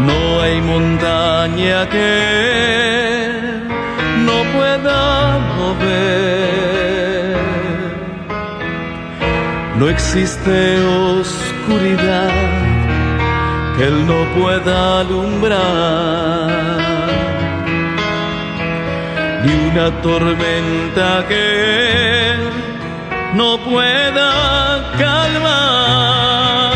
No 0.07 0.41
hay 0.41 0.61
montaña 0.61 1.88
que 1.89 2.11
no 4.27 4.38
pueda 4.55 5.39
mover. 5.59 7.38
No 9.80 9.85
existe 9.89 10.81
oscuridad 11.19 12.31
que 13.77 13.84
Él 13.84 14.07
no 14.07 14.19
pueda 14.39 15.01
alumbrar 15.01 16.97
ni 19.48 19.53
una 19.69 19.88
tormenta 20.02 21.26
que 21.30 22.36
no 23.34 23.57
pueda 23.69 24.30
calmar. 24.98 26.74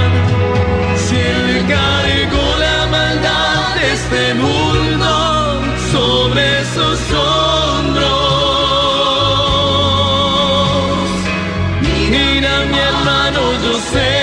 Si 1.03 1.15
él 1.15 1.65
cargó 1.76 2.45
la 2.65 2.80
maldad 2.98 3.76
de 3.76 3.85
este 3.98 4.23
mundo 4.43 5.11
sobre 5.91 6.45
sus 6.76 6.99
hombros, 7.22 8.11
mi 11.81 11.95
Mira 12.14 12.53
mi 12.72 12.80
hermano, 12.89 13.41
yo 13.64 13.73
sé 13.93 14.20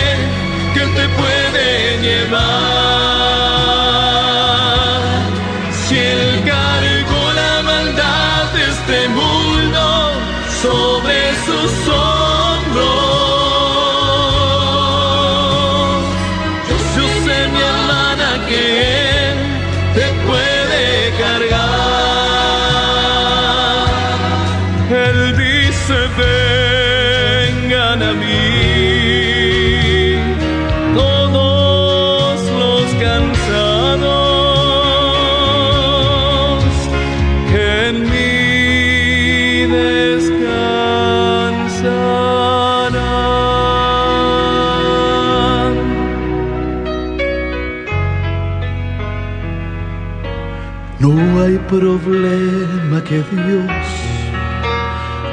problema 51.69 53.03
que 53.05 53.23
Dios 53.31 53.70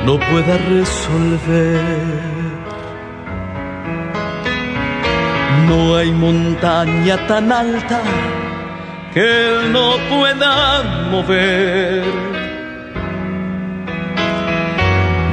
no 0.06 0.20
pueda 0.20 0.58
resolver. 0.58 1.82
No 5.68 5.96
hay 5.96 6.12
montaña 6.12 7.16
tan 7.28 7.52
alta 7.52 8.02
que 9.14 9.22
Él 9.22 9.72
no 9.72 9.94
pueda 10.10 10.84
mover. 11.12 12.04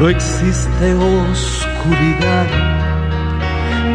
No 0.00 0.08
existe 0.08 0.94
oscuridad 0.94 2.46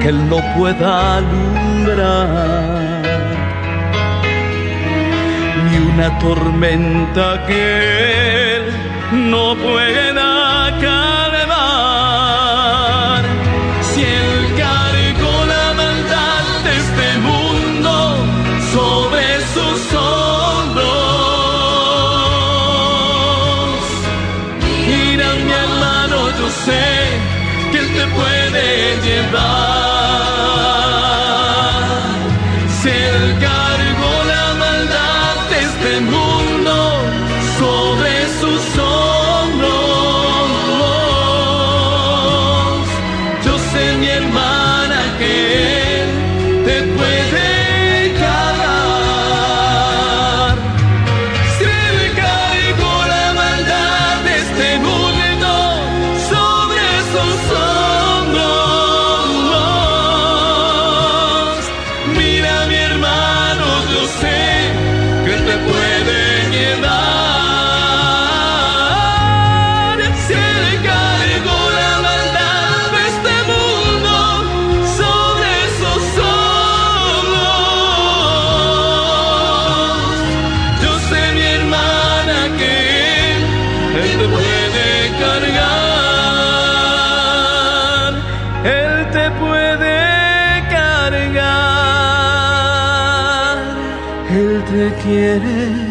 que 0.02 0.10
Él 0.10 0.30
no 0.30 0.38
pueda 0.56 1.18
alumbrar 1.18 2.87
una 5.98 6.20
tormenta 6.20 7.44
que 7.48 8.58
él 8.58 8.66
no 9.32 9.56
pueda 9.56 10.27
quiere 95.08 95.88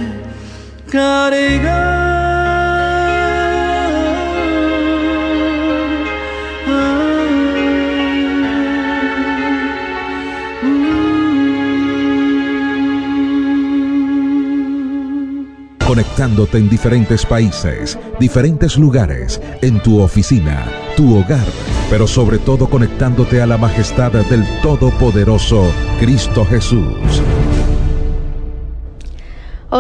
Conectándote 15.87 16.59
en 16.59 16.69
diferentes 16.69 17.25
países, 17.25 17.99
diferentes 18.21 18.77
lugares, 18.77 19.41
en 19.63 19.83
tu 19.83 20.01
oficina, 20.01 20.67
tu 20.97 21.19
hogar, 21.19 21.47
pero 21.89 22.07
sobre 22.07 22.39
todo 22.39 22.69
conectándote 22.69 23.41
a 23.41 23.47
la 23.47 23.57
majestad 23.57 24.13
del 24.13 24.45
Todopoderoso 24.63 25.73
Cristo 26.01 26.45
Jesús. 26.45 27.23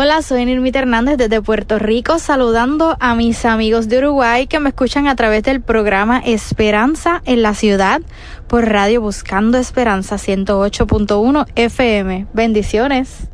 Hola, 0.06 0.22
soy 0.22 0.44
Nirmita 0.44 0.78
Hernández 0.78 1.16
desde 1.16 1.42
Puerto 1.42 1.80
Rico, 1.80 2.20
saludando 2.20 2.96
a 3.00 3.16
mis 3.16 3.44
amigos 3.44 3.88
de 3.88 3.98
Uruguay 3.98 4.46
que 4.46 4.60
me 4.60 4.68
escuchan 4.68 5.08
a 5.08 5.16
través 5.16 5.42
del 5.42 5.60
programa 5.60 6.20
Esperanza 6.20 7.22
en 7.24 7.42
la 7.42 7.54
Ciudad 7.54 8.02
por 8.46 8.68
Radio 8.68 9.00
Buscando 9.00 9.58
Esperanza 9.58 10.14
108.1 10.14 11.46
FM. 11.56 12.28
Bendiciones. 12.32 13.26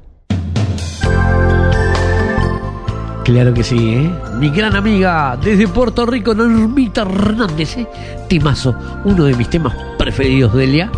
Claro 3.23 3.53
que 3.53 3.65
sí, 3.65 3.95
¿eh? 3.97 4.11
Mi 4.39 4.49
gran 4.49 4.75
amiga 4.75 5.37
desde 5.37 5.69
Puerto 5.69 6.07
Rico, 6.07 6.35
Normita 6.35 7.03
Hernández, 7.03 7.77
¿eh? 7.77 7.87
Timazo, 8.31 8.75
uno 9.05 9.25
de 9.25 9.35
mis 9.35 9.51
temas 9.51 9.77
preferidos 9.99 10.55
de 10.55 10.65
Elia. 10.65 10.91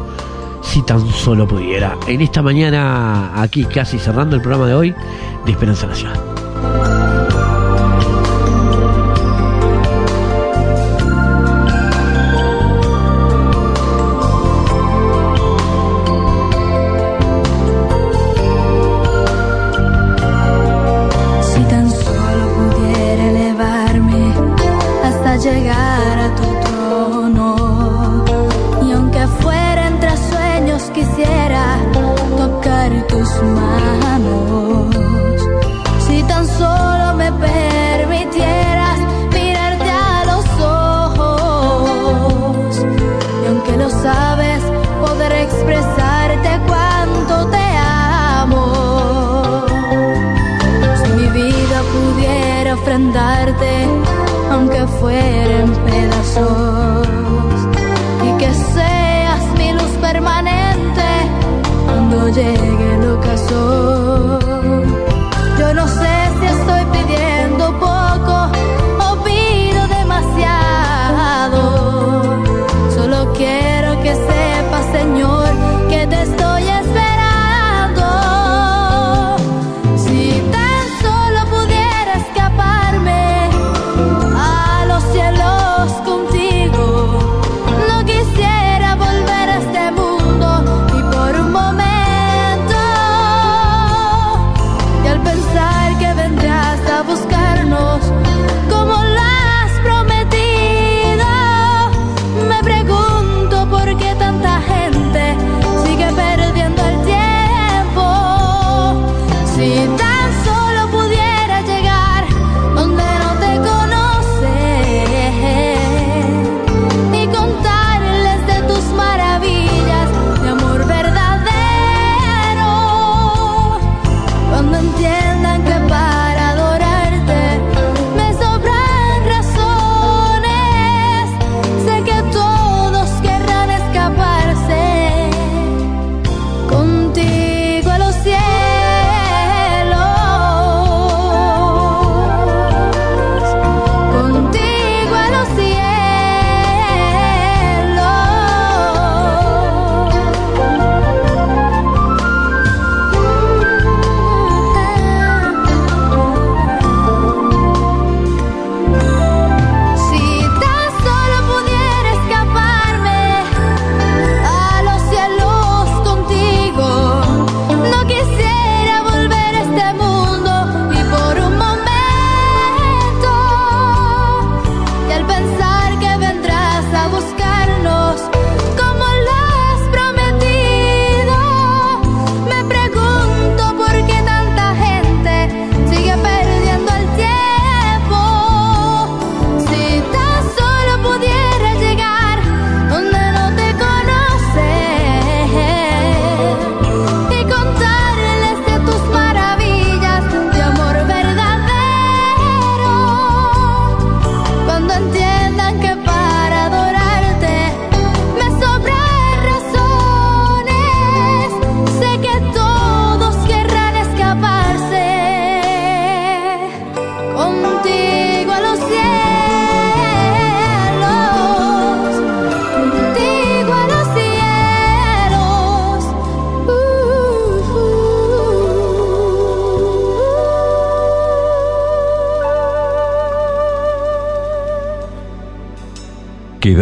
Si 0.62 0.80
tan 0.82 1.06
solo 1.10 1.46
pudiera. 1.46 1.98
En 2.06 2.22
esta 2.22 2.40
mañana, 2.40 3.32
aquí 3.42 3.64
casi 3.64 3.98
cerrando 3.98 4.34
el 4.34 4.40
programa 4.40 4.66
de 4.66 4.74
hoy, 4.74 4.94
de 5.44 5.52
Esperanza 5.52 5.86
Nacional. 5.86 6.33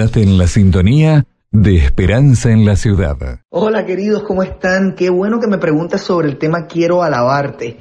En 0.02 0.36
la 0.36 0.48
sintonía 0.48 1.24
de 1.52 1.76
Esperanza 1.76 2.50
en 2.50 2.64
la 2.64 2.74
Ciudad. 2.74 3.16
Hola 3.50 3.86
queridos, 3.86 4.24
¿cómo 4.24 4.42
están? 4.42 4.96
Qué 4.96 5.10
bueno 5.10 5.38
que 5.38 5.46
me 5.46 5.58
preguntas 5.58 6.00
sobre 6.00 6.28
el 6.28 6.38
tema 6.38 6.66
Quiero 6.66 7.04
alabarte. 7.04 7.78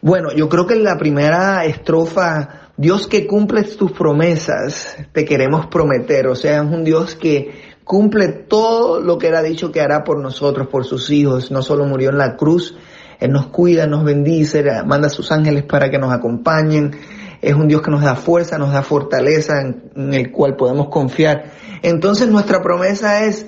Bueno, 0.00 0.32
yo 0.34 0.48
creo 0.48 0.66
que 0.66 0.72
en 0.72 0.82
la 0.82 0.96
primera 0.96 1.66
estrofa, 1.66 2.70
Dios 2.78 3.06
que 3.06 3.26
cumple 3.26 3.64
tus 3.64 3.92
promesas, 3.92 4.96
te 5.12 5.26
queremos 5.26 5.66
prometer. 5.66 6.28
O 6.28 6.34
sea, 6.34 6.62
es 6.62 6.62
un 6.62 6.84
Dios 6.84 7.16
que 7.16 7.76
cumple 7.84 8.28
todo 8.28 8.98
lo 9.02 9.18
que 9.18 9.26
era 9.26 9.42
dicho 9.42 9.70
que 9.70 9.82
hará 9.82 10.04
por 10.04 10.22
nosotros, 10.22 10.68
por 10.68 10.86
sus 10.86 11.10
hijos. 11.10 11.50
No 11.50 11.60
solo 11.60 11.84
murió 11.84 12.08
en 12.08 12.16
la 12.16 12.34
cruz, 12.34 12.76
Él 13.20 13.30
nos 13.30 13.48
cuida, 13.48 13.86
nos 13.86 14.04
bendice, 14.04 14.64
manda 14.86 15.08
a 15.08 15.10
sus 15.10 15.30
ángeles 15.30 15.64
para 15.64 15.90
que 15.90 15.98
nos 15.98 16.14
acompañen. 16.14 16.96
Es 17.40 17.54
un 17.54 17.68
Dios 17.68 17.82
que 17.82 17.90
nos 17.90 18.02
da 18.02 18.16
fuerza, 18.16 18.58
nos 18.58 18.72
da 18.72 18.82
fortaleza 18.82 19.60
en, 19.60 20.12
el 20.12 20.32
cual 20.32 20.56
podemos 20.56 20.88
confiar. 20.88 21.52
Entonces 21.82 22.28
nuestra 22.28 22.60
promesa 22.62 23.24
es, 23.24 23.46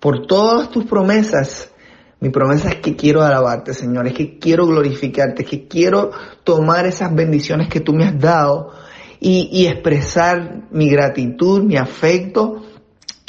por 0.00 0.26
todas 0.26 0.70
tus 0.70 0.84
promesas, 0.84 1.70
mi 2.20 2.30
promesa 2.30 2.70
es 2.70 2.76
que 2.76 2.96
quiero 2.96 3.22
alabarte, 3.22 3.74
Señor, 3.74 4.06
es 4.06 4.14
que 4.14 4.38
quiero 4.38 4.66
glorificarte, 4.66 5.42
es 5.42 5.48
que 5.48 5.68
quiero 5.68 6.12
tomar 6.44 6.86
esas 6.86 7.14
bendiciones 7.14 7.68
que 7.68 7.80
tú 7.80 7.92
me 7.92 8.04
has 8.04 8.18
dado 8.18 8.72
y, 9.20 9.50
y 9.52 9.66
expresar 9.66 10.62
mi 10.70 10.88
gratitud, 10.88 11.62
mi 11.62 11.76
afecto 11.76 12.62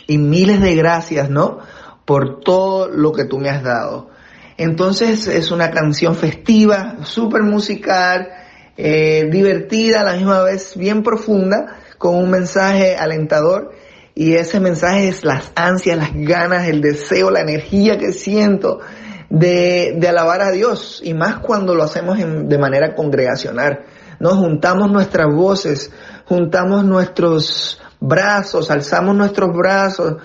y 0.08 0.18
miles 0.18 0.62
de 0.62 0.76
gracias, 0.76 1.30
¿no? 1.30 1.60
Por 2.06 2.40
todo 2.40 2.88
lo 2.88 3.12
que 3.12 3.26
tú 3.26 3.40
me 3.40 3.50
has 3.50 3.62
dado. 3.62 4.10
Entonces 4.58 5.28
es 5.28 5.52
una 5.52 5.70
canción 5.70 6.16
festiva, 6.16 6.98
súper 7.04 7.44
musical, 7.44 8.30
eh, 8.78 9.28
divertida, 9.32 10.02
a 10.02 10.04
la 10.04 10.14
misma 10.14 10.44
vez 10.44 10.78
bien 10.78 11.04
profunda, 11.04 11.78
con 11.98 12.16
un 12.16 12.30
mensaje 12.30 12.95
alentador. 12.95 13.72
Y 14.16 14.36
ese 14.36 14.60
mensaje 14.60 15.10
es 15.10 15.24
las 15.24 15.52
ansias, 15.56 15.98
las 15.98 16.12
ganas, 16.14 16.68
el 16.68 16.82
deseo, 16.82 17.30
la 17.30 17.41
energía 17.41 17.98
que 17.98 18.14
siento 18.14 18.80
de, 19.30 19.95
de 19.98 20.08
alabar 20.08 20.41
a 20.41 20.52
Dios. 20.52 21.02
Y 21.04 21.14
más 21.14 21.40
cuando 21.40 21.76
lo 21.76 21.84
hacemos 21.84 22.18
de 22.18 22.58
manera 22.58 22.95
congregacional. 22.95 23.86
Nos 24.20 24.34
juntamos 24.34 24.91
nuestras 24.91 25.28
voces, 25.28 25.91
juntamos 26.26 26.84
nuestros 26.84 27.80
brazos, 27.99 28.72
alzamos 28.72 29.16
nuestros 29.16 29.56
brazos, 29.56 30.18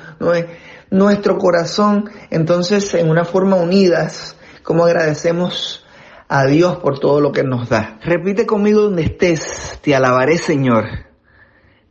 nuestro 0.90 1.38
corazón, 1.38 2.10
entonces 2.30 2.92
en 2.94 3.08
una 3.08 3.24
forma 3.24 3.56
unidas, 3.56 4.36
como 4.62 4.84
agradecemos 4.84 5.81
a 6.34 6.46
Dios 6.46 6.78
por 6.78 6.98
todo 6.98 7.20
lo 7.20 7.30
que 7.30 7.42
nos 7.42 7.68
da. 7.68 7.98
Repite 8.02 8.46
conmigo 8.46 8.80
donde 8.80 9.02
estés, 9.02 9.78
te 9.82 9.94
alabaré 9.94 10.38
Señor, 10.38 10.86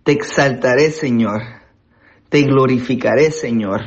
te 0.04 0.14
exaltaré 0.14 0.90
Señor, 0.90 1.44
te 2.30 2.42
glorificaré, 2.42 3.30
Señor. 3.30 3.82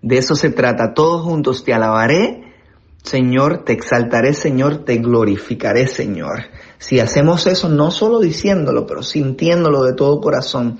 De 0.00 0.16
eso 0.16 0.34
se 0.34 0.48
trata. 0.48 0.94
Todos 0.94 1.24
juntos 1.24 1.62
te 1.62 1.74
alabaré, 1.74 2.54
Señor, 3.02 3.64
te 3.64 3.74
exaltaré, 3.74 4.32
Señor, 4.32 4.86
te 4.86 4.96
glorificaré, 4.96 5.86
Señor. 5.88 6.44
Si 6.78 6.98
hacemos 6.98 7.46
eso, 7.46 7.68
no 7.68 7.90
solo 7.90 8.18
diciéndolo, 8.18 8.86
pero 8.86 9.02
sintiéndolo 9.02 9.82
de 9.82 9.92
todo 9.92 10.22
corazón, 10.22 10.78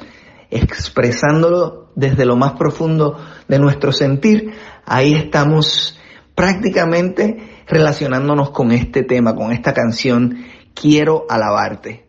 expresándolo 0.48 1.90
desde 1.96 2.24
lo 2.24 2.36
más 2.36 2.52
profundo 2.52 3.18
de 3.46 3.58
nuestro 3.58 3.92
sentir, 3.92 4.54
ahí 4.86 5.12
estamos 5.12 6.00
prácticamente 6.34 7.49
relacionándonos 7.70 8.50
con 8.50 8.72
este 8.72 9.04
tema, 9.04 9.34
con 9.34 9.52
esta 9.52 9.72
canción, 9.72 10.44
Quiero 10.74 11.26
alabarte. 11.28 12.06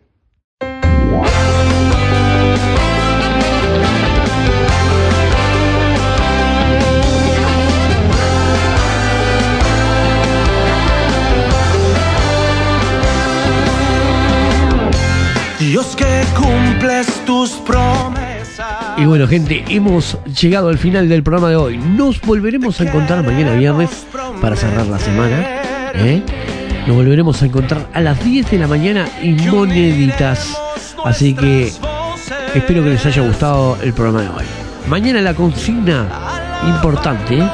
Dios 15.58 15.94
que 15.96 16.24
cumples 16.36 17.06
tus 17.24 17.50
promesas. 17.66 18.11
Y 18.96 19.04
bueno, 19.04 19.26
gente, 19.26 19.64
hemos 19.68 20.18
llegado 20.40 20.68
al 20.68 20.78
final 20.78 21.08
del 21.08 21.22
programa 21.22 21.48
de 21.50 21.56
hoy. 21.56 21.78
Nos 21.78 22.20
volveremos 22.20 22.80
a 22.80 22.84
encontrar 22.84 23.24
mañana 23.24 23.54
viernes 23.54 24.06
para 24.40 24.56
cerrar 24.56 24.86
la 24.86 24.98
semana. 24.98 25.34
¿eh? 25.94 26.22
Nos 26.86 26.96
volveremos 26.96 27.42
a 27.42 27.46
encontrar 27.46 27.88
a 27.92 28.00
las 28.00 28.22
10 28.24 28.50
de 28.50 28.58
la 28.58 28.66
mañana 28.66 29.08
y 29.22 29.32
moneditas. 29.32 30.56
Así 31.04 31.34
que 31.34 31.72
espero 32.54 32.84
que 32.84 32.90
les 32.90 33.06
haya 33.06 33.22
gustado 33.22 33.78
el 33.82 33.92
programa 33.92 34.22
de 34.22 34.28
hoy. 34.28 34.44
Mañana 34.88 35.20
la 35.20 35.34
consigna 35.34 36.06
importante, 36.66 37.38
¿eh? 37.38 37.48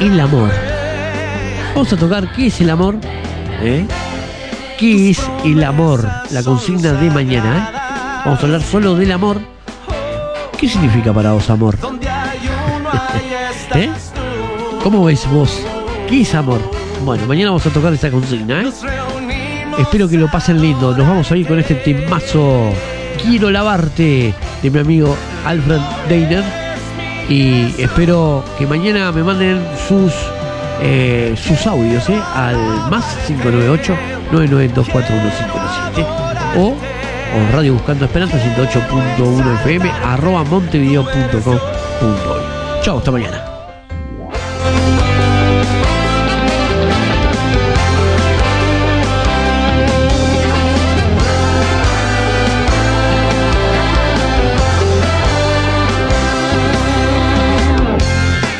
el 0.00 0.18
amor. 0.18 0.50
Vamos 1.74 1.92
a 1.92 1.96
tocar 1.96 2.32
qué 2.32 2.46
es 2.46 2.60
el 2.60 2.70
amor. 2.70 2.96
¿eh? 3.62 3.86
¿Qué 4.78 5.10
es 5.10 5.20
el 5.44 5.62
amor? 5.62 6.08
La 6.30 6.42
consigna 6.42 6.92
de 6.92 7.10
mañana. 7.10 7.58
¿eh? 7.58 8.22
Vamos 8.24 8.40
a 8.40 8.46
hablar 8.46 8.62
solo 8.62 8.94
del 8.94 9.12
amor. 9.12 9.40
¿Qué 10.62 10.68
significa 10.68 11.12
para 11.12 11.32
vos 11.32 11.50
amor? 11.50 11.76
¿Eh? 13.74 13.90
¿Cómo 14.80 15.06
ves 15.06 15.28
vos? 15.28 15.60
¿Qué 16.08 16.20
es 16.20 16.32
amor? 16.36 16.60
Bueno, 17.04 17.26
mañana 17.26 17.50
vamos 17.50 17.66
a 17.66 17.70
tocar 17.70 17.92
esta 17.92 18.12
consigna, 18.12 18.62
¿eh? 18.62 18.70
Espero 19.76 20.08
que 20.08 20.16
lo 20.16 20.30
pasen 20.30 20.62
lindo. 20.62 20.96
Nos 20.96 21.04
vamos 21.04 21.32
a 21.32 21.36
ir 21.36 21.48
con 21.48 21.58
este 21.58 21.74
temazo. 21.74 22.70
Quiero 23.20 23.50
lavarte 23.50 24.32
de 24.62 24.70
mi 24.70 24.78
amigo 24.78 25.16
Alfred 25.44 25.80
Deiner. 26.08 26.44
Y 27.28 27.74
espero 27.82 28.44
que 28.56 28.64
mañana 28.64 29.10
me 29.10 29.24
manden 29.24 29.60
sus 29.88 30.12
eh, 30.80 31.34
sus 31.36 31.66
audios 31.66 32.08
¿eh? 32.08 32.22
al 32.36 32.56
más 32.88 33.16
598 33.26 33.96
9924117 34.30 36.56
o, 36.56 36.76
o 37.34 37.52
Radio 37.52 37.74
Buscando 37.74 38.04
Esperanza 38.04 38.38
108.1 38.38 39.60
FM 39.60 39.90
arroba 39.90 40.44
montevideo.com.uy. 40.44 42.82
Chao, 42.82 42.98
hasta 42.98 43.10
mañana. 43.10 43.44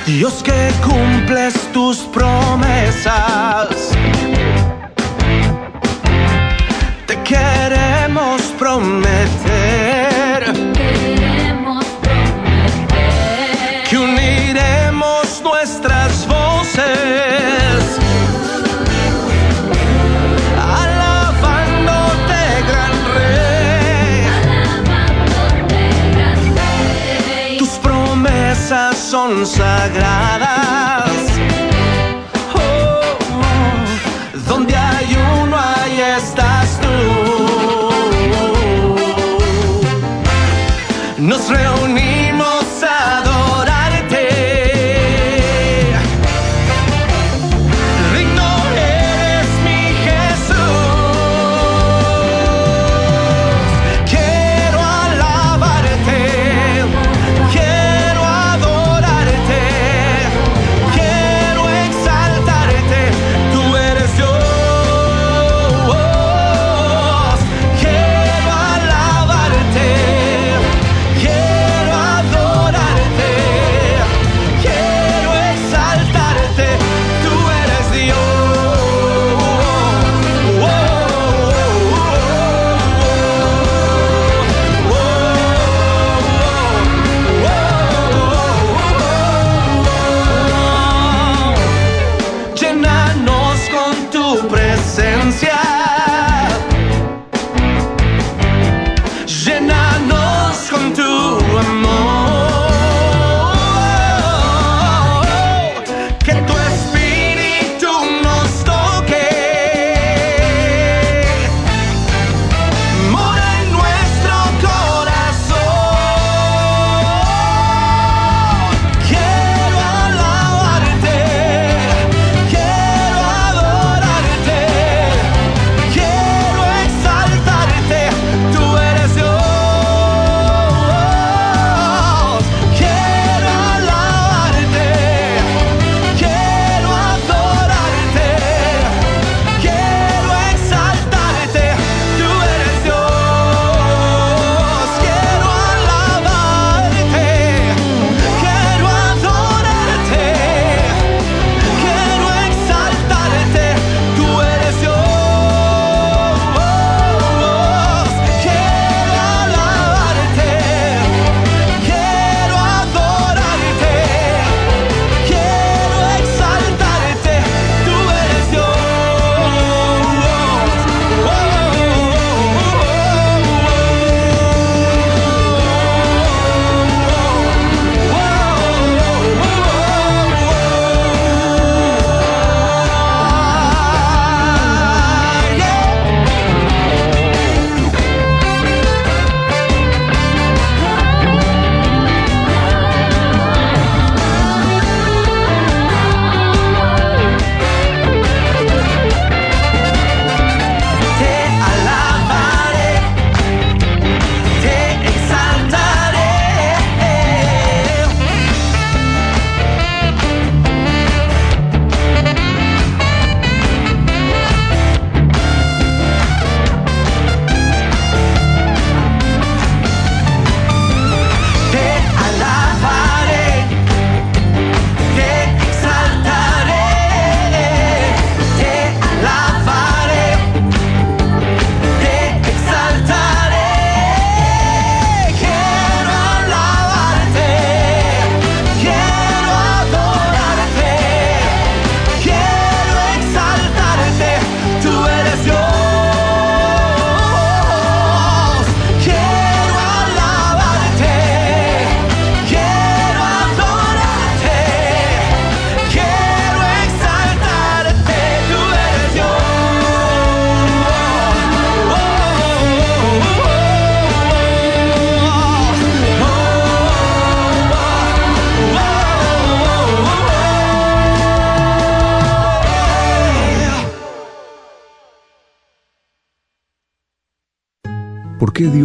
Dios 0.07 0.43
que 0.43 0.73
cumples 0.82 1.55
tus 1.73 1.99
promesas. 1.99 3.91
Promesas 29.43 30.41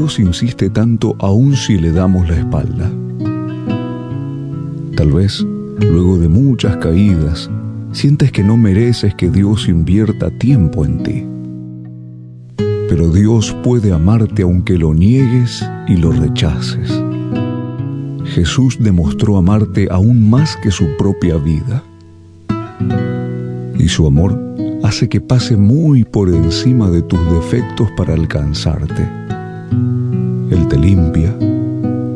Insiste 0.07 0.69
tanto 0.69 1.17
aún 1.19 1.57
si 1.57 1.77
le 1.77 1.91
damos 1.91 2.29
la 2.29 2.37
espalda? 2.37 2.89
Tal 4.95 5.11
vez, 5.11 5.45
luego 5.81 6.17
de 6.17 6.29
muchas 6.29 6.77
caídas, 6.77 7.51
sientes 7.91 8.31
que 8.31 8.41
no 8.41 8.55
mereces 8.55 9.13
que 9.15 9.29
Dios 9.29 9.67
invierta 9.67 10.31
tiempo 10.31 10.85
en 10.85 11.03
ti. 11.03 11.25
Pero 12.89 13.11
Dios 13.11 13.55
puede 13.63 13.91
amarte 13.91 14.43
aunque 14.43 14.77
lo 14.77 14.93
niegues 14.93 15.63
y 15.89 15.97
lo 15.97 16.11
rechaces. 16.11 17.03
Jesús 18.23 18.77
demostró 18.79 19.37
amarte 19.37 19.89
aún 19.91 20.29
más 20.29 20.55
que 20.55 20.71
su 20.71 20.87
propia 20.97 21.35
vida. 21.35 21.83
Y 23.77 23.89
su 23.89 24.07
amor 24.07 24.41
hace 24.83 25.09
que 25.09 25.19
pase 25.19 25.57
muy 25.57 26.05
por 26.05 26.29
encima 26.29 26.89
de 26.89 27.01
tus 27.01 27.19
defectos 27.33 27.89
para 27.97 28.13
alcanzarte. 28.13 29.16
Él 30.67 30.69
te 30.69 30.77
limpia, 30.77 31.33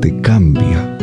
te 0.01 0.21
cambia. 0.21 0.97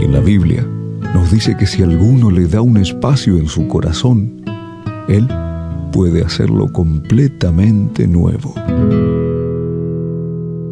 Y 0.00 0.04
en 0.04 0.12
la 0.12 0.20
Biblia 0.20 0.64
nos 1.12 1.32
dice 1.32 1.56
que 1.56 1.66
si 1.66 1.82
alguno 1.82 2.30
le 2.30 2.46
da 2.46 2.60
un 2.60 2.76
espacio 2.76 3.36
en 3.36 3.48
su 3.48 3.66
corazón, 3.66 4.44
Él 5.08 5.28
puede 5.92 6.24
hacerlo 6.24 6.72
completamente 6.72 8.06
nuevo. 8.06 8.54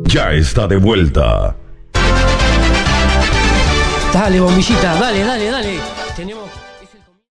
Ya 0.04 0.32
está 0.32 0.68
de 0.68 0.76
vuelta. 0.76 1.56
Dale, 4.12 4.40
bombillita, 4.40 4.94
dale, 4.94 5.24
dale, 5.24 5.50
dale. 5.50 6.05